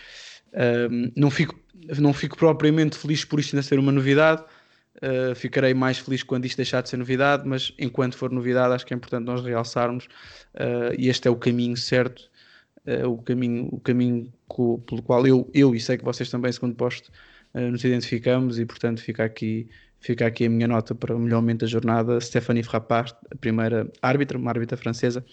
não, 1.14 1.30
fico, 1.30 1.58
não 1.98 2.12
fico 2.12 2.36
propriamente 2.36 2.96
feliz 2.96 3.24
por 3.24 3.38
isto 3.38 3.54
ainda 3.54 3.62
ser 3.62 3.78
uma 3.78 3.92
novidade, 3.92 4.42
Uh, 4.96 5.34
ficarei 5.34 5.74
mais 5.74 5.98
feliz 5.98 6.22
quando 6.22 6.46
isto 6.46 6.56
deixar 6.56 6.80
de 6.80 6.88
ser 6.88 6.96
novidade, 6.96 7.46
mas 7.46 7.70
enquanto 7.78 8.16
for 8.16 8.30
novidade, 8.30 8.72
acho 8.72 8.86
que 8.86 8.94
é 8.94 8.96
importante 8.96 9.26
nós 9.26 9.44
realçarmos, 9.44 10.06
uh, 10.54 10.94
e 10.98 11.08
este 11.08 11.28
é 11.28 11.30
o 11.30 11.36
caminho 11.36 11.76
certo, 11.76 12.30
uh, 12.86 13.06
o 13.06 13.18
caminho, 13.18 13.68
o 13.70 13.78
caminho 13.78 14.32
co, 14.48 14.78
pelo 14.86 15.02
qual 15.02 15.26
eu, 15.26 15.50
eu 15.52 15.74
e 15.74 15.80
sei 15.80 15.98
que 15.98 16.04
vocês 16.04 16.30
também, 16.30 16.50
segundo 16.50 16.74
posto, 16.74 17.10
nos 17.60 17.84
identificamos, 17.84 18.58
e 18.58 18.66
portanto 18.66 19.00
fica 19.00 19.24
aqui, 19.24 19.68
fica 20.00 20.26
aqui 20.26 20.46
a 20.46 20.50
minha 20.50 20.68
nota 20.68 20.94
para 20.94 21.14
o 21.14 21.18
melhor 21.18 21.40
momento 21.40 21.60
da 21.60 21.66
jornada. 21.66 22.20
Stephanie 22.20 22.62
Frappart, 22.62 23.14
a 23.30 23.36
primeira 23.36 23.90
árbitra, 24.02 24.38
uma 24.38 24.50
árbitra 24.50 24.76
francesa, 24.76 25.24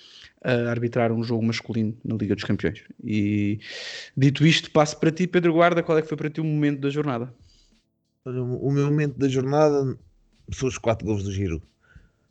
a 0.43 0.69
arbitrar 0.69 1.11
um 1.11 1.23
jogo 1.23 1.43
masculino 1.43 1.95
na 2.03 2.15
Liga 2.15 2.35
dos 2.35 2.43
Campeões. 2.43 2.83
E 3.03 3.59
dito 4.15 4.45
isto, 4.45 4.71
passo 4.71 4.99
para 4.99 5.11
ti, 5.11 5.27
Pedro 5.27 5.53
Guarda, 5.53 5.83
qual 5.83 5.97
é 5.97 6.01
que 6.01 6.07
foi 6.07 6.17
para 6.17 6.29
ti 6.29 6.41
o 6.41 6.45
momento 6.45 6.79
da 6.81 6.89
jornada? 6.89 7.33
O 8.25 8.71
meu 8.71 8.85
momento 8.85 9.17
da 9.17 9.27
jornada 9.27 9.97
são 10.51 10.69
os 10.69 10.77
4 10.77 11.05
gols 11.05 11.23
do 11.23 11.31
Giro, 11.31 11.61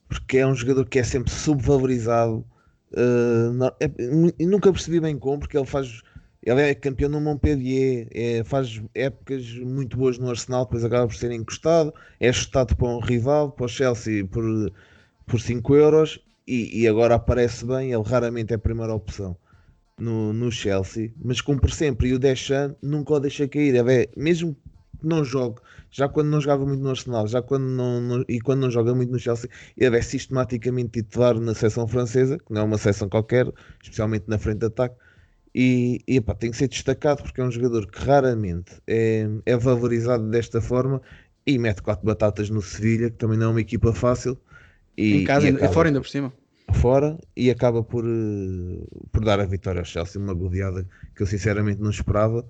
porque 0.08 0.38
é 0.38 0.46
um 0.46 0.54
jogador 0.54 0.86
que 0.86 0.98
é 0.98 1.04
sempre 1.04 1.30
subvalorizado. 1.30 2.44
Uh, 2.92 3.64
é, 3.80 4.44
nunca 4.44 4.72
percebi 4.72 5.00
bem 5.00 5.18
como, 5.18 5.40
porque 5.40 5.56
ele 5.56 5.66
faz. 5.66 6.02
Ele 6.44 6.60
é 6.60 6.74
campeão 6.74 7.08
no 7.08 7.20
Montpellier, 7.20 8.08
é, 8.10 8.42
faz 8.42 8.82
épocas 8.94 9.48
muito 9.58 9.96
boas 9.96 10.18
no 10.18 10.28
Arsenal, 10.28 10.64
depois 10.64 10.84
acaba 10.84 11.06
por 11.06 11.14
ser 11.14 11.30
encostado, 11.30 11.94
é 12.18 12.32
chutado 12.32 12.74
para 12.74 12.88
um 12.88 12.98
rival, 12.98 13.52
para 13.52 13.66
o 13.66 13.68
Chelsea 13.68 14.26
por, 14.26 14.44
por 15.24 15.40
5 15.40 15.74
euros 15.76 16.20
e, 16.46 16.82
e, 16.82 16.88
agora 16.88 17.14
aparece 17.14 17.64
bem, 17.64 17.92
ele 17.92 18.02
raramente 18.02 18.52
é 18.52 18.56
a 18.56 18.58
primeira 18.58 18.92
opção 18.92 19.36
no, 19.96 20.32
no 20.32 20.50
Chelsea, 20.50 21.12
mas 21.22 21.40
cumpre 21.40 21.72
sempre 21.72 22.08
e 22.08 22.14
o 22.14 22.18
Deschamps 22.18 22.76
nunca 22.82 23.14
o 23.14 23.20
deixa 23.20 23.46
cair, 23.46 23.76
é, 23.76 24.08
mesmo 24.16 24.56
que 25.00 25.06
não 25.06 25.24
jogue, 25.24 25.60
já 25.92 26.08
quando 26.08 26.28
não 26.28 26.40
jogava 26.40 26.66
muito 26.66 26.82
no 26.82 26.90
Arsenal, 26.90 27.28
já 27.28 27.40
quando 27.40 27.64
não, 27.64 28.00
não, 28.00 28.24
e 28.28 28.40
quando 28.40 28.62
não 28.62 28.70
joga 28.70 28.92
muito 28.92 29.12
no 29.12 29.18
Chelsea, 29.18 29.48
ele 29.76 29.96
é 29.96 30.02
sistematicamente 30.02 31.02
titular 31.02 31.38
na 31.38 31.54
seleção 31.54 31.86
francesa, 31.86 32.36
que 32.38 32.52
não 32.52 32.62
é 32.62 32.64
uma 32.64 32.78
seleção 32.78 33.08
qualquer, 33.08 33.46
especialmente 33.80 34.24
na 34.26 34.38
frente 34.38 34.58
de 34.58 34.66
ataque, 34.66 34.96
e, 35.54 36.00
e 36.06 36.16
epá, 36.16 36.34
tem 36.34 36.50
que 36.50 36.56
ser 36.56 36.68
destacado 36.68 37.22
porque 37.22 37.40
é 37.40 37.44
um 37.44 37.50
jogador 37.50 37.86
que 37.86 38.04
raramente 38.04 38.72
é, 38.86 39.28
é 39.44 39.56
valorizado 39.56 40.28
desta 40.30 40.60
forma 40.60 41.00
e 41.46 41.58
mete 41.58 41.82
quatro 41.82 42.06
batatas 42.06 42.48
no 42.48 42.62
Sevilha, 42.62 43.10
que 43.10 43.16
também 43.16 43.38
não 43.38 43.46
é 43.46 43.50
uma 43.50 43.60
equipa 43.60 43.92
fácil. 43.92 44.38
E, 44.96 45.22
em 45.22 45.24
casa, 45.24 45.48
e 45.48 45.50
acaba, 45.50 45.72
fora 45.72 45.88
ainda 45.88 46.00
por 46.00 46.08
cima. 46.08 46.32
Fora 46.74 47.18
e 47.36 47.50
acaba 47.50 47.82
por, 47.82 48.04
uh, 48.04 49.08
por 49.10 49.24
dar 49.24 49.40
a 49.40 49.44
vitória 49.44 49.80
ao 49.80 49.84
Chelsea, 49.84 50.20
uma 50.20 50.32
goleada 50.32 50.86
que 51.14 51.22
eu 51.22 51.26
sinceramente 51.26 51.80
não 51.80 51.90
esperava 51.90 52.46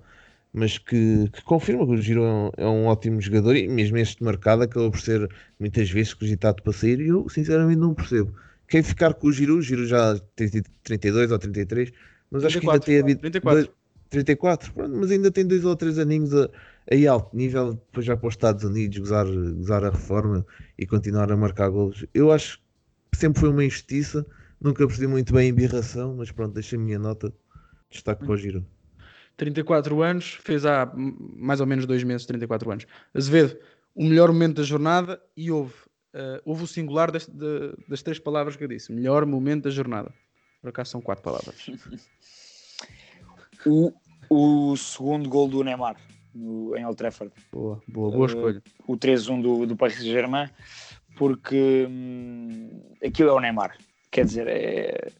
mas 0.53 0.77
que, 0.77 1.27
que, 1.33 1.41
confirma 1.43 1.85
que 1.85 1.93
o 1.93 1.97
Giro 1.97 2.23
é 2.23 2.31
um, 2.31 2.51
é 2.57 2.67
um, 2.67 2.85
ótimo 2.85 3.19
jogador 3.19 3.55
e 3.55 3.67
mesmo 3.67 3.97
este 3.97 4.23
mercado 4.23 4.61
acabou 4.61 4.91
por 4.91 5.01
ser 5.01 5.27
muitas 5.59 5.89
vezes 5.89 6.13
cogitado 6.13 6.61
para 6.61 6.71
sair 6.71 7.01
e 7.01 7.07
eu 7.07 7.27
sinceramente 7.27 7.79
não 7.79 7.95
percebo. 7.95 8.35
Quem 8.67 8.83
ficar 8.83 9.15
com 9.15 9.27
o 9.27 9.31
Giro, 9.31 9.57
o 9.57 9.61
Giro 9.61 9.85
já 9.87 10.17
tem 10.35 10.49
32 10.83 11.31
ou 11.31 11.39
33, 11.39 11.91
mas 12.33 12.41
34, 12.41 12.47
acho 12.47 12.59
que 12.59 12.67
ainda 12.67 12.79
tem 12.79 12.99
havido 12.99 13.21
34. 13.21 13.63
Dois, 13.63 13.83
34, 14.09 14.73
pronto, 14.73 14.95
mas 14.95 15.11
ainda 15.11 15.31
tem 15.31 15.45
dois 15.45 15.65
ou 15.65 15.75
três 15.75 15.97
aninhos 15.97 16.33
a, 16.33 16.49
a 16.91 17.11
alto 17.11 17.35
nível, 17.35 17.73
depois 17.73 18.05
já 18.05 18.17
para 18.17 18.27
os 18.27 18.33
Estados 18.33 18.63
Unidos 18.63 18.97
gozar, 18.97 19.25
gozar 19.25 19.83
a 19.83 19.89
reforma 19.89 20.45
e 20.77 20.85
continuar 20.85 21.31
a 21.31 21.37
marcar 21.37 21.69
golos. 21.69 22.05
Eu 22.13 22.31
acho 22.31 22.59
que 23.11 23.17
sempre 23.17 23.39
foi 23.39 23.49
uma 23.49 23.63
injustiça, 23.63 24.25
nunca 24.59 24.85
percebi 24.85 25.07
muito 25.07 25.33
bem 25.33 25.47
a 25.47 25.49
embirração, 25.49 26.15
mas 26.15 26.31
pronto, 26.31 26.53
deixa 26.53 26.75
a 26.75 26.79
minha 26.79 26.99
nota, 26.99 27.33
destaque 27.89 28.23
para 28.23 28.33
o 28.33 28.37
Giro. 28.37 28.65
34 29.37 30.01
anos, 30.01 30.39
fez 30.43 30.65
há 30.65 30.91
mais 30.95 31.59
ou 31.59 31.65
menos 31.65 31.85
dois 31.85 32.03
meses 32.03 32.25
34 32.25 32.71
anos. 32.71 32.85
Azevedo, 33.13 33.57
o 33.95 34.03
melhor 34.03 34.31
momento 34.31 34.57
da 34.57 34.63
jornada 34.63 35.21
e 35.35 35.51
houve, 35.51 35.73
uh, 36.13 36.39
houve 36.45 36.63
o 36.63 36.67
singular 36.67 37.11
das, 37.11 37.27
de, 37.27 37.73
das 37.87 38.03
três 38.03 38.19
palavras 38.19 38.55
que 38.55 38.63
eu 38.63 38.67
disse. 38.67 38.91
Melhor 38.91 39.25
momento 39.25 39.63
da 39.63 39.69
jornada. 39.71 40.13
Por 40.63 40.69
acaso 40.69 40.91
são 40.91 41.01
quatro 41.01 41.21
palavras. 41.21 41.67
o, 43.67 43.91
o 44.29 44.77
segundo 44.77 45.27
gol 45.27 45.49
do 45.49 45.61
Neymar 45.61 45.97
no, 46.33 46.73
em 46.77 46.85
Old 46.85 46.95
Trafford. 46.95 47.33
Boa, 47.51 47.81
boa, 47.85 48.11
boa 48.11 48.23
uh, 48.23 48.27
escolha. 48.27 48.63
O 48.87 48.95
3-1 48.95 49.41
do, 49.41 49.65
do 49.65 49.75
Paris 49.75 49.95
Saint-Germain, 49.95 50.49
porque 51.17 51.85
hum, 51.89 52.81
aquilo 53.05 53.31
é 53.31 53.33
o 53.33 53.41
Neymar. 53.41 53.77
Quer 54.09 54.23
dizer, 54.23 54.47
é, 54.47 55.11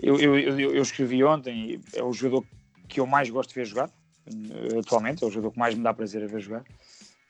eu, 0.00 0.20
eu, 0.20 0.38
eu, 0.38 0.74
eu 0.76 0.82
escrevi 0.82 1.24
ontem, 1.24 1.80
é 1.92 2.04
o 2.04 2.12
jogador 2.12 2.46
que 2.86 3.00
eu 3.00 3.08
mais 3.08 3.28
gosto 3.28 3.48
de 3.48 3.56
ver 3.56 3.64
jogar, 3.64 3.90
eh, 4.28 4.78
atualmente, 4.78 5.24
é 5.24 5.26
o 5.26 5.30
jogador 5.30 5.50
que 5.50 5.58
mais 5.58 5.74
me 5.74 5.82
dá 5.82 5.92
prazer 5.92 6.22
a 6.22 6.28
ver 6.28 6.40
jogar. 6.40 6.62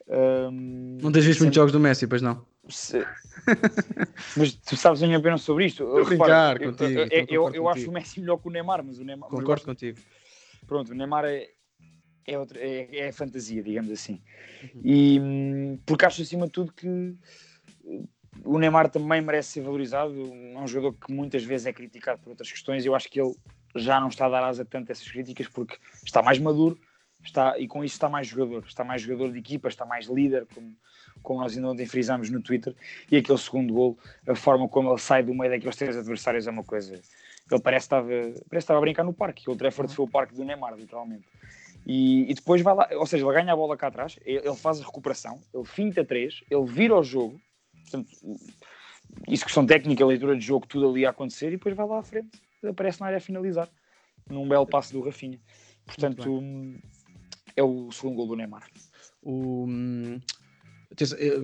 Um, 0.09 0.99
não 1.01 1.11
tens 1.11 1.25
visto 1.25 1.39
sempre... 1.39 1.45
muitos 1.45 1.57
jogos 1.57 1.73
do 1.73 1.81
Messi, 1.81 2.07
pois 2.07 2.21
não? 2.21 2.45
Se... 2.69 3.07
mas 4.37 4.55
tu 4.55 4.77
sabes 4.77 5.03
a 5.03 5.07
minha 5.07 5.19
opinião 5.19 5.39
sobre 5.39 5.67
isto? 5.67 5.83
Eu, 5.83 6.05
Repara, 6.05 6.63
eu, 6.63 6.73
contigo, 6.73 7.01
eu, 7.01 7.27
eu, 7.29 7.55
eu, 7.55 7.69
acho 7.69 7.89
o 7.89 7.93
Messi 7.93 8.21
melhor 8.21 8.39
que 8.39 8.49
o 8.49 8.51
Neymar, 8.51 8.83
mas 8.85 8.99
o 8.99 9.05
Neymar. 9.05 9.29
Concordo 9.29 9.47
gosto... 9.47 9.67
contigo. 9.67 9.99
Pronto, 10.67 10.91
o 10.91 10.95
Neymar 10.95 11.25
é, 11.25 11.49
é, 12.27 12.39
outra, 12.39 12.59
é, 12.59 12.99
é 12.99 13.13
fantasia, 13.13 13.63
digamos 13.63 13.91
assim. 13.91 14.21
Uhum. 14.63 14.81
E 14.85 15.21
hum, 15.21 15.79
porque 15.87 16.05
acho 16.05 16.23
acima 16.23 16.47
de 16.47 16.53
tudo 16.53 16.73
que 16.73 17.17
o 18.45 18.59
Neymar 18.59 18.91
também 18.91 19.21
merece 19.21 19.53
ser 19.53 19.61
valorizado. 19.63 20.13
É 20.15 20.59
um 20.59 20.67
jogador 20.67 20.97
que 20.99 21.13
muitas 21.13 21.45
vezes 21.45 21.67
é 21.67 21.73
criticado 21.73 22.21
por 22.21 22.31
outras 22.31 22.51
questões. 22.51 22.85
Eu 22.85 22.95
acho 22.95 23.09
que 23.09 23.21
ele 23.21 23.35
já 23.77 24.01
não 24.01 24.09
está 24.09 24.27
a 24.27 24.31
dar 24.31 24.45
asa 24.45 24.65
tanto 24.65 24.91
a 24.91 24.93
essas 24.93 25.09
críticas 25.09 25.47
porque 25.49 25.77
está 26.05 26.23
mais 26.23 26.39
maduro 26.39 26.79
está, 27.27 27.59
e 27.59 27.67
com 27.67 27.85
isso 27.85 27.95
está 27.95 28.09
mais 28.09 28.27
jogador, 28.27 28.65
está 28.67 28.85
mais 28.85 29.03
jogador 29.03 29.33
de 29.33 29.39
equipa, 29.39 29.69
está 29.69 29.85
mais 29.85 30.07
líder, 30.07 30.47
como, 30.55 30.75
como 31.23 31.41
nós 31.41 31.57
ainda 31.57 31.69
ontem 31.69 31.87
frisámos 31.87 32.31
no 32.31 32.41
Twitter, 32.41 32.75
e 33.11 33.17
aquele 33.17 33.39
segundo 33.39 33.73
gol, 33.73 33.99
a 34.27 34.35
forma 34.35 34.69
como 34.69 34.91
ele 34.91 34.99
sai 34.99 35.23
do 35.23 35.35
meio 35.35 35.51
daqueles 35.51 35.77
três 35.77 35.97
adversários 35.97 36.47
é 36.47 36.51
uma 36.51 36.65
coisa. 36.65 36.95
Ele 37.51 37.61
parece 37.61 37.89
que 37.89 37.95
estava, 37.95 38.09
parece 38.09 38.43
que 38.51 38.57
estava 38.57 38.79
a 38.79 38.81
brincar 38.81 39.05
no 39.05 39.13
parque, 39.13 39.49
o 39.49 39.57
Trafford 39.57 39.95
foi 39.95 40.05
o 40.05 40.09
parque 40.09 40.35
do 40.35 40.45
Neymar, 40.45 40.75
literalmente. 40.75 41.25
E, 41.87 42.31
e, 42.31 42.35
depois 42.35 42.61
vai 42.63 42.75
lá, 42.75 42.89
ou 42.95 43.07
seja, 43.07 43.25
ele 43.25 43.33
ganha 43.33 43.53
a 43.53 43.57
bola 43.57 43.77
cá 43.77 43.87
atrás, 43.87 44.19
ele, 44.25 44.57
faz 44.57 44.81
a 44.81 44.85
recuperação, 44.85 45.41
ele 45.55 45.65
finta 45.65 46.05
três, 46.05 46.43
ele 46.51 46.67
vira 46.67 46.97
o 46.99 47.03
jogo, 47.03 47.41
portanto, 47.83 48.11
questão 49.29 49.65
técnica, 49.65 50.05
leitura 50.05 50.37
de 50.37 50.45
jogo, 50.45 50.67
tudo 50.67 50.91
ali 50.91 51.07
a 51.07 51.11
acontecer, 51.11 51.49
e 51.49 51.51
depois 51.53 51.77
vai 51.77 51.87
lá 51.87 52.01
à 52.01 52.03
frente 52.03 52.47
aparece 52.69 53.01
na 53.01 53.07
área 53.07 53.19
a 53.19 53.21
finalizar, 53.21 53.69
num 54.29 54.49
belo 54.49 54.67
passo 54.67 54.93
do 54.93 55.03
Rafinha. 55.03 55.41
Portanto, 55.85 56.43
é 57.57 57.63
o 57.63 57.91
segundo 57.91 58.17
gol 58.17 58.29
do 58.29 58.37
Neymar. 58.37 58.65
O, 59.23 59.67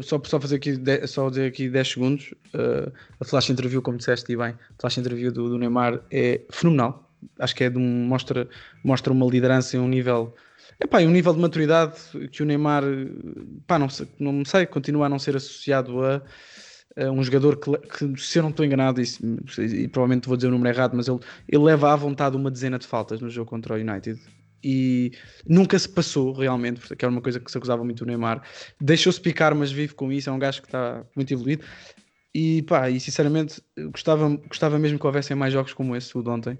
só, 0.02 0.20
só 0.24 0.40
fazer 0.40 0.56
aqui, 0.56 0.80
só 1.06 1.28
dizer 1.28 1.46
aqui 1.46 1.68
10 1.68 1.88
segundos. 1.88 2.34
Uh, 2.54 2.92
a 3.20 3.24
flash 3.24 3.50
interview, 3.50 3.82
como 3.82 3.98
disseste 3.98 4.32
e 4.32 4.36
bem, 4.36 4.50
a 4.50 4.80
flash 4.80 4.98
interview 4.98 5.32
do, 5.32 5.48
do, 5.48 5.58
Neymar 5.58 6.00
é 6.10 6.42
fenomenal. 6.50 7.10
Acho 7.38 7.54
que 7.54 7.64
é 7.64 7.70
de 7.70 7.78
um, 7.78 8.06
mostra, 8.06 8.48
mostra 8.84 9.12
uma 9.12 9.26
liderança 9.26 9.76
em 9.76 9.80
um 9.80 9.88
nível. 9.88 10.34
Epá, 10.80 11.00
um 11.00 11.10
nível 11.10 11.32
de 11.32 11.40
maturidade 11.40 11.96
que 12.30 12.42
o 12.42 12.46
Neymar, 12.46 12.82
pá, 13.66 13.78
não 13.78 13.88
sei, 13.88 14.08
não 14.18 14.44
sei, 14.44 14.66
continua 14.66 15.06
a 15.06 15.08
não 15.08 15.18
ser 15.18 15.36
associado 15.36 16.04
a 16.04 16.22
uh, 16.96 17.10
um 17.10 17.22
jogador 17.22 17.56
que, 17.56 17.76
que, 17.78 18.20
se 18.20 18.38
eu 18.38 18.42
não 18.42 18.50
estou 18.50 18.64
enganado, 18.64 19.00
e, 19.00 19.04
e, 19.58 19.88
provavelmente 19.88 20.26
vou 20.26 20.36
dizer 20.36 20.48
o 20.48 20.50
número 20.50 20.74
errado, 20.74 20.94
mas 20.96 21.06
ele, 21.06 21.20
ele 21.48 21.62
leva 21.62 21.92
à 21.92 21.96
vontade 21.96 22.36
uma 22.36 22.50
dezena 22.50 22.78
de 22.78 22.86
faltas 22.86 23.20
no 23.20 23.30
jogo 23.30 23.50
contra 23.50 23.74
o 23.74 23.76
United. 23.76 24.20
E 24.62 25.12
nunca 25.46 25.78
se 25.78 25.88
passou 25.88 26.32
realmente, 26.32 26.80
porque 26.80 27.04
era 27.04 27.10
uma 27.10 27.20
coisa 27.20 27.40
que 27.40 27.50
se 27.50 27.58
acusava 27.58 27.84
muito 27.84 28.02
o 28.02 28.06
Neymar. 28.06 28.42
Deixou-se 28.80 29.20
picar, 29.20 29.54
mas 29.54 29.72
vive 29.72 29.94
com 29.94 30.12
isso. 30.12 30.30
É 30.30 30.32
um 30.32 30.38
gajo 30.38 30.60
que 30.60 30.68
está 30.68 31.04
muito 31.16 31.32
evoluído. 31.32 31.64
E 32.34 32.62
pá, 32.62 32.88
e 32.88 32.98
sinceramente 32.98 33.60
gostava, 33.90 34.28
gostava 34.48 34.78
mesmo 34.78 34.98
que 34.98 35.06
houvessem 35.06 35.36
mais 35.36 35.52
jogos 35.52 35.74
como 35.74 35.94
esse, 35.96 36.16
o 36.16 36.22
de 36.22 36.30
ontem. 36.30 36.58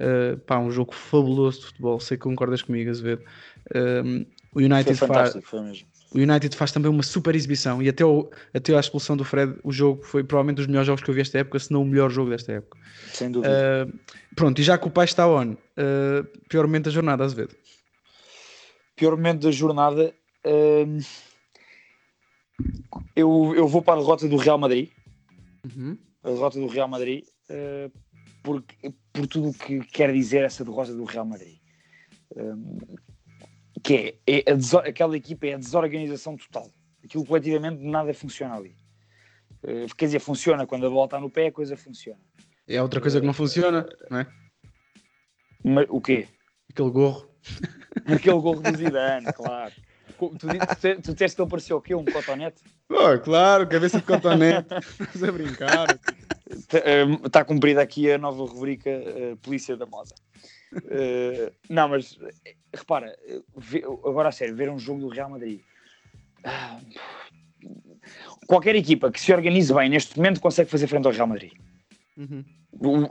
Uh, 0.00 0.36
pá, 0.40 0.58
um 0.58 0.70
jogo 0.70 0.94
fabuloso 0.94 1.60
de 1.60 1.66
futebol. 1.66 2.00
Sei 2.00 2.16
que 2.16 2.24
concordas 2.24 2.62
comigo, 2.62 2.90
Azevedo. 2.90 3.22
Um, 3.74 4.26
o 4.54 4.58
United 4.58 4.84
Foi 4.84 4.94
faz. 4.94 5.08
fantástico, 5.08 5.48
foi 5.48 5.62
mesmo. 5.62 5.93
O 6.14 6.18
United 6.18 6.56
faz 6.56 6.70
também 6.70 6.88
uma 6.88 7.02
super 7.02 7.34
exibição 7.34 7.82
e 7.82 7.88
até, 7.88 8.04
o, 8.04 8.30
até 8.54 8.76
a 8.76 8.78
expulsão 8.78 9.16
do 9.16 9.24
Fred, 9.24 9.58
o 9.64 9.72
jogo 9.72 10.04
foi 10.04 10.22
provavelmente 10.22 10.58
um 10.58 10.62
dos 10.62 10.66
melhores 10.68 10.86
jogos 10.86 11.02
que 11.02 11.10
eu 11.10 11.14
vi 11.14 11.20
esta 11.20 11.38
época, 11.38 11.58
se 11.58 11.72
não 11.72 11.82
o 11.82 11.84
melhor 11.84 12.08
jogo 12.08 12.30
desta 12.30 12.52
época. 12.52 12.78
Sem 13.12 13.32
dúvida. 13.32 13.52
Uh, 13.88 13.98
pronto, 14.36 14.60
e 14.60 14.62
já 14.62 14.78
que 14.78 14.86
o 14.86 14.90
pai 14.90 15.06
está 15.06 15.26
on, 15.26 15.54
uh, 15.54 16.38
pior 16.48 16.68
momento 16.68 16.84
da 16.84 16.92
jornada, 16.92 17.24
Azevedo. 17.24 17.56
Pior 18.94 19.16
momento 19.16 19.42
da 19.42 19.50
jornada, 19.50 20.14
uh, 20.46 20.98
eu, 23.16 23.52
eu 23.56 23.66
vou 23.66 23.82
para 23.82 23.94
a 23.94 24.02
derrota 24.02 24.28
do 24.28 24.36
Real 24.36 24.56
Madrid. 24.56 24.90
Uhum. 25.64 25.98
A 26.22 26.30
derrota 26.30 26.60
do 26.60 26.68
Real 26.68 26.86
Madrid, 26.86 27.24
uh, 27.50 27.90
por, 28.40 28.62
por 29.12 29.26
tudo 29.26 29.48
o 29.48 29.54
que 29.54 29.80
quer 29.80 30.12
dizer 30.12 30.44
essa 30.44 30.64
derrota 30.64 30.94
do 30.94 31.02
Real 31.02 31.26
Madrid. 31.26 31.58
Que 33.84 34.18
é, 34.26 34.38
é 34.38 34.88
aquela 34.88 35.14
equipa 35.14 35.46
é 35.46 35.54
a 35.54 35.58
desorganização 35.58 36.36
total. 36.38 36.70
Aquilo 37.04 37.24
coletivamente 37.26 37.84
nada 37.84 38.14
funciona 38.14 38.56
ali. 38.56 38.74
Uh, 39.62 39.94
quer 39.94 40.06
dizer, 40.06 40.20
funciona 40.20 40.66
quando 40.66 40.86
a 40.86 40.90
bola 40.90 41.04
está 41.04 41.20
no 41.20 41.30
pé, 41.30 41.48
a 41.48 41.52
coisa 41.52 41.76
funciona. 41.76 42.20
É 42.66 42.82
outra 42.82 42.98
coisa 42.98 43.20
que 43.20 43.26
não 43.26 43.34
funciona, 43.34 43.86
não 44.10 44.20
é? 44.20 44.26
Mas, 45.62 45.86
o 45.90 46.00
quê? 46.00 46.26
Aquele 46.70 46.90
gorro. 46.90 47.28
Aquele 48.06 48.40
gorro 48.40 48.60
do 48.60 48.76
Zidane, 48.76 49.30
claro. 49.34 49.72
Tu, 50.18 50.30
tu, 50.30 50.46
tu 51.02 51.12
disseste 51.12 51.36
que 51.36 51.42
ele 51.42 51.50
parecia 51.50 51.76
o 51.76 51.80
quê? 51.80 51.94
Um 51.94 52.04
cotonete? 52.04 52.62
Oh, 52.88 53.18
claro, 53.18 53.68
cabeça 53.68 53.98
de 53.98 54.06
cotonete. 54.06 54.68
Estás 55.00 55.24
a 55.24 55.32
brincar. 55.32 55.86
Está 57.24 57.42
uh, 57.42 57.44
cumprida 57.44 57.82
aqui 57.82 58.10
a 58.10 58.16
nova 58.16 58.44
rubrica 58.44 58.90
uh, 58.90 59.36
Polícia 59.38 59.76
da 59.76 59.84
Moda. 59.84 60.14
Uh, 60.76 61.52
não, 61.68 61.88
mas 61.88 62.18
repara, 62.74 63.16
vê, 63.56 63.84
agora 63.84 64.28
a 64.28 64.32
sério, 64.32 64.56
ver 64.56 64.70
um 64.70 64.78
jogo 64.78 65.00
do 65.00 65.08
Real 65.08 65.30
Madrid. 65.30 65.60
qualquer 68.46 68.74
equipa 68.76 69.10
que 69.10 69.20
se 69.20 69.32
organize 69.32 69.72
bem 69.72 69.88
neste 69.88 70.16
momento 70.16 70.40
consegue 70.40 70.70
fazer 70.70 70.86
frente 70.86 71.06
ao 71.06 71.12
Real 71.12 71.26
Madrid. 71.26 71.52
Uhum. 72.16 72.44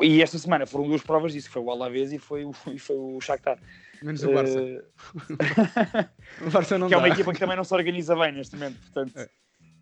E 0.01 0.22
esta 0.22 0.38
semana 0.38 0.66
foram 0.66 0.88
duas 0.88 1.01
provas 1.01 1.34
disso: 1.34 1.49
foi 1.49 1.61
o 1.61 1.72
Alavés 1.72 2.11
e 2.11 2.20
foi 2.20 2.45
o, 2.45 2.51
e 2.72 2.80
foi 2.80 2.95
o 2.95 3.20
Shakhtar. 3.22 3.59
Menos 4.01 4.24
o 4.24 4.34
Barça. 4.34 4.59
o 6.45 6.49
Barça 6.49 6.78
não 6.78 6.88
que 6.88 6.91
dá. 6.91 6.97
é 6.97 6.99
uma 6.99 7.09
equipa 7.09 7.34
que 7.34 7.39
também 7.39 7.55
não 7.55 7.64
se 7.64 7.74
organiza 7.74 8.16
bem 8.16 8.34
neste 8.34 8.55
momento. 8.55 8.80
Portanto, 8.82 9.18
é. 9.18 9.30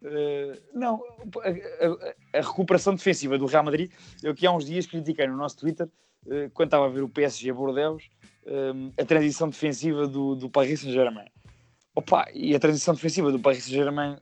Uh, 0.03 0.59
não, 0.73 0.99
a, 1.43 2.37
a, 2.37 2.39
a, 2.39 2.41
recuperação 2.41 2.95
defensiva 2.95 3.37
do 3.37 3.45
Real 3.45 3.63
Madrid, 3.63 3.91
eu 4.23 4.33
que 4.33 4.47
há 4.47 4.51
uns 4.51 4.65
dias 4.65 4.87
critiquei 4.87 5.27
no 5.27 5.37
nosso 5.37 5.57
Twitter, 5.57 5.85
uh, 5.85 5.91
quando 6.53 6.67
estava 6.67 6.85
a 6.85 6.89
ver 6.89 7.01
o 7.01 7.09
PSG 7.09 7.49
a 7.49 7.53
Bordeaux, 7.53 8.03
uh, 8.45 8.93
a 9.01 9.05
transição 9.05 9.49
defensiva 9.49 10.07
do, 10.07 10.35
do 10.35 10.49
Paris 10.49 10.81
Saint-Germain. 10.81 11.27
Opa, 11.95 12.27
e 12.33 12.55
a 12.55 12.59
transição 12.59 12.93
defensiva 12.93 13.31
do 13.31 13.39
Paris 13.39 13.63
Saint-Germain 13.63 14.17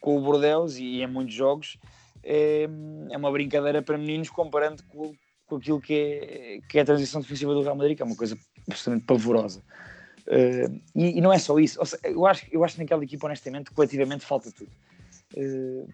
com 0.00 0.18
o 0.18 0.20
Bordeaux 0.20 0.76
e 0.78 1.02
em 1.02 1.06
muitos 1.06 1.34
jogos 1.34 1.78
é, 2.22 2.68
é 3.10 3.16
uma 3.16 3.30
brincadeira 3.30 3.80
para 3.80 3.96
meninos 3.96 4.28
comparando 4.28 4.82
com, 4.84 5.14
com 5.46 5.56
aquilo 5.56 5.80
que 5.80 5.94
é, 5.94 6.60
que 6.68 6.78
é 6.78 6.82
a 6.82 6.84
transição 6.84 7.20
defensiva 7.20 7.54
do 7.54 7.62
Real 7.62 7.76
Madrid, 7.76 7.96
que 7.96 8.02
é 8.02 8.06
uma 8.06 8.16
coisa 8.16 8.36
absolutamente 8.68 9.06
pavorosa. 9.06 9.62
Uh, 10.26 10.80
e, 10.94 11.18
e, 11.18 11.20
não 11.20 11.32
é 11.32 11.38
só 11.38 11.56
isso. 11.58 11.84
Seja, 11.86 12.00
eu, 12.04 12.26
acho, 12.26 12.44
eu 12.50 12.64
acho 12.64 12.74
que 12.74 12.82
naquela 12.82 13.04
equipa, 13.04 13.26
honestamente, 13.26 13.70
coletivamente 13.70 14.24
falta 14.24 14.50
tudo. 14.50 14.70
Uh, 15.36 15.88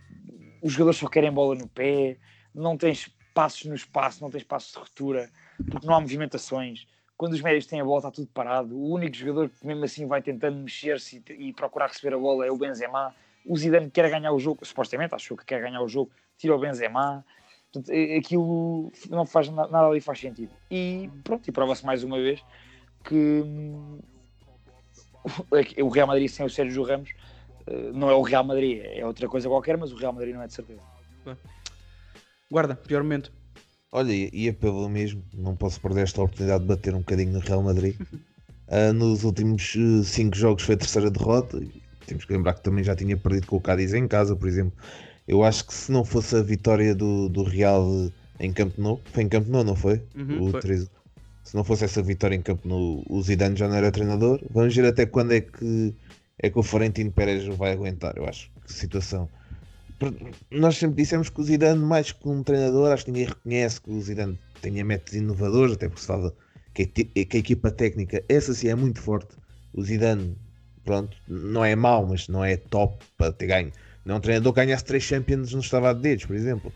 os 0.63 0.73
jogadores 0.73 0.99
só 0.99 1.07
querem 1.07 1.31
bola 1.31 1.55
no 1.55 1.69
pé, 1.69 2.17
não 2.55 2.79
tens 2.79 3.11
passos 3.33 3.65
no 3.65 3.75
espaço, 3.75 4.23
não 4.23 4.31
tens 4.31 4.45
passos 4.45 4.73
de 4.73 4.79
ruptura, 4.79 5.31
porque 5.71 5.87
não 5.87 5.95
há 5.95 6.01
movimentações. 6.01 6.87
Quando 7.17 7.35
os 7.35 7.41
médios 7.41 7.67
têm 7.67 7.81
a 7.81 7.85
bola, 7.85 7.99
está 7.99 8.11
tudo 8.11 8.29
parado. 8.29 8.77
O 8.77 8.93
único 8.93 9.15
jogador 9.15 9.49
que, 9.49 9.67
mesmo 9.67 9.85
assim, 9.85 10.07
vai 10.07 10.23
tentando 10.23 10.57
mexer-se 10.59 11.23
e, 11.29 11.49
e, 11.49 11.53
procurar 11.53 11.89
receber 11.89 12.15
a 12.15 12.19
bola 12.19 12.47
é 12.47 12.51
o 12.51 12.57
Benzema. 12.57 13.15
O 13.47 13.57
Zidane 13.57 13.91
quer 13.91 14.09
ganhar 14.11 14.33
o 14.33 14.39
jogo, 14.39 14.65
supostamente, 14.65 15.15
achou 15.15 15.37
que 15.37 15.45
quer 15.45 15.61
ganhar 15.61 15.83
o 15.83 15.89
jogo, 15.89 16.11
tira 16.37 16.55
o 16.55 16.59
Benzema. 16.59 17.25
Portanto, 17.73 17.93
aquilo 18.19 18.93
não 19.09 19.25
faz 19.25 19.49
nada 19.49 19.87
ali 19.87 20.01
faz 20.01 20.21
sentido. 20.21 20.53
E 20.71 21.11
pronto, 21.25 21.49
e 21.49 21.53
prova-se 21.53 21.85
mais 21.85 22.05
uma 22.05 22.19
vez 22.19 22.45
que 23.05 23.43
o 25.83 25.89
Real 25.89 26.07
Madrid 26.07 26.29
sem 26.29 26.45
o 26.45 26.51
Sérgio 26.51 26.83
Ramos 26.83 27.11
não 27.95 28.11
é 28.11 28.15
o 28.15 28.23
Real 28.23 28.45
Madrid, 28.45 28.83
é 28.85 29.07
outra 29.07 29.29
coisa 29.29 29.49
qualquer, 29.49 29.77
mas 29.77 29.93
o 29.93 29.97
Real 29.97 30.13
Madrid 30.13 30.35
não 30.35 30.43
é 30.43 30.47
de 30.47 30.53
certeza. 30.53 30.83
Guarda, 32.53 32.77
pior 32.77 33.03
momento. 33.03 33.33
Olha, 33.91 34.13
ia 34.13 34.53
pelo 34.53 34.87
mesmo, 34.87 35.25
não 35.33 35.57
posso 35.57 35.81
perder 35.81 36.03
esta 36.03 36.21
oportunidade 36.21 36.61
de 36.61 36.69
bater 36.69 36.95
um 36.95 36.99
bocadinho 36.99 37.33
no 37.33 37.39
Real 37.39 37.63
Madrid. 37.63 37.97
Uh, 38.69 38.93
nos 38.93 39.25
últimos 39.25 39.73
5 40.05 40.35
uh, 40.35 40.39
jogos 40.39 40.63
foi 40.63 40.75
a 40.75 40.79
terceira 40.79 41.11
derrota. 41.11 41.63
Temos 42.07 42.27
que 42.27 42.33
lembrar 42.35 42.53
que 42.53 42.63
também 42.63 42.85
já 42.85 42.95
tinha 42.95 43.17
perdido 43.17 43.47
com 43.47 43.57
o 43.57 43.61
Cádiz 43.61 43.95
em 43.95 44.07
casa, 44.07 44.37
por 44.37 44.47
exemplo. 44.47 44.75
Eu 45.27 45.43
acho 45.43 45.67
que 45.67 45.73
se 45.73 45.91
não 45.91 46.05
fosse 46.05 46.37
a 46.37 46.43
vitória 46.43 46.95
do, 46.95 47.31
do 47.31 47.43
Real 47.43 47.89
em 48.39 48.53
Campo 48.53 48.79
Nou, 48.79 49.01
foi 49.15 49.23
em 49.23 49.31
Campo 49.31 49.51
Nou, 49.51 49.65
não 49.65 49.75
foi? 49.75 50.03
Uhum, 50.15 50.49
o 50.49 50.51
foi. 50.51 50.61
13. 50.61 50.91
Se 51.45 51.55
não 51.55 51.65
fosse 51.65 51.87
essa 51.87 52.03
vitória 52.03 52.37
em 52.37 52.43
Campo 52.43 52.69
Nou, 52.69 53.03
o 53.09 53.23
Zidane 53.23 53.57
já 53.57 53.67
não 53.67 53.77
era 53.77 53.91
treinador. 53.91 54.43
Vamos 54.51 54.77
ver 54.77 54.85
até 54.85 55.07
quando 55.07 55.33
é 55.33 55.41
que 55.41 55.95
é 56.39 56.51
que 56.51 56.59
o 56.59 56.63
Florentino 56.63 57.11
Pérez 57.11 57.47
vai 57.57 57.73
aguentar, 57.73 58.13
eu 58.19 58.27
acho. 58.27 58.51
Que 58.67 58.73
situação. 58.75 59.27
Nós 60.51 60.77
sempre 60.77 61.03
dissemos 61.03 61.29
que 61.29 61.41
o 61.41 61.45
Zidane, 61.45 61.81
mais 61.81 62.13
que 62.13 62.29
um 62.29 62.43
treinador, 62.43 62.91
acho 62.93 63.05
que 63.05 63.11
ninguém 63.11 63.29
reconhece 63.29 63.81
que 63.81 63.91
o 63.91 64.01
Zidane 64.01 64.39
tenha 64.61 64.85
métodos 64.85 65.15
inovadores, 65.15 65.75
até 65.75 65.89
porque 65.89 66.01
se 66.01 66.07
fala 66.07 66.35
que 66.75 66.83
a, 66.83 67.39
equipa 67.39 67.71
técnica, 67.71 68.25
essa 68.29 68.55
sim 68.55 68.69
é 68.69 68.75
muito 68.75 69.01
forte. 69.01 69.37
O 69.73 69.83
Zidane, 69.83 70.37
pronto, 70.85 71.17
não 71.29 71.65
é 71.65 71.77
mau, 71.77 72.07
mas 72.07 72.29
não 72.29 72.45
é 72.45 72.57
top 72.57 73.05
para 73.17 73.33
ter 73.33 73.47
ganho. 73.47 73.73
Não 74.05 74.17
é 74.17 74.19
um 74.19 74.21
treinador 74.21 74.53
que 74.53 74.61
ganhasse 74.65 74.85
3 74.85 75.03
Champions 75.03 75.53
no 75.53 75.61
estava 75.61 75.95
de 75.95 76.01
dedos, 76.01 76.27
por 76.27 76.37
exemplo. 76.37 76.73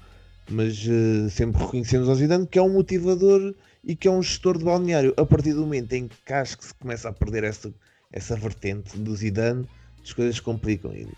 Mas 0.48 0.86
uh, 0.86 1.28
sempre 1.28 1.60
reconhecemos 1.62 2.08
ao 2.08 2.14
Zidane 2.14 2.46
que 2.46 2.58
é 2.58 2.62
um 2.62 2.72
motivador 2.72 3.54
e 3.82 3.96
que 3.96 4.06
é 4.06 4.10
um 4.10 4.22
gestor 4.22 4.58
de 4.58 4.64
balneário. 4.64 5.12
A 5.16 5.26
partir 5.26 5.52
do 5.52 5.62
momento 5.62 5.92
em 5.92 6.08
que 6.08 6.32
acho 6.32 6.58
que 6.58 6.64
se 6.64 6.74
começa 6.74 7.08
a 7.08 7.12
perder 7.12 7.42
essa 7.44 7.72
essa 8.12 8.36
vertente 8.36 8.98
do 8.98 9.14
Zidane, 9.14 9.68
as 10.06 10.12
coisas 10.12 10.38
complicam. 10.38 10.92
E, 10.94 11.08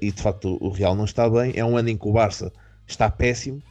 e, 0.00 0.10
de 0.10 0.22
facto 0.22 0.56
o 0.60 0.70
Real 0.70 0.94
não 0.94 1.04
está 1.04 1.28
bem. 1.28 1.52
É 1.54 1.64
um 1.64 1.76
ano 1.76 1.90
em 1.90 1.96
que 1.96 2.08
o 2.08 2.12
Barça 2.12 2.50
está 2.86 3.10
péssimo 3.10 3.62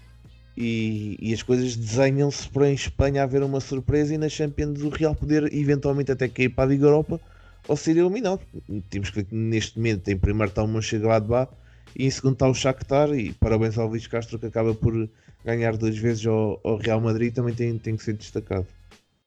e, 0.55 1.17
e 1.19 1.33
as 1.33 1.41
coisas 1.41 1.75
desenham-se 1.75 2.47
para 2.49 2.69
em 2.69 2.73
Espanha 2.73 3.23
haver 3.23 3.41
uma 3.41 3.59
surpresa 3.59 4.13
e 4.13 4.17
na 4.17 4.29
Champions 4.29 4.81
o 4.81 4.89
Real 4.89 5.15
poder 5.15 5.51
eventualmente 5.53 6.11
até 6.11 6.27
cair 6.27 6.49
para 6.49 6.65
a 6.65 6.67
Liga 6.67 6.85
Europa 6.85 7.19
ou 7.67 7.75
ser 7.75 7.97
eliminado. 7.97 8.41
Temos 8.89 9.09
que 9.09 9.17
ver 9.17 9.23
que 9.25 9.35
neste 9.35 9.77
momento 9.77 10.07
em 10.07 10.17
primeiro 10.17 10.49
está 10.49 10.63
o 10.63 10.67
Mönchengladbach 10.67 11.51
e 11.97 12.05
em 12.05 12.11
segundo 12.11 12.33
está 12.33 12.47
o 12.47 12.53
Shakhtar 12.53 13.11
e 13.13 13.33
parabéns 13.33 13.77
ao 13.77 13.87
Luís 13.87 14.05
Castro 14.05 14.37
que 14.37 14.45
acaba 14.45 14.75
por 14.75 15.09
ganhar 15.43 15.75
duas 15.77 15.97
vezes 15.97 16.25
ao, 16.27 16.59
ao 16.63 16.77
Real 16.77 17.01
Madrid 17.01 17.33
também 17.33 17.55
tem, 17.55 17.77
tem 17.79 17.95
que 17.95 18.03
ser 18.03 18.13
destacado. 18.13 18.67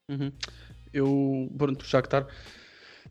Uhum. 0.08 0.30
Eu, 0.92 1.50
pronto, 1.56 1.82
o 1.82 1.84
Shakhtar 1.84 2.26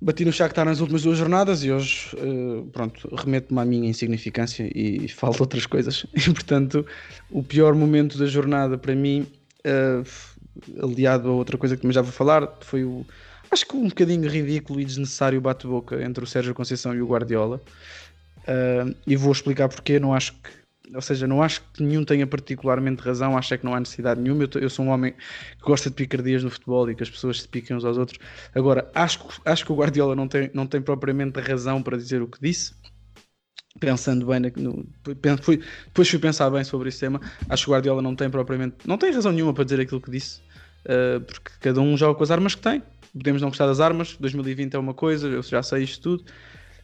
Bati 0.03 0.25
no 0.25 0.33
Shakhtar 0.33 0.65
nas 0.65 0.79
últimas 0.79 1.03
duas 1.03 1.15
jornadas 1.15 1.63
e 1.63 1.71
hoje, 1.71 2.09
uh, 2.15 2.65
pronto, 2.71 3.07
remeto-me 3.15 3.59
à 3.59 3.65
minha 3.65 3.87
insignificância 3.87 4.67
e 4.73 5.07
falta 5.07 5.43
outras 5.43 5.67
coisas. 5.67 6.07
E, 6.15 6.21
portanto, 6.33 6.83
o 7.29 7.43
pior 7.43 7.75
momento 7.75 8.17
da 8.17 8.25
jornada 8.25 8.79
para 8.79 8.95
mim, 8.95 9.27
uh, 9.63 10.83
aliado 10.83 11.29
a 11.29 11.33
outra 11.33 11.55
coisa 11.55 11.75
que 11.75 11.83
também 11.83 11.93
já 11.93 12.01
vou 12.01 12.11
falar, 12.11 12.51
foi 12.61 12.83
o, 12.83 13.05
acho 13.51 13.63
que 13.67 13.75
um 13.75 13.89
bocadinho 13.89 14.27
ridículo 14.27 14.81
e 14.81 14.85
desnecessário 14.85 15.39
bate-boca 15.39 16.01
entre 16.03 16.23
o 16.23 16.27
Sérgio 16.27 16.55
Conceição 16.55 16.95
e 16.95 17.01
o 17.01 17.05
Guardiola. 17.05 17.61
Uh, 18.39 18.95
e 19.05 19.15
vou 19.15 19.31
explicar 19.31 19.69
porque 19.69 19.99
não 19.99 20.15
acho 20.15 20.33
que 20.33 20.49
ou 20.93 21.01
seja, 21.01 21.27
não 21.27 21.41
acho 21.41 21.61
que 21.73 21.83
nenhum 21.83 22.03
tenha 22.03 22.25
particularmente 22.25 23.01
razão, 23.01 23.37
acho 23.37 23.53
é 23.53 23.57
que 23.57 23.63
não 23.63 23.73
há 23.73 23.79
necessidade 23.79 24.19
nenhuma. 24.19 24.43
Eu, 24.43 24.61
eu, 24.61 24.69
sou 24.69 24.85
um 24.85 24.89
homem 24.89 25.13
que 25.13 25.63
gosta 25.63 25.89
de 25.89 25.95
picardias 25.95 26.43
no 26.43 26.49
futebol 26.49 26.89
e 26.89 26.95
que 26.95 27.03
as 27.03 27.09
pessoas 27.09 27.41
se 27.41 27.47
piquem 27.47 27.75
uns 27.75 27.85
aos 27.85 27.97
outros. 27.97 28.19
Agora, 28.53 28.89
acho, 28.93 29.19
acho 29.45 29.65
que 29.65 29.71
o 29.71 29.75
Guardiola 29.75 30.15
não 30.15 30.27
tem, 30.27 30.49
não 30.53 30.65
tem 30.65 30.81
propriamente 30.81 31.39
razão 31.39 31.81
para 31.81 31.97
dizer 31.97 32.21
o 32.21 32.27
que 32.27 32.39
disse. 32.41 32.73
Pensando 33.79 34.25
bem, 34.25 34.41
no, 34.57 34.85
fui, 35.41 35.61
depois 35.85 36.09
fui 36.09 36.19
pensar 36.19 36.49
bem 36.49 36.63
sobre 36.63 36.89
esse 36.89 36.99
tema. 36.99 37.21
Acho 37.47 37.63
que 37.63 37.69
o 37.69 37.73
Guardiola 37.73 38.01
não 38.01 38.15
tem 38.15 38.29
propriamente, 38.29 38.75
não 38.85 38.97
tem 38.97 39.13
razão 39.13 39.31
nenhuma 39.31 39.53
para 39.53 39.63
dizer 39.63 39.79
aquilo 39.79 40.01
que 40.01 40.11
disse, 40.11 40.41
uh, 40.85 41.21
porque 41.21 41.51
cada 41.61 41.79
um 41.79 41.95
joga 41.95 42.15
com 42.15 42.23
as 42.23 42.31
armas 42.31 42.53
que 42.53 42.61
tem. 42.61 42.83
Podemos 43.13 43.41
não 43.41 43.49
gostar 43.49 43.67
das 43.67 43.79
armas, 43.79 44.17
2020 44.19 44.73
é 44.73 44.79
uma 44.79 44.93
coisa, 44.93 45.27
eu 45.27 45.41
já 45.41 45.63
sei 45.63 45.83
isto 45.83 46.01
tudo. 46.01 46.25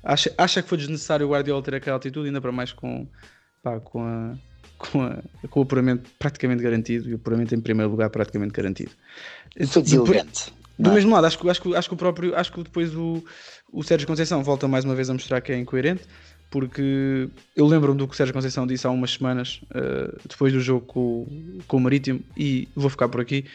Acha, 0.02 0.34
acha 0.38 0.62
que 0.64 0.70
foi 0.70 0.78
desnecessário 0.78 1.26
o 1.26 1.32
Guardiola 1.32 1.62
ter 1.62 1.76
aquela 1.76 1.98
atitude, 1.98 2.28
ainda 2.28 2.40
para 2.40 2.52
mais 2.52 2.72
com, 2.72 3.08
pá, 3.62 3.80
com, 3.80 4.04
a, 4.04 4.36
com, 4.78 5.02
a, 5.02 5.18
com 5.50 5.60
o 5.60 5.64
apuramento 5.64 6.10
praticamente 6.18 6.62
garantido 6.62 7.10
e 7.10 7.14
o 7.14 7.16
apuramento 7.16 7.54
em 7.56 7.60
primeiro 7.60 7.92
lugar 7.92 8.10
praticamente 8.10 8.54
garantido. 8.54 8.92
Foi 9.68 9.82
deselegante. 9.82 10.54
Do 10.80 10.92
mesmo 10.92 11.12
lado, 11.12 11.26
acho 11.26 11.40
que, 11.40 11.50
acho 11.50 11.62
que, 11.62 11.76
acho 11.76 11.90
que 11.90 11.96
o 11.96 11.98
próprio, 11.98 12.36
acho 12.36 12.52
que 12.52 12.62
depois 12.62 12.94
o, 12.96 13.24
o 13.74 13.84
Sérgio 13.84 14.08
Conceição 14.08 14.44
volta 14.44 14.68
mais 14.68 14.86
uma 14.86 14.94
vez 14.94 15.10
a 15.10 15.14
mostrar 15.14 15.42
que 15.42 15.52
é 15.52 15.58
incoerente, 15.58 16.04
porque 16.52 17.30
eu 17.56 17.66
lembro-me 17.66 17.98
do 17.98 18.08
que 18.08 18.14
o 18.14 18.18
Sérgio 18.18 18.34
Conceição 18.34 18.68
disse 18.68 18.86
há 18.86 18.92
umas 18.92 19.14
semanas, 19.14 19.60
uh, 19.72 20.16
depois 20.28 20.54
do 20.54 20.60
jogo 20.60 20.86
com, 20.86 21.28
com 21.68 21.78
o 21.78 21.80
Marítimo, 21.80 22.22
e 22.38 22.68
vou 22.76 22.92
ficar 22.92 23.10
por 23.10 23.22
aqui, 23.22 23.46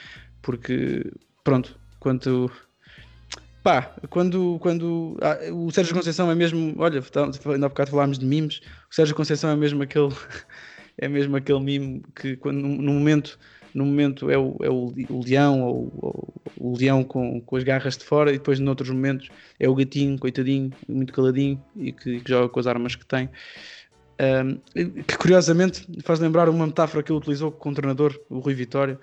porque 0.41 1.07
pronto, 1.45 1.79
quanto. 2.01 2.51
Pá, 3.63 3.95
quando, 4.11 4.59
quando 4.61 5.17
ah, 5.23 5.39
o 5.53 5.71
Sérgio 5.71 5.95
Conceição 5.95 6.29
é 6.31 6.35
mesmo, 6.35 6.75
olha, 6.79 7.01
ainda 7.47 7.67
há 7.67 7.69
bocado 7.69 7.91
falámos 7.91 8.19
de 8.19 8.27
memes, 8.27 8.61
o 8.91 8.95
Sérgio 8.95 9.15
Conceição 9.15 9.51
é 9.51 9.57
mesmo 9.57 9.83
aquele, 9.83 10.09
é 10.99 11.09
mesmo 11.09 11.37
aquele 11.37 11.61
mime 11.61 12.03
que 12.17 12.37
quando, 12.37 12.57
no 12.57 12.93
momento, 12.93 13.39
no 13.73 13.87
momento 13.87 14.29
é 14.31 14.37
o, 14.37 14.57
é 14.63 14.69
o, 14.69 14.93
o 15.09 15.25
leão, 15.25 15.63
ou, 15.63 15.93
ou 15.97 16.35
o 16.57 16.77
leão 16.77 17.05
com, 17.05 17.41
com 17.41 17.57
as 17.57 17.63
garras 17.63 17.97
de 17.97 18.05
fora, 18.05 18.31
e 18.31 18.35
depois 18.35 18.59
noutros 18.59 18.91
momentos 18.91 19.29
é 19.61 19.69
o 19.69 19.75
gatinho, 19.77 20.19
coitadinho, 20.19 20.73
muito 20.89 21.13
caladinho, 21.13 21.63
e 21.77 21.93
que, 21.93 22.21
que 22.21 22.29
joga 22.29 22.49
com 22.49 22.59
as 22.59 22.67
armas 22.67 22.97
que 22.97 23.07
tem. 23.07 23.31
Um, 24.21 25.03
que 25.05 25.17
curiosamente 25.17 25.87
faz 26.03 26.19
lembrar 26.19 26.49
uma 26.49 26.67
metáfora 26.67 27.03
que 27.03 27.11
ele 27.13 27.19
utilizou 27.19 27.51
com 27.53 27.71
o 27.71 27.75
treinador, 27.75 28.19
o 28.29 28.41
Rui 28.41 28.55
Vitória, 28.55 28.99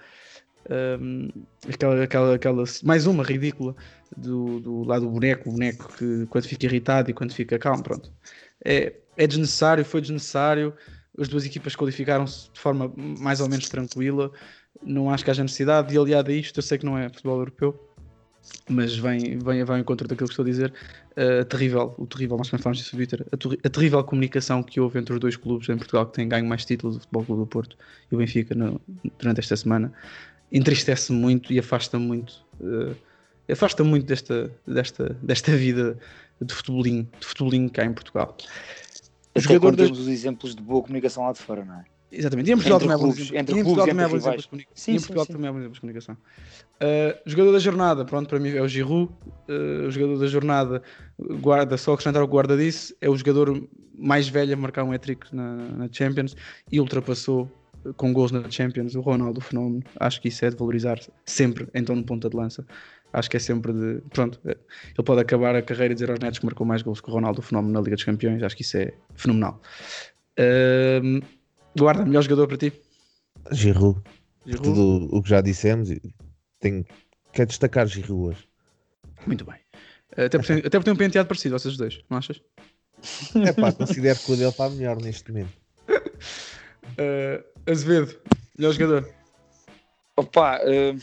um, 1.00 1.30
aquela, 1.68 2.04
aquela, 2.04 2.36
aquela, 2.36 2.64
mais 2.84 3.06
uma 3.06 3.24
ridícula 3.24 3.76
do, 4.16 4.60
do 4.60 4.84
lado 4.84 5.06
do 5.06 5.12
boneco, 5.12 5.50
o 5.50 5.54
boneco 5.54 5.92
que 5.98 6.26
quando 6.28 6.46
fica 6.46 6.66
irritado 6.66 7.10
e 7.10 7.14
quando 7.14 7.34
fica 7.34 7.58
calmo, 7.58 7.84
pronto. 7.84 8.12
É, 8.64 8.94
é 9.18 9.28
desnecessário, 9.28 9.86
foi 9.86 10.02
desnecessário. 10.02 10.74
As 11.18 11.28
duas 11.28 11.46
equipas 11.46 11.76
qualificaram-se 11.76 12.52
de 12.52 12.60
forma 12.60 12.92
mais 12.96 13.42
ou 13.42 13.50
menos 13.50 13.68
tranquila. 13.70 14.32
Não 14.84 15.10
acho 15.10 15.24
que 15.24 15.32
haja 15.32 15.44
necessidade. 15.44 15.94
E 15.94 15.98
aliado 15.98 16.32
a 16.32 16.34
isto, 16.34 16.58
eu 16.58 16.64
sei 16.64 16.78
que 16.78 16.86
não 16.86 16.98
é 16.98 17.10
futebol 17.10 17.40
europeu, 17.40 17.90
mas 18.70 18.96
vem, 18.96 19.38
vem, 19.38 19.64
vem 19.64 19.76
ao 19.76 19.78
encontro 19.78 20.08
daquilo 20.08 20.28
que 20.28 20.34
estou 20.34 20.44
a 20.44 20.48
dizer. 20.48 20.74
A 21.42 21.44
terrível, 21.44 21.94
o 21.98 22.08
terrível, 22.08 22.38
nós 22.38 22.50
também 22.50 22.64
falamos 22.64 22.80
disso 22.80 22.96
no 22.96 23.00
Twitter, 23.00 23.26
a 23.64 23.70
terrível 23.70 24.02
comunicação 24.04 24.64
que 24.64 24.80
houve 24.80 25.00
entre 25.00 25.14
os 25.14 25.20
dois 25.20 25.36
clubes 25.36 25.68
em 25.68 25.76
Portugal 25.76 26.06
que 26.06 26.14
têm 26.14 26.30
ganho 26.30 26.46
mais 26.46 26.64
títulos, 26.64 26.96
o 26.96 27.00
Futebol 27.02 27.26
Clube 27.26 27.42
do 27.42 27.48
Porto 27.48 27.78
e 28.10 28.16
o 28.16 28.18
Benfica, 28.18 28.56
no- 28.56 28.80
durante 29.18 29.40
esta 29.40 29.58
semana, 29.58 29.92
entristece 30.52 31.12
muito 31.12 31.54
e 31.54 31.60
afasta 31.60 32.00
muito, 32.00 32.46
eh, 32.62 33.52
afasta 33.52 33.84
muito 33.84 34.06
desta, 34.06 34.52
desta, 34.66 35.18
desta 35.22 35.56
vida 35.56 35.98
de 36.42 36.54
futebolinho, 36.54 37.08
de 37.20 37.26
futebolinho 37.26 37.70
cá 37.70 37.86
em 37.86 37.94
Portugal. 37.94 38.36
Até 39.32 39.42
jogador 39.42 39.76
das- 39.76 39.88
temos 39.88 40.00
os 40.00 40.08
exemplos 40.08 40.56
de 40.56 40.62
boa 40.62 40.82
comunicação 40.82 41.24
lá 41.24 41.34
de 41.34 41.40
fora, 41.40 41.64
não 41.64 41.76
é? 41.76 41.86
Exatamente, 42.12 42.50
e 42.50 42.54
em 42.54 42.56
Portugal 42.56 42.78
Entre 42.80 42.88
também 42.88 42.96
há 42.96 42.98
bons 42.98 43.16
exemplos. 44.18 44.42
de 44.44 44.50
comunicação. 44.50 44.74
Sim, 44.84 44.92
em 44.92 44.98
sim, 44.98 45.06
Portugal 45.06 45.26
sim. 45.26 45.34
também 45.34 45.48
há 45.48 45.52
bons 45.52 45.60
exemplos 45.60 45.76
de 45.76 45.82
comunicação. 45.82 46.18
Uh, 46.82 47.30
jogador 47.30 47.52
da 47.52 47.60
jornada, 47.60 48.06
pronto, 48.06 48.28
para 48.28 48.40
mim 48.40 48.50
é 48.50 48.62
o 48.62 48.68
Giroud. 48.68 49.12
Uh, 49.48 49.88
o 49.88 49.92
jogador 49.92 50.18
da 50.18 50.26
jornada, 50.26 50.82
guarda, 51.40 51.78
só 51.78 51.94
acrescentar 51.94 52.24
o 52.24 52.26
que 52.26 52.32
guarda 52.32 52.58
disse, 52.58 52.96
é 53.00 53.08
o 53.08 53.16
jogador 53.16 53.64
mais 53.96 54.28
velho 54.28 54.54
a 54.54 54.58
marcar 54.58 54.84
um 54.86 54.92
hat-trick 54.92 55.36
na, 55.36 55.56
na 55.56 55.90
Champions 55.92 56.36
e 56.72 56.80
ultrapassou 56.80 57.44
uh, 57.44 57.50
com 57.98 58.14
gols 58.14 58.32
na 58.32 58.50
Champions 58.50 58.96
o 58.96 59.02
Ronaldo, 59.02 59.40
o 59.40 59.44
fenómeno. 59.44 59.84
Acho 60.00 60.22
que 60.22 60.28
isso 60.28 60.46
é 60.46 60.50
de 60.50 60.56
valorizar 60.56 61.00
sempre, 61.26 61.68
então 61.74 61.96
no 61.96 62.04
ponta 62.04 62.30
de 62.30 62.36
lança. 62.36 62.66
Acho 63.12 63.30
que 63.30 63.38
é 63.38 63.40
sempre 63.40 63.74
de. 63.74 64.02
Pronto, 64.10 64.40
eh, 64.46 64.58
ele 64.96 65.04
pode 65.04 65.22
acabar 65.22 65.56
a 65.56 65.62
carreira 65.62 65.94
e 65.94 65.96
dizer 65.96 66.12
aos 66.12 66.20
netos 66.20 66.40
que 66.40 66.46
marcou 66.46 66.66
mais 66.66 66.82
gols 66.82 67.02
que 67.02 67.10
o 67.10 67.14
Ronaldo, 67.14 67.40
o 67.40 67.42
fenómeno 67.42 67.74
na 67.74 67.82
Liga 67.82 67.96
dos 67.96 68.06
Campeões. 68.06 68.44
Acho 68.44 68.56
que 68.56 68.62
isso 68.62 68.78
é 68.78 68.94
fenomenal. 69.16 69.62
Uh, 70.40 71.26
guarda, 71.78 72.06
melhor 72.06 72.22
jogador 72.22 72.48
para 72.48 72.58
ti? 72.58 72.72
Giroud. 73.52 74.00
Giroud? 74.46 74.64
tudo 74.64 75.10
o 75.12 75.24
que 75.24 75.30
já 75.30 75.42
dissemos, 75.42 75.90
e 75.90 76.00
tenho, 76.60 76.86
quero 77.34 77.50
destacar 77.50 77.88
Giroud 77.88 78.30
hoje. 78.30 78.48
Muito 79.26 79.44
bem. 79.44 79.58
Até 80.12 80.38
porque, 80.38 80.54
até 80.54 80.70
porque 80.70 80.84
tem 80.84 80.94
um 80.94 80.98
penteado 80.98 81.28
parecido, 81.28 81.58
vocês 81.58 81.78
dois, 81.78 82.02
não 82.10 82.18
achas? 82.18 82.42
É 83.46 83.54
pá, 83.54 83.72
considero 83.72 84.20
que 84.20 84.32
o 84.32 84.36
dele 84.36 84.50
está 84.50 84.70
melhor 84.70 85.02
neste 85.02 85.32
momento. 85.32 85.54
Uh, 85.90 87.44
Azevedo, 87.70 88.20
melhor 88.58 88.74
jogador. 88.74 89.10
Opa, 90.18 90.60
eh, 90.64 90.96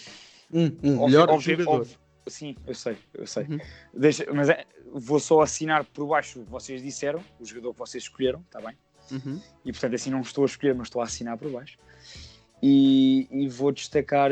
Um, 0.53 0.61
um, 0.61 0.67
Óbvio- 0.95 1.07
melhor 1.07 1.29
óbvio- 1.31 1.57
jogador. 1.59 1.81
óbvio- 1.81 1.99
sim, 2.29 2.55
eu 2.67 2.75
sei, 2.75 2.97
eu 3.15 3.27
sei. 3.27 3.45
Uhum. 3.45 3.59
Deixa- 3.93 4.27
mas 4.33 4.49
é- 4.49 4.65
vou 4.93 5.19
só 5.19 5.41
assinar 5.41 5.85
por 5.85 6.07
baixo 6.07 6.41
o 6.41 6.45
que 6.45 6.51
vocês 6.51 6.81
disseram, 6.81 7.21
o 7.41 7.45
jogador 7.45 7.73
que 7.73 7.79
vocês 7.81 8.05
escolheram, 8.05 8.41
está 8.47 8.61
bem? 8.61 8.77
Uhum. 9.11 9.41
E 9.65 9.73
portanto 9.73 9.95
assim 9.95 10.09
não 10.11 10.21
estou 10.21 10.45
a 10.45 10.47
escolher, 10.47 10.73
mas 10.75 10.87
estou 10.87 11.03
a 11.03 11.05
assinar 11.05 11.37
por 11.37 11.51
baixo. 11.51 11.77
E, 12.63 13.27
e 13.31 13.49
vou 13.49 13.73
destacar 13.73 14.31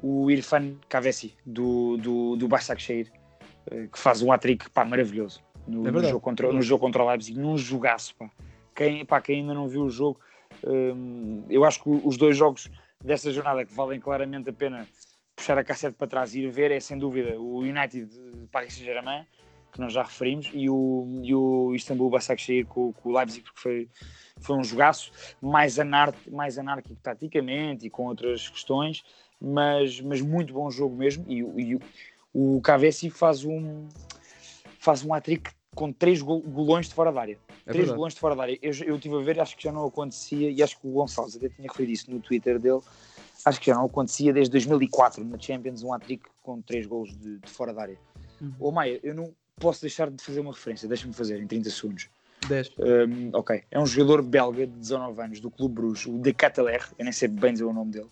o 0.00 0.30
Irfan 0.30 0.76
Kavesi, 0.88 1.34
do, 1.44 1.96
do, 1.96 2.36
do 2.36 2.46
Başakşehir, 2.46 3.10
eh, 3.70 3.88
que 3.92 3.98
faz 3.98 4.22
um 4.22 4.30
hat-trick 4.30 4.66
maravilhoso 4.86 5.40
no, 5.66 5.86
É 5.88 5.90
no 5.90 6.00
jogo 6.04 6.20
contra, 6.20 6.52
no 6.52 6.62
jogo 6.62 6.80
contra 6.84 7.02
o 7.02 7.08
Leipzig, 7.08 7.36
num 7.38 7.58
jogaço. 7.58 8.14
Pá. 8.14 8.30
Quem, 8.74 9.04
pá, 9.04 9.20
quem 9.20 9.40
ainda 9.40 9.52
não 9.54 9.66
viu 9.68 9.82
o 9.82 9.90
jogo, 9.90 10.20
hum, 10.20 10.24
eu 11.50 11.64
acho 11.64 11.82
que 11.82 11.88
os 11.88 12.16
dois 12.16 12.36
jogos 12.36 12.70
desta 13.02 13.30
jornada 13.30 13.64
que 13.64 13.74
valem 13.74 14.00
claramente 14.00 14.48
a 14.48 14.52
pena 14.52 14.86
puxar 15.36 15.58
a 15.58 15.64
cassete 15.64 15.96
para 15.96 16.06
trás 16.06 16.34
e 16.34 16.40
ir 16.40 16.50
ver 16.50 16.70
é 16.70 16.80
sem 16.80 16.96
dúvida 16.96 17.38
o 17.38 17.58
United 17.58 18.06
de 18.06 18.46
Paris 18.50 18.74
Saint-Germain, 18.74 19.26
que 19.72 19.80
nós 19.80 19.92
já 19.92 20.02
referimos, 20.04 20.50
e 20.54 20.70
o, 20.70 21.20
e 21.22 21.34
o 21.34 21.74
Istanbul 21.74 22.08
Başakşehir 22.08 22.64
com, 22.66 22.92
com 22.92 23.08
o 23.08 23.16
Leipzig, 23.16 23.42
porque 23.42 23.60
foi, 23.60 23.88
foi 24.38 24.56
um 24.56 24.62
jogaço 24.62 25.10
mais, 25.42 25.78
anar, 25.80 26.14
mais 26.30 26.56
anárquico 26.56 27.00
taticamente 27.02 27.84
e 27.84 27.90
com 27.90 28.06
outras 28.06 28.48
questões, 28.48 29.02
mas, 29.40 30.00
mas 30.00 30.20
muito 30.20 30.54
bom 30.54 30.70
jogo 30.70 30.94
mesmo. 30.94 31.24
E, 31.28 31.38
e 31.38 31.74
o, 31.74 31.80
o 32.32 32.60
Cavesi 32.60 33.10
faz 33.10 33.44
um 33.44 33.88
faz 34.78 35.04
um 35.04 35.12
hat-trick 35.12 35.50
com 35.74 35.90
três 35.92 36.22
gol- 36.22 36.42
golões 36.42 36.88
de 36.88 36.94
fora 36.94 37.10
da 37.10 37.20
área. 37.20 37.38
É 37.66 37.70
três 37.72 37.78
verdade. 37.78 37.96
golões 37.96 38.14
de 38.14 38.20
fora 38.20 38.36
da 38.36 38.42
área. 38.42 38.58
Eu, 38.60 38.72
eu 38.84 38.96
estive 38.96 39.16
a 39.16 39.20
ver, 39.20 39.40
acho 39.40 39.56
que 39.56 39.62
já 39.62 39.72
não 39.72 39.86
acontecia, 39.86 40.50
e 40.50 40.62
acho 40.62 40.78
que 40.78 40.86
o 40.86 40.90
Gonçalves 40.90 41.36
até 41.36 41.48
tinha 41.48 41.68
referido 41.68 41.92
isso 41.92 42.10
no 42.10 42.20
Twitter 42.20 42.58
dele. 42.58 42.80
Acho 43.44 43.60
que 43.60 43.66
já 43.66 43.74
não 43.74 43.86
acontecia 43.86 44.32
desde 44.32 44.50
2004 44.52 45.24
na 45.24 45.38
Champions, 45.38 45.82
um 45.82 45.92
hat-trick 45.92 46.24
com 46.42 46.60
três 46.62 46.86
gols 46.86 47.16
de, 47.18 47.38
de 47.38 47.50
fora 47.50 47.72
da 47.72 47.82
área. 47.82 47.98
Uhum. 48.40 48.54
Ô 48.58 48.70
Maia, 48.70 49.00
eu 49.02 49.14
não 49.14 49.34
posso 49.56 49.80
deixar 49.80 50.10
de 50.10 50.22
fazer 50.22 50.40
uma 50.40 50.52
referência, 50.52 50.88
deixa-me 50.88 51.12
fazer 51.12 51.40
em 51.40 51.46
30 51.46 51.70
segundos. 51.70 52.08
10. 52.48 52.72
Um, 52.78 53.30
ok, 53.32 53.62
é 53.70 53.80
um 53.80 53.86
jogador 53.86 54.22
belga 54.22 54.66
de 54.66 54.72
19 54.72 55.22
anos 55.22 55.40
do 55.40 55.50
Clube 55.50 55.74
Bruges, 55.74 56.06
o 56.06 56.18
De 56.18 56.32
Cateler, 56.34 56.86
eu 56.98 57.04
nem 57.04 57.12
sei 57.12 57.28
bem 57.28 57.52
dizer 57.52 57.64
o 57.64 57.72
nome 57.72 57.92
dele, 57.92 58.08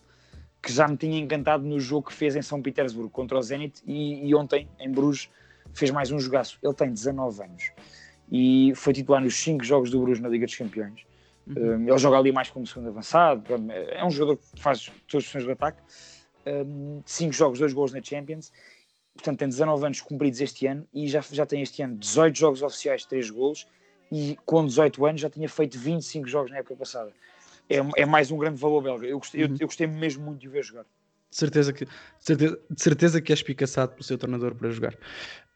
que 0.63 0.73
já 0.73 0.89
me 0.89 0.97
tinha 0.97 1.19
encantado 1.19 1.65
no 1.65 1.79
jogo 1.79 2.09
que 2.09 2.15
fez 2.15 2.35
em 2.35 2.43
São 2.43 2.63
Petersburgo 2.63 3.11
contra 3.11 3.39
o 3.39 3.43
Zenit 3.43 3.83
e, 3.87 4.27
e 4.27 4.35
ontem 4.35 4.69
em 4.79 4.91
Bruges 4.91 5.29
fez 5.75 5.91
mais 5.91 6.11
um 6.11 6.19
jogaço. 6.19 6.59
Ele 6.63 6.73
tem 6.73 6.91
19 6.91 7.43
anos 7.43 7.73
e 8.31 8.73
foi 8.75 8.93
titular 8.93 9.23
nos 9.23 9.35
5 9.37 9.65
jogos 9.65 9.91
do 9.91 10.01
Bruges 10.01 10.23
na 10.23 10.29
Liga 10.29 10.47
dos 10.47 10.55
Campeões. 10.57 11.01
Um, 11.49 11.89
ele 11.89 11.99
joga 11.99 12.19
ali 12.19 12.31
mais 12.33 12.51
como 12.51 12.67
segundo 12.67 12.89
avançado, 12.89 13.45
é 13.91 14.05
um 14.05 14.11
jogador 14.11 14.37
que 14.39 14.61
faz 14.61 14.91
todas 15.09 15.25
as 15.25 15.27
funções 15.27 15.45
do 15.45 15.53
ataque. 15.53 15.81
5 17.05 17.33
jogos, 17.33 17.59
2 17.59 17.73
gols 17.73 17.93
na 17.93 18.03
Champions. 18.03 18.53
Portanto, 19.15 19.39
tem 19.41 19.49
19 19.49 19.85
anos 19.85 20.01
cumpridos 20.01 20.41
este 20.41 20.67
ano 20.67 20.87
e 20.93 21.07
já, 21.07 21.21
já 21.21 21.45
tem 21.45 21.61
este 21.63 21.83
ano 21.83 21.97
18 21.97 22.39
jogos 22.39 22.63
oficiais, 22.63 23.05
3 23.05 23.29
gols 23.31 23.67
e 24.11 24.39
com 24.47 24.65
18 24.65 25.05
anos 25.05 25.21
já 25.21 25.29
tinha 25.29 25.49
feito 25.49 25.79
25 25.79 26.27
jogos 26.27 26.51
na 26.51 26.59
época 26.59 26.77
passada. 26.77 27.13
É, 27.69 27.77
é 28.03 28.07
mais 28.07 28.31
um 28.31 28.39
grande 28.39 28.59
valor 28.59 28.83
belga. 28.83 29.07
Eu 29.07 29.19
gostei, 29.19 29.43
eu- 29.43 29.49
Uhum. 29.49 29.57
eu, 29.61 29.67
gostei 29.67 29.87
mesmo 29.87 30.25
muito 30.25 30.41
de 30.41 30.49
o 30.49 30.51
ver 30.51 30.65
jogar. 30.65 30.85
De 31.31 31.37
certeza 31.37 31.73
que, 31.73 31.85
de 31.85 31.91
certeza, 32.19 32.61
de 32.71 32.83
certeza 32.83 33.21
que 33.21 33.33
é 33.33 33.35
espicaçado 33.35 33.93
pelo 33.93 34.03
seu 34.03 34.17
treinador 34.19 34.55
para 34.55 34.71
jogar. 34.71 34.97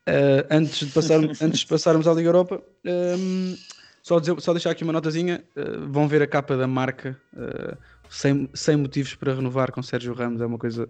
Uh, 0.09 0.47
antes, 0.51 0.87
de 0.87 0.93
passar, 0.93 1.19
antes 1.43 1.61
de 1.61 1.67
passarmos 1.67 2.07
à 2.07 2.13
Liga 2.15 2.29
Europa, 2.29 2.63
um, 2.85 3.57
só, 4.03 4.21
dizer- 4.21 4.41
só 4.41 4.53
deixar 4.53 4.71
aqui 4.71 4.85
uma 4.85 4.93
notazinha. 4.93 5.43
uh, 5.57 5.91
vão 5.91 6.07
ver 6.07 6.23
a 6.23 6.27
capa 6.27 6.57
da 6.57 6.67
marca, 6.67 7.21
uh, 7.35 7.77
sem, 8.09 8.49
sem 8.55 8.77
motivos 8.77 9.15
para 9.17 9.35
renovar 9.35 9.73
com 9.73 9.83
Sérgio 9.83 10.15
Ramos, 10.15 10.41
é 10.41 10.47
uma 10.47 10.59
coisa 10.59 10.89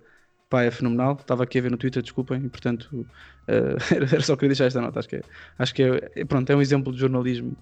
pá, 0.51 0.63
é 0.65 0.71
fenomenal. 0.71 1.17
Estava 1.19 1.45
aqui 1.45 1.59
a 1.59 1.63
ver 1.63 1.71
no 1.71 1.79
Twitter, 1.79 2.03
desculpem, 2.03 2.45
e 2.45 2.49
portanto 2.49 3.07
era 3.91 4.21
só 4.21 4.37
querer 4.37 4.49
deixar 4.49 4.67
esta 4.67 4.81
nota. 4.81 4.99
Acho 4.99 5.09
que, 5.09 5.17
é, 5.17 5.23
acho 5.59 5.75
que 5.75 5.83
é, 5.83 6.11
é- 6.15 6.25
pronto, 6.25 6.51
é 6.51 6.55
um 6.57 6.61
exemplo 6.61 6.93
de 6.93 6.99
jornalismo 7.01 7.57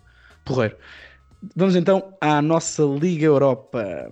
porreiro. 0.45 0.77
Vamos 1.55 1.77
então 1.77 2.15
à 2.21 2.43
nossa 2.43 2.83
Liga 2.83 3.27
Europa. 3.27 4.11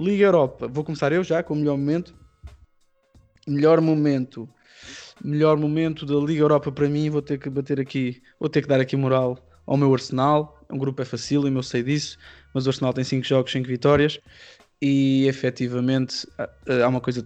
Liga 0.00 0.24
Europa, 0.24 0.66
vou 0.66 0.82
começar 0.82 1.12
eu 1.12 1.22
já 1.22 1.42
com 1.42 1.52
o 1.52 1.56
melhor 1.58 1.76
momento. 1.76 2.14
Melhor 3.46 3.82
momento. 3.82 4.48
Melhor 5.22 5.58
momento 5.58 6.06
da 6.06 6.14
Liga 6.14 6.40
Europa 6.40 6.72
para 6.72 6.88
mim, 6.88 7.10
vou 7.10 7.20
ter 7.20 7.38
que 7.38 7.50
bater 7.50 7.78
aqui, 7.78 8.22
vou 8.38 8.48
ter 8.48 8.62
que 8.62 8.68
dar 8.68 8.80
aqui 8.80 8.96
moral 8.96 9.38
ao 9.66 9.76
meu 9.76 9.92
Arsenal. 9.92 10.58
Um 10.70 10.78
grupo 10.78 11.02
é 11.02 11.04
fácil, 11.04 11.46
eu 11.46 11.62
sei 11.62 11.82
disso, 11.82 12.16
mas 12.54 12.64
o 12.66 12.70
Arsenal 12.70 12.94
tem 12.94 13.04
5 13.04 13.26
jogos, 13.26 13.52
5 13.52 13.68
vitórias. 13.68 14.18
E 14.80 15.26
efetivamente 15.26 16.26
há- 16.38 16.88
uma 16.88 17.02
coisa 17.02 17.22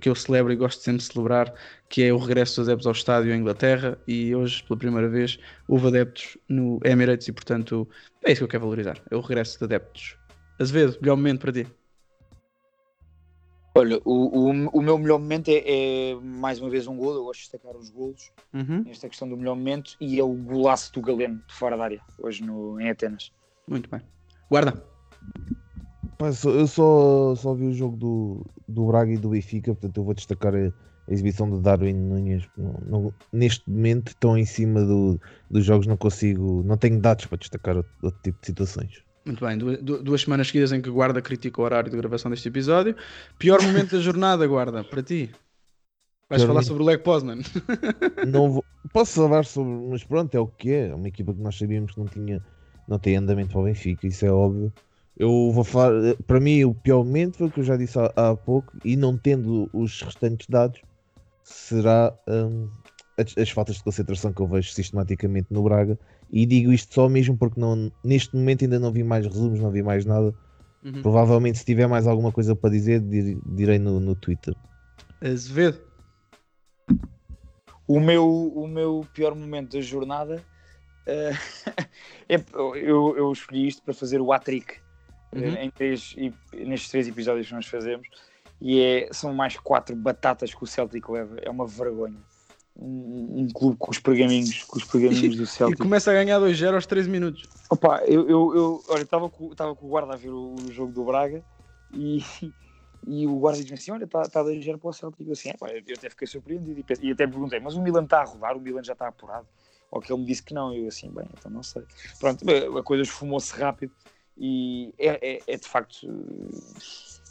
que 0.00 0.08
eu 0.08 0.14
celebro 0.14 0.52
e 0.52 0.56
gosto 0.56 0.80
sempre 0.80 0.98
de 0.98 1.12
celebrar, 1.12 1.52
que 1.88 2.04
é 2.04 2.12
o 2.12 2.18
regresso 2.18 2.60
dos 2.60 2.68
adeptos 2.68 2.86
ao 2.86 2.92
estádio 2.92 3.34
em 3.34 3.40
Inglaterra. 3.40 3.98
E 4.06 4.32
hoje, 4.32 4.62
pela 4.62 4.78
primeira 4.78 5.08
vez, 5.08 5.40
houve 5.66 5.88
adeptos 5.88 6.38
no 6.48 6.78
Emirates 6.84 7.26
e, 7.26 7.32
portanto, 7.32 7.88
é 8.24 8.30
isso 8.30 8.38
que 8.38 8.44
eu 8.44 8.48
quero 8.48 8.62
valorizar: 8.62 9.02
é 9.10 9.16
o 9.16 9.20
regresso 9.20 9.58
de 9.58 9.64
adeptos. 9.64 10.16
Azevedo, 10.60 10.96
melhor 11.00 11.16
momento 11.16 11.40
para 11.40 11.52
ti. 11.52 11.66
Olha, 13.74 13.98
o, 14.04 14.50
o, 14.50 14.50
o 14.50 14.82
meu 14.82 14.98
melhor 14.98 15.18
momento 15.18 15.48
é, 15.48 16.10
é, 16.10 16.14
mais 16.16 16.60
uma 16.60 16.68
vez 16.68 16.86
um 16.86 16.96
gol. 16.96 17.14
Eu 17.14 17.24
gosto 17.24 17.40
de 17.40 17.50
destacar 17.50 17.74
os 17.76 17.88
golos 17.90 18.30
Uhum. 18.52 18.82
nesta 18.84 19.08
questão 19.08 19.26
do 19.26 19.36
melhor 19.36 19.56
momento 19.56 19.96
e 19.98 20.20
é 20.20 20.22
o 20.22 20.34
golaço 20.34 20.92
do 20.92 21.00
Galeno 21.00 21.40
de 21.48 21.54
fora 21.54 21.76
da 21.76 21.84
área, 21.84 22.00
hoje 22.18 22.44
no, 22.44 22.78
em 22.78 22.90
Atenas. 22.90 23.32
Muito 23.66 23.88
bem. 23.88 24.00
Guarda. 24.50 24.84
Eu 26.44 26.66
só, 26.68 27.34
só 27.34 27.54
vi 27.54 27.64
o 27.66 27.72
jogo 27.72 27.96
do, 27.96 28.46
do 28.68 28.86
Braga 28.86 29.10
e 29.12 29.16
do 29.16 29.30
Benfica, 29.30 29.72
portanto 29.74 29.96
eu 29.96 30.04
vou 30.04 30.14
destacar 30.14 30.54
a, 30.54 30.58
a 30.68 31.12
exibição 31.12 31.50
de 31.50 31.58
Darwin 31.60 31.94
Nunes. 31.94 32.46
Não- 32.56 32.82
não- 32.86 33.14
neste 33.32 33.68
momento 33.68 34.08
estão 34.08 34.36
em 34.38 34.44
cima 34.44 34.84
do, 34.84 35.18
dos 35.50 35.64
jogos, 35.64 35.86
não 35.86 35.96
consigo, 35.96 36.62
não 36.64 36.76
tenho 36.76 37.00
dados 37.00 37.24
para 37.26 37.38
destacar 37.38 37.76
outro, 37.76 37.92
outro 38.02 38.20
tipo 38.22 38.38
de 38.40 38.46
situações. 38.46 39.02
Muito 39.24 39.44
bem. 39.44 39.56
Du- 39.56 39.76
du- 39.80 40.02
duas 40.02 40.22
semanas 40.22 40.48
seguidas 40.48 40.72
em 40.72 40.80
que 40.80 40.90
Guarda 40.90 41.22
critica 41.22 41.60
o 41.60 41.64
horário 41.64 41.90
de 41.90 41.96
gravação 41.96 42.30
deste 42.30 42.48
episódio. 42.48 42.96
Pior 43.38 43.62
momento 43.62 43.96
da 43.96 44.00
jornada, 44.02 44.46
Guarda, 44.46 44.82
para 44.82 45.02
ti. 45.02 45.30
Vais 46.28 46.42
falar 46.42 46.54
momento- 46.54 46.66
sobre 46.68 46.82
o 46.82 46.86
Leg 46.86 47.02
Poznan. 47.02 47.38
Não 48.26 48.50
vou- 48.50 48.64
posso 48.92 49.20
falar 49.22 49.44
sobre, 49.44 49.72
mas 49.90 50.02
pronto, 50.02 50.34
é 50.34 50.40
o 50.40 50.46
que 50.46 50.70
é. 50.70 50.88
É 50.88 50.94
uma 50.94 51.06
equipa 51.08 51.32
que 51.32 51.40
nós 51.40 51.56
sabíamos 51.56 51.92
que 51.92 51.98
não 51.98 52.06
tinha, 52.06 52.42
não 52.88 52.98
tem 52.98 53.16
andamento 53.16 53.50
para 53.52 53.60
o 53.60 53.64
Benfica, 53.64 54.06
isso 54.06 54.24
é 54.26 54.30
óbvio. 54.32 54.72
Eu 55.16 55.50
vou 55.52 55.62
falar, 55.62 56.14
para 56.26 56.40
mim, 56.40 56.64
o 56.64 56.74
pior 56.74 57.04
momento 57.04 57.36
foi 57.36 57.46
o 57.46 57.50
que 57.50 57.60
eu 57.60 57.64
já 57.64 57.76
disse 57.76 57.98
há, 57.98 58.12
há 58.16 58.34
pouco, 58.34 58.72
e 58.84 58.96
não 58.96 59.16
tendo 59.16 59.68
os 59.72 60.00
restantes 60.00 60.46
dados, 60.48 60.80
será 61.44 62.12
hum, 62.26 62.68
as, 63.18 63.36
as 63.36 63.50
faltas 63.50 63.76
de 63.76 63.84
concentração 63.84 64.32
que 64.32 64.40
eu 64.40 64.46
vejo 64.46 64.72
sistematicamente 64.72 65.48
no 65.50 65.62
Braga. 65.62 65.98
E 66.32 66.46
digo 66.46 66.72
isto 66.72 66.94
só 66.94 67.08
mesmo 67.08 67.36
porque 67.36 67.60
não, 67.60 67.92
neste 68.02 68.34
momento 68.34 68.64
ainda 68.64 68.78
não 68.80 68.90
vi 68.90 69.04
mais 69.04 69.26
resumos, 69.26 69.60
não 69.60 69.70
vi 69.70 69.82
mais 69.82 70.06
nada. 70.06 70.34
Uhum. 70.82 71.02
Provavelmente, 71.02 71.58
se 71.58 71.64
tiver 71.64 71.86
mais 71.86 72.06
alguma 72.06 72.32
coisa 72.32 72.56
para 72.56 72.70
dizer, 72.70 73.00
dir- 73.00 73.38
direi 73.44 73.78
no, 73.78 74.00
no 74.00 74.14
Twitter. 74.16 74.54
Azevedo. 75.20 75.80
O 77.86 78.00
meu, 78.00 78.26
o 78.54 78.66
meu 78.66 79.06
pior 79.12 79.34
momento 79.34 79.72
da 79.76 79.80
jornada 79.82 80.42
eh, 81.06 81.32
é, 82.28 82.36
eu, 82.76 83.16
eu 83.16 83.32
escolhi 83.32 83.68
isto 83.68 83.82
para 83.82 83.92
fazer 83.92 84.20
o 84.20 84.32
hat-trick 84.32 84.74
eh, 85.32 85.38
Uhum. 85.38 85.54
em 85.56 85.70
três, 85.70 86.14
e- 86.16 86.32
nestes 86.64 86.90
três 86.90 87.08
episódios 87.08 87.48
que 87.48 87.54
nós 87.54 87.66
fazemos 87.66 88.08
e 88.60 88.80
é, 88.80 89.08
são 89.12 89.34
mais 89.34 89.56
quatro 89.58 89.94
batatas 89.96 90.54
que 90.54 90.62
o 90.62 90.66
Celtic 90.66 91.08
leva. 91.08 91.36
É 91.42 91.50
uma 91.50 91.66
vergonha. 91.66 92.20
Um, 92.74 93.42
um 93.42 93.48
clube 93.52 93.76
com 93.76 93.90
os 93.90 93.98
pergaminhos, 93.98 94.64
com 94.64 94.78
os 94.78 94.84
pergaminhos 94.84 95.36
do 95.36 95.42
E 95.44 95.46
Celtic. 95.46 95.78
começa 95.78 96.10
a 96.10 96.14
ganhar 96.14 96.40
2-0 96.40 96.74
aos 96.74 96.86
13 96.86 97.08
minutos. 97.08 97.46
Opa, 97.68 98.02
eu, 98.06 98.28
eu, 98.28 98.56
eu 98.56 98.84
olha, 98.88 99.02
estava 99.02 99.28
com, 99.28 99.50
com 99.54 99.86
o 99.86 99.88
guarda 99.88 100.14
a 100.14 100.16
ver 100.16 100.30
o, 100.30 100.54
o 100.54 100.70
jogo 100.70 100.90
do 100.90 101.04
Braga 101.04 101.44
e, 101.92 102.24
e 103.06 103.26
o 103.26 103.36
guarda 103.38 103.62
diz 103.62 103.72
assim: 103.72 103.90
Olha, 103.90 104.04
está 104.04 104.26
tá 104.28 104.42
2-0 104.42 104.78
para 104.78 104.88
o 104.88 104.92
Celtic. 104.92 105.26
Eu, 105.26 105.32
assim, 105.32 105.50
"É, 105.50 105.56
pá, 105.56 105.68
eu 105.70 105.94
até 105.94 106.08
fiquei 106.08 106.26
surpreendido 106.26 106.80
e, 106.80 107.06
e 107.06 107.12
até 107.12 107.26
perguntei: 107.26 107.60
Mas 107.60 107.74
o 107.74 107.82
Milan 107.82 108.04
está 108.04 108.22
a 108.22 108.24
rodar? 108.24 108.56
O 108.56 108.60
Milan 108.60 108.82
já 108.82 108.94
está 108.94 109.06
apurado? 109.08 109.46
Ou 109.90 110.00
que 110.00 110.10
ele 110.10 110.20
me 110.20 110.26
disse 110.26 110.42
que 110.42 110.54
não. 110.54 110.74
Eu, 110.74 110.88
assim, 110.88 111.10
bem, 111.10 111.26
então 111.38 111.50
não 111.50 111.62
sei. 111.62 111.82
Pronto, 112.18 112.42
a 112.78 112.82
coisa 112.82 113.02
esfumou-se 113.02 113.52
rápido 113.54 113.92
e 114.38 114.94
é, 114.98 115.34
é, 115.36 115.42
é 115.46 115.56
de 115.58 115.68
facto. 115.68 116.06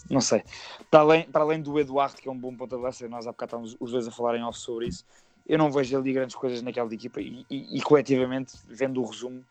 Não 0.09 0.21
sei. 0.21 0.43
Para 0.89 0.99
além, 1.01 1.23
para 1.23 1.41
além 1.43 1.61
do 1.61 1.79
Eduardo, 1.79 2.15
que 2.21 2.27
é 2.27 2.31
um 2.31 2.37
bom 2.37 2.55
ponta 2.55 2.75
de 2.75 2.81
lança, 2.81 3.07
nós 3.07 3.25
há 3.25 3.31
bocado 3.31 3.47
estávamos 3.49 3.77
os 3.79 3.91
dois 3.91 4.07
a 4.07 4.11
falarem 4.11 4.43
off 4.43 4.59
sobre 4.59 4.87
isso. 4.87 5.05
Eu 5.51 5.57
não 5.57 5.69
vejo 5.69 5.97
ali 5.97 6.13
grandes 6.13 6.33
coisas 6.33 6.61
naquela 6.61 6.93
equipa 6.93 7.19
e, 7.19 7.45
e, 7.49 7.77
e 7.77 7.81
coletivamente, 7.81 8.53
vendo 8.69 9.01
o 9.01 9.05
resumo, 9.05 9.43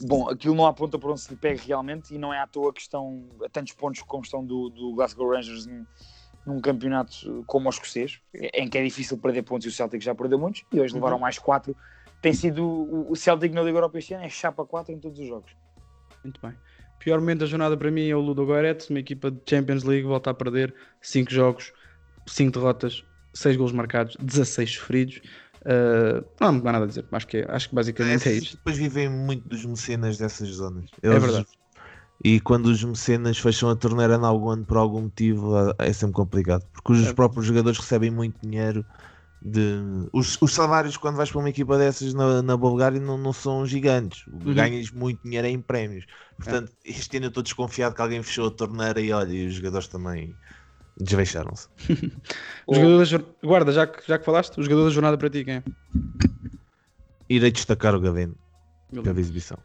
bom, 0.00 0.28
aquilo 0.28 0.52
não 0.52 0.66
aponta 0.66 0.98
para 0.98 1.12
onde 1.12 1.20
se 1.20 1.30
lhe 1.30 1.36
pega 1.36 1.62
realmente 1.64 2.12
e 2.12 2.18
não 2.18 2.34
é 2.34 2.40
à 2.40 2.46
toa 2.48 2.72
que 2.72 2.80
estão 2.80 3.24
a 3.44 3.48
tantos 3.48 3.72
pontos 3.72 4.02
como 4.02 4.24
estão 4.24 4.44
do, 4.44 4.68
do 4.68 4.92
Glasgow 4.96 5.30
Rangers 5.30 5.64
num, 5.64 5.86
num 6.44 6.60
campeonato 6.60 7.44
como 7.46 7.68
o 7.68 7.70
escocês, 7.70 8.20
em 8.34 8.68
que 8.68 8.76
é 8.76 8.82
difícil 8.82 9.16
perder 9.16 9.44
pontos 9.44 9.64
e 9.64 9.68
o 9.68 9.72
Celtic 9.72 10.02
já 10.02 10.12
perdeu 10.12 10.40
muitos 10.40 10.64
e 10.72 10.80
hoje 10.80 10.92
levaram 10.92 11.20
mais 11.20 11.38
4. 11.38 11.72
Tem 12.20 12.32
sido 12.32 12.64
o, 12.64 13.12
o 13.12 13.14
Celtic 13.14 13.52
na 13.52 13.62
Liga 13.62 13.76
Europa 13.78 14.00
este 14.00 14.14
ano, 14.14 14.24
é 14.24 14.28
chapa 14.28 14.66
4 14.66 14.92
em 14.92 14.98
todos 14.98 15.20
os 15.20 15.28
jogos. 15.28 15.52
Muito 16.24 16.40
bem. 16.40 16.52
Pior 16.98 17.20
momento 17.20 17.38
da 17.38 17.46
jornada 17.46 17.76
para 17.76 17.92
mim 17.92 18.08
é 18.08 18.16
o 18.16 18.20
Ludo 18.20 18.44
Goretz, 18.44 18.90
uma 18.90 18.98
equipa 18.98 19.30
de 19.30 19.40
Champions 19.48 19.84
League, 19.84 20.04
volta 20.04 20.30
a 20.30 20.34
perder 20.34 20.74
5 21.00 21.30
jogos, 21.30 21.72
5 22.26 22.58
derrotas, 22.58 23.04
6 23.34 23.56
gols 23.56 23.72
marcados, 23.72 24.16
16 24.20 24.74
sofridos. 24.74 25.20
Uh, 25.62 26.24
não 26.40 26.48
há 26.48 26.72
nada 26.72 26.84
a 26.84 26.88
dizer, 26.88 27.04
acho 27.12 27.26
que, 27.26 27.36
é- 27.38 27.46
acho 27.48 27.68
que 27.68 27.74
basicamente 27.74 28.28
é 28.28 28.32
Esses 28.32 28.42
isto. 28.44 28.56
Depois 28.56 28.76
vivem 28.76 29.08
muito 29.08 29.48
dos 29.48 29.64
mecenas 29.64 30.18
dessas 30.18 30.48
zonas. 30.48 30.90
É 31.02 31.08
Eles- 31.08 31.22
verdade. 31.22 31.46
E 32.24 32.38
quando 32.40 32.66
os 32.66 32.82
mecenas 32.84 33.38
fecham 33.38 33.68
a 33.68 33.74
torneira 33.76 34.14
em 34.14 34.24
algum 34.24 34.50
ano 34.50 34.64
por 34.64 34.76
algum 34.76 35.02
motivo, 35.02 35.56
é 35.78 35.88
é 35.88 35.92
sempre 35.92 36.14
complicado. 36.14 36.64
Porque 36.72 36.92
os 36.92 37.06
É. 37.08 37.12
próprios 37.12 37.46
jogadores 37.46 37.78
recebem 37.78 38.10
muito 38.10 38.38
dinheiro. 38.40 38.84
De... 39.44 39.80
Os, 40.12 40.38
os 40.40 40.52
salários, 40.54 40.96
quando 40.96 41.16
vais 41.16 41.28
para 41.30 41.40
uma 41.40 41.48
equipa 41.50 41.76
dessas 41.76 42.14
na, 42.14 42.40
na 42.42 42.56
Bulgária, 42.56 43.00
não, 43.00 43.18
não 43.18 43.32
são 43.32 43.66
gigantes. 43.66 44.24
Uhum. 44.28 44.54
Ganhas 44.54 44.90
muito 44.92 45.20
dinheiro 45.24 45.48
em 45.48 45.60
prémios. 45.60 46.06
Portanto, 46.36 46.72
este 46.84 47.16
ano 47.16 47.26
eu 47.26 47.28
estou 47.30 47.42
desconfiado 47.42 47.92
que 47.94 48.00
alguém 48.02 48.22
fechou 48.22 48.46
a 48.46 48.50
torneira 48.52 49.00
e 49.00 49.12
olha, 49.12 49.32
e 49.32 49.46
os 49.48 49.54
jogadores 49.54 49.88
também 49.88 50.32
desveixaram-se. 51.00 51.68
O 52.66 52.74
jogador 52.74 53.18
da 53.18 53.46
Guarda, 53.46 53.72
já 53.72 53.86
que, 53.86 54.06
já 54.06 54.18
que 54.18 54.24
falaste, 54.24 54.58
o 54.58 54.62
jogador 54.62 54.84
da 54.84 54.90
jornada 54.90 55.18
para 55.18 55.28
ti 55.28 55.44
quem 55.44 55.54
é? 55.54 55.62
Irei 57.28 57.50
destacar 57.50 57.94
o 57.94 58.00
Gaveno 58.00 58.36
pela 59.02 59.18
exibição. 59.18 59.58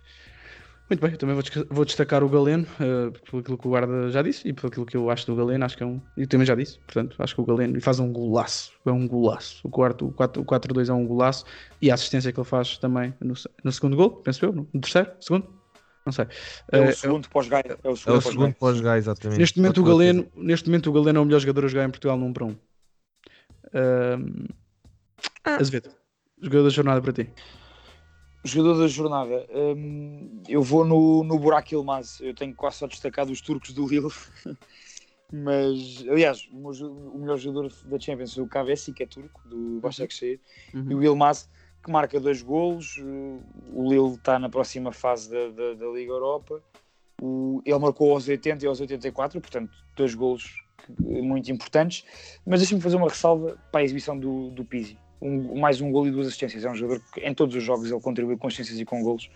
Muito 0.89 1.01
bem, 1.01 1.11
eu 1.11 1.17
também 1.17 1.35
vou, 1.35 1.43
vou 1.69 1.83
destacar 1.83 2.23
o 2.23 2.29
Galeno, 2.29 2.65
uh, 2.79 3.11
pelo 3.29 3.41
aquilo 3.41 3.57
que 3.57 3.67
o 3.67 3.69
guarda 3.69 4.09
já 4.09 4.21
disse 4.21 4.47
e 4.47 4.53
pelo 4.53 4.69
aquilo 4.69 4.85
que 4.85 4.95
eu 4.95 5.09
acho 5.09 5.27
do 5.27 5.35
Galeno, 5.35 5.65
acho 5.65 5.75
que 5.75 5.83
é 5.83 5.85
um. 5.85 5.99
E 6.15 6.25
também 6.25 6.47
já 6.47 6.55
disse, 6.55 6.79
portanto, 6.79 7.17
acho 7.19 7.35
que 7.35 7.41
o 7.41 7.45
Galeno 7.45 7.77
e 7.77 7.81
faz 7.81 7.99
um 7.99 8.09
golaço, 8.09 8.71
é 8.85 8.91
um 8.91 9.05
golaço. 9.05 9.59
O, 9.67 9.69
quarto, 9.69 10.07
o 10.07 10.13
4 10.13 10.41
o 10.41 10.45
4-2 10.45 10.87
é 10.87 10.93
um 10.93 11.05
golaço 11.05 11.43
e 11.81 11.91
a 11.91 11.93
assistência 11.93 12.31
que 12.31 12.39
ele 12.39 12.47
faz 12.47 12.77
também 12.77 13.13
no, 13.19 13.33
no 13.65 13.71
segundo 13.71 13.97
gol, 13.97 14.11
penso 14.11 14.45
eu, 14.45 14.53
no 14.53 14.79
terceiro, 14.79 15.11
segundo, 15.19 15.56
não 16.07 16.11
sei. 16.13 16.25
É 16.71 16.79
Uh, 16.79 16.89
o 16.89 16.93
segundo 16.95 17.29
pós-Gaia. 17.29 17.77
É 17.83 17.89
o 17.89 17.93
É 17.93 17.95
segundo 17.95 18.17
o 18.17 18.21
segundo 18.21 18.21
pós-Gaia. 18.21 18.55
pós-gai, 18.59 18.97
exatamente. 18.97 19.39
Neste 19.39 19.59
momento, 19.59 19.81
o. 19.81 19.83
Galeno, 19.83 20.27
neste 20.35 20.67
momento 20.69 20.89
o 20.89 20.93
Galeno 20.93 21.19
é 21.19 21.21
o 21.21 21.25
melhor 21.25 21.39
jogador 21.39 21.65
a 21.65 21.67
jogar 21.67 21.85
em 21.85 21.89
Portugal 21.91 22.17
num 22.17 22.33
para 22.33 22.45
um. 22.45 22.55
Um, 23.73 24.47
Azevedo, 25.43 25.89
jogador 26.41 26.63
da 26.63 26.69
jornada 26.69 27.01
para 27.01 27.13
ti. 27.13 27.29
Jogador 28.43 28.79
da 28.79 28.87
jornada, 28.87 29.45
hum, 29.53 30.41
eu 30.47 30.61
vou 30.63 30.85
no, 30.85 31.23
no 31.23 31.37
Burak 31.37 31.73
Yilmaz. 31.73 32.19
Eu 32.21 32.33
tenho 32.33 32.55
quase 32.55 32.77
só 32.77 32.87
destacado 32.87 33.31
os 33.31 33.41
turcos 33.41 33.73
do 33.73 33.87
Lille. 33.87 34.07
Mas, 35.31 36.05
aliás, 36.09 36.47
o, 36.53 36.57
meu 36.57 36.71
jo- 36.71 36.89
o 37.13 37.19
melhor 37.19 37.37
jogador 37.37 37.69
da 37.85 37.99
Champions 37.99 38.33
foi 38.33 38.43
o 38.43 38.47
Kavesi, 38.47 38.93
que 38.93 39.03
é 39.03 39.05
turco, 39.05 39.41
do 39.45 39.79
Başakşehir. 39.81 40.39
Uhum. 40.73 40.91
E 40.91 40.95
o 40.95 41.03
Yilmaz, 41.03 41.49
que 41.87 41.91
marca 41.91 42.19
dois 42.19 42.41
golos. 42.41 42.97
O 42.97 43.89
Lille 43.89 44.15
está 44.15 44.37
na 44.37 44.49
próxima 44.49 44.91
fase 44.91 45.31
da, 45.31 45.47
da, 45.49 45.73
da 45.73 45.85
Liga 45.87 46.11
Europa. 46.11 46.61
O- 47.21 47.61
ele 47.65 47.79
marcou 47.79 48.11
aos 48.11 48.27
80 48.27 48.65
e 48.65 48.67
aos 48.67 48.79
84, 48.81 49.39
portanto, 49.39 49.71
dois 49.95 50.13
golos 50.13 50.61
muito 50.99 51.49
importantes. 51.49 52.03
Mas 52.45 52.59
deixa-me 52.59 52.81
fazer 52.81 52.97
uma 52.97 53.07
ressalva 53.07 53.57
para 53.71 53.79
a 53.81 53.83
exibição 53.83 54.17
do, 54.19 54.49
do 54.51 54.65
Pizzi. 54.65 54.97
Um- 55.21 55.57
mais 55.59 55.79
um 55.79 55.89
gol 55.91 56.05
e 56.07 56.11
duas 56.11 56.27
assistências. 56.27 56.65
É 56.65 56.69
um 56.69 56.75
jogador 56.75 57.01
que 57.13 57.21
em 57.21 57.33
todos 57.33 57.55
os 57.55 57.63
jogos 57.63 57.89
ele 57.89 58.01
contribui 58.01 58.35
com 58.37 58.47
assistências 58.47 58.77
e 58.79 58.85
com 58.85 59.01
golos. 59.01 59.29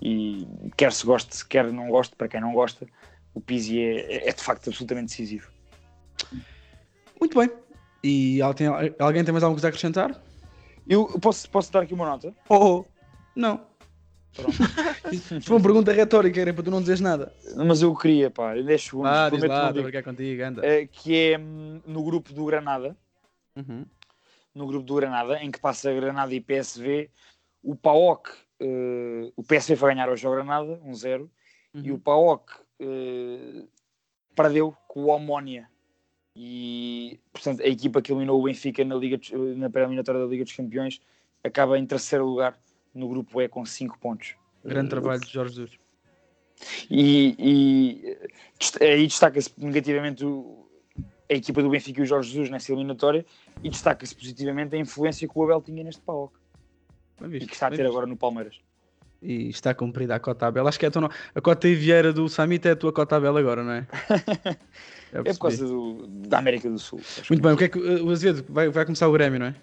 E 0.00 0.46
quer 0.76 0.92
se 0.92 1.04
goste, 1.04 1.44
quer 1.48 1.70
não 1.72 1.88
goste, 1.88 2.14
para 2.14 2.28
quem 2.28 2.40
não 2.40 2.52
gosta, 2.52 2.86
o 3.34 3.40
Pizzi 3.40 3.80
é, 3.80 4.28
é 4.28 4.32
de 4.32 4.40
facto 4.42 4.68
absolutamente 4.68 5.08
decisivo. 5.08 5.50
Muito 7.20 7.36
bem. 7.36 7.50
E 8.04 8.40
alguém 8.40 9.24
tem 9.24 9.32
mais 9.32 9.42
alguma 9.42 9.54
coisa 9.56 9.66
a 9.66 9.70
acrescentar? 9.70 10.22
Eu 10.88 11.06
posso, 11.20 11.48
posso 11.50 11.70
dar 11.72 11.82
aqui 11.82 11.92
uma 11.92 12.06
nota? 12.06 12.34
Oh, 12.48 12.78
oh. 12.80 12.84
não. 13.36 13.66
Pronto. 14.34 14.52
Isto 15.12 15.40
foi 15.42 15.56
uma 15.56 15.62
pergunta 15.62 15.92
retórica, 15.92 16.40
era 16.40 16.54
para 16.54 16.62
tu 16.62 16.70
não 16.70 16.80
dizeres 16.80 17.00
nada. 17.00 17.32
Mas 17.56 17.82
eu 17.82 17.94
queria, 17.94 18.30
pá, 18.30 18.56
em 18.56 18.64
10 18.64 18.82
segundos, 18.84 19.10
Ah, 19.10 19.28
diz 19.30 19.42
lá, 19.42 19.68
estou 19.68 19.82
brincar 19.82 20.02
contigo, 20.02 20.42
anda. 20.42 20.66
Eh, 20.66 20.86
que 20.86 21.32
é 21.32 21.38
hum, 21.38 21.80
no 21.86 22.02
grupo 22.02 22.32
do 22.32 22.44
Granada, 22.44 22.96
Uhum. 23.56 23.84
no 24.54 24.66
grupo 24.66 24.84
do 24.86 24.94
Granada, 24.94 25.42
em 25.42 25.50
que 25.50 25.60
passa 25.60 25.92
Granada 25.92 26.32
e 26.34 26.40
PSV, 26.40 27.10
o 27.62 27.74
PAOK, 27.74 28.30
eh, 28.60 29.32
o 29.36 29.42
PSV 29.42 29.76
foi 29.76 29.92
ganhar 29.92 30.08
hoje 30.08 30.26
ao 30.26 30.32
Granada, 30.32 30.80
1-0, 30.84 31.28
e 31.74 31.90
Uhum. 31.90 31.96
o 31.96 32.00
PAOK 32.00 32.52
eh, 32.80 33.64
perdeu 34.34 34.74
com 34.86 35.04
o 35.04 35.08
Omónia. 35.08 35.68
E, 36.40 37.18
portanto, 37.32 37.62
a 37.64 37.66
equipa 37.66 38.00
que 38.00 38.12
eliminou 38.12 38.38
o 38.38 38.44
Benfica 38.44 38.84
na, 38.84 38.94
Liga, 38.94 39.18
na 39.56 39.68
pré-eliminatória 39.68 40.20
da 40.20 40.26
Liga 40.28 40.44
dos 40.44 40.52
Campeões 40.52 41.00
acaba 41.42 41.76
em 41.76 41.84
terceiro 41.84 42.24
lugar 42.24 42.56
no 42.94 43.08
grupo 43.08 43.42
E 43.42 43.48
com 43.48 43.66
5 43.66 43.98
pontos. 43.98 44.36
Grande 44.64 44.86
Eh, 44.86 44.90
trabalho 44.90 45.20
de 45.20 45.32
Jorge 45.32 45.56
Jesus. 45.56 45.80
e, 46.88 47.34
e 48.80 48.84
aí 48.84 49.08
destaca-se 49.08 49.52
negativamente 49.58 50.24
a 51.28 51.34
equipa 51.34 51.60
do 51.60 51.70
Benfica 51.70 52.00
e 52.00 52.04
o 52.04 52.06
Jorge 52.06 52.30
Jesus 52.30 52.50
nessa 52.50 52.72
eliminatória 52.72 53.26
e 53.60 53.68
destaca-se 53.68 54.14
positivamente 54.14 54.76
a 54.76 54.78
influência 54.78 55.26
que 55.26 55.36
o 55.36 55.42
Abel 55.42 55.60
tinha 55.60 55.82
neste 55.82 56.02
Bem 57.20 57.34
e 57.42 57.46
que 57.46 57.52
está 57.52 57.66
a 57.66 57.70
ter 57.72 57.84
agora 57.84 58.06
no 58.06 58.16
Palmeiras. 58.16 58.60
E 59.20 59.48
está 59.48 59.74
cumprida 59.74 60.14
a 60.14 60.20
cota 60.20 60.46
Abel. 60.46 60.66
Acho 60.68 60.78
que 60.78 60.84
é 60.86 60.88
a, 60.88 60.92
tua, 60.92 61.02
no- 61.02 61.10
a 61.34 61.40
cota 61.40 61.66
Vieira 61.68 62.12
do 62.12 62.28
Samit 62.28 62.68
é 62.68 62.70
a 62.72 62.76
tua 62.76 62.92
cota 62.92 63.16
Abel 63.16 63.36
agora, 63.36 63.64
não 63.64 63.72
é? 63.72 63.86
É 65.10 65.22
por 65.22 65.38
causa 65.38 65.66
do, 65.66 66.06
da 66.06 66.38
América 66.38 66.68
do 66.68 66.78
Sul. 66.78 67.00
Muito 67.30 67.42
bem, 67.42 67.52
o 67.52 67.56
que 67.56 67.64
é 67.64 67.68
que 67.70 67.78
o 67.78 68.10
Azevedo 68.10 68.44
vai, 68.46 68.68
vai 68.68 68.84
começar 68.84 69.08
o 69.08 69.12
Grêmio, 69.12 69.40
não 69.40 69.46
é? 69.46 69.54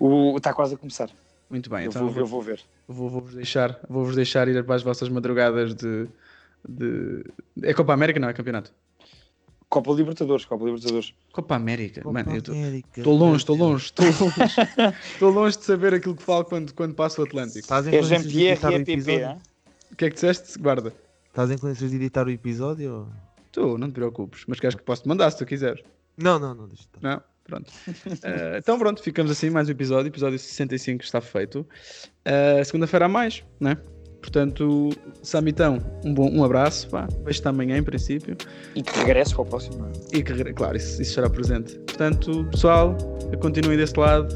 O, 0.00 0.36
está 0.38 0.54
quase 0.54 0.74
a 0.74 0.78
começar. 0.78 1.10
Muito 1.50 1.68
bem, 1.70 1.84
eu, 1.84 1.90
então 1.90 2.08
vou, 2.08 2.20
eu 2.22 2.26
vou 2.26 2.40
ver. 2.42 2.60
vou, 2.88 3.08
vou-vos 3.10 3.34
deixar, 3.34 3.78
vou-vos 3.88 4.16
deixar 4.16 4.48
ir 4.48 4.64
para 4.64 4.74
as 4.74 4.82
vossas 4.82 5.08
madrugadas 5.10 5.74
de, 5.74 6.06
de. 6.66 7.24
É 7.62 7.72
Copa 7.74 7.92
América, 7.92 8.18
não 8.18 8.28
é 8.28 8.32
campeonato? 8.32 8.72
Copa 9.68 9.92
Libertadores, 9.92 10.44
Copa 10.44 10.64
Libertadores. 10.64 11.12
Copa 11.32 11.56
América. 11.56 12.00
Copa 12.02 12.12
Mano, 12.24 12.36
eu 12.36 12.42
tô- 12.42 12.52
América. 12.52 12.88
estou 13.00 13.14
longe, 13.16 13.36
estou 13.38 13.56
longe, 13.56 13.84
estou 13.86 14.04
longe. 14.06 14.14
Estou 15.12 15.30
longe 15.30 15.58
de 15.58 15.64
saber 15.64 15.92
aquilo 15.94 16.14
que 16.14 16.22
falo 16.22 16.44
quando, 16.44 16.72
quando 16.72 16.94
passo 16.94 17.20
o 17.20 17.24
Atlântico. 17.24 17.58
Estás 17.58 17.86
em 17.86 17.90
É 17.90 17.96
condições 17.98 18.22
de 18.22 18.28
Jean-Pierre 18.28 18.52
editar 18.52 18.70
e 18.70 18.72
o 18.72 18.76
é 18.76 18.78
PP, 18.78 18.92
episódio? 18.92 19.26
hein? 19.26 19.38
O 19.92 19.96
que 19.96 20.04
é 20.04 20.08
que 20.08 20.14
disseste? 20.14 20.58
Guarda. 20.58 20.92
Estás 21.28 21.50
em 21.50 21.58
condições 21.58 21.90
de 21.90 21.96
editar 21.96 22.26
o 22.26 22.30
episódio? 22.30 23.08
Tu, 23.52 23.76
não 23.78 23.88
te 23.88 23.94
preocupes, 23.94 24.44
mas 24.46 24.60
queres 24.60 24.74
que 24.76 24.82
posso 24.82 25.02
te 25.02 25.08
mandar 25.08 25.30
se 25.30 25.38
tu 25.38 25.44
quiseres. 25.46 25.82
Não, 26.16 26.38
não, 26.38 26.54
não, 26.54 26.66
deixa 26.68 26.82
estar. 26.84 27.00
Não? 27.02 27.22
Pronto. 27.44 27.72
Eh, 28.22 28.58
então 28.58 28.78
pronto, 28.78 29.02
ficamos 29.02 29.30
assim, 29.32 29.50
mais 29.50 29.68
um 29.68 29.72
episódio. 29.72 30.08
Episódio 30.08 30.38
65 30.38 31.02
está 31.04 31.20
feito. 31.20 31.66
Eh, 32.24 32.62
Segunda-feira 32.64 33.06
a 33.06 33.08
mais, 33.08 33.44
né? 33.60 33.76
Portanto, 34.26 34.90
Samitão, 35.22 35.78
um, 36.04 36.12
bom, 36.12 36.28
um 36.28 36.42
abraço, 36.42 36.88
pá. 36.88 37.06
Vejo-te 37.24 37.46
amanhã 37.46 37.78
em 37.78 37.82
princípio. 37.82 38.36
E 38.74 38.82
que 38.82 38.98
regresse 38.98 39.32
para 39.32 39.42
o 39.42 39.46
próximo. 39.46 39.86
é? 39.86 40.18
E 40.18 40.22
que, 40.22 40.52
claro, 40.52 40.76
isso, 40.76 41.00
isso 41.00 41.14
será 41.14 41.30
presente. 41.30 41.78
Portanto, 41.78 42.44
pessoal, 42.50 42.96
continuem 43.40 43.78
desse 43.78 43.98
lado. 43.98 44.34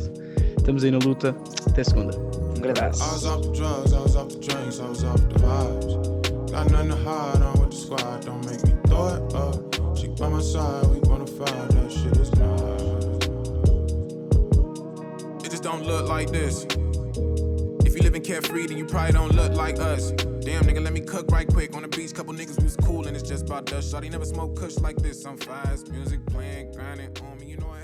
Estamos 0.57 0.84
aí 0.84 0.93
na 0.93 0.99
luta. 0.99 1.34
Até 1.66 1.82
segunda. 1.82 2.16
Um 2.16 2.61
grande 2.61 2.78
abraço. 2.78 3.03
You 18.01 18.05
living 18.05 18.22
carefree, 18.22 18.66
then 18.66 18.78
you 18.78 18.86
probably 18.86 19.12
don't 19.12 19.34
look 19.34 19.53
like 19.53 19.78
us. 19.78 20.11
Damn, 20.11 20.64
nigga, 20.64 20.82
let 20.82 20.92
me 20.92 21.01
cook 21.01 21.30
right 21.30 21.46
quick. 21.46 21.74
On 21.76 21.82
the 21.82 21.88
beach, 21.88 22.14
couple 22.14 22.32
niggas 22.32 22.59
we 22.59 22.64
was 22.64 22.76
cool, 22.76 23.07
and 23.07 23.16
it's 23.16 23.28
just 23.28 23.46
about 23.46 23.66
dust. 23.66 23.92
Shawty 23.92 24.11
never 24.11 24.24
smoke 24.24 24.57
kush 24.57 24.78
like 24.78 24.96
this. 24.96 25.24
I'm 25.24 25.36
fast, 25.36 25.90
music 25.90 26.24
playing, 26.26 26.72
grinding 26.72 27.11
on 27.22 27.38
me, 27.38 27.46
you 27.46 27.57
know 27.59 27.68
I 27.68 27.80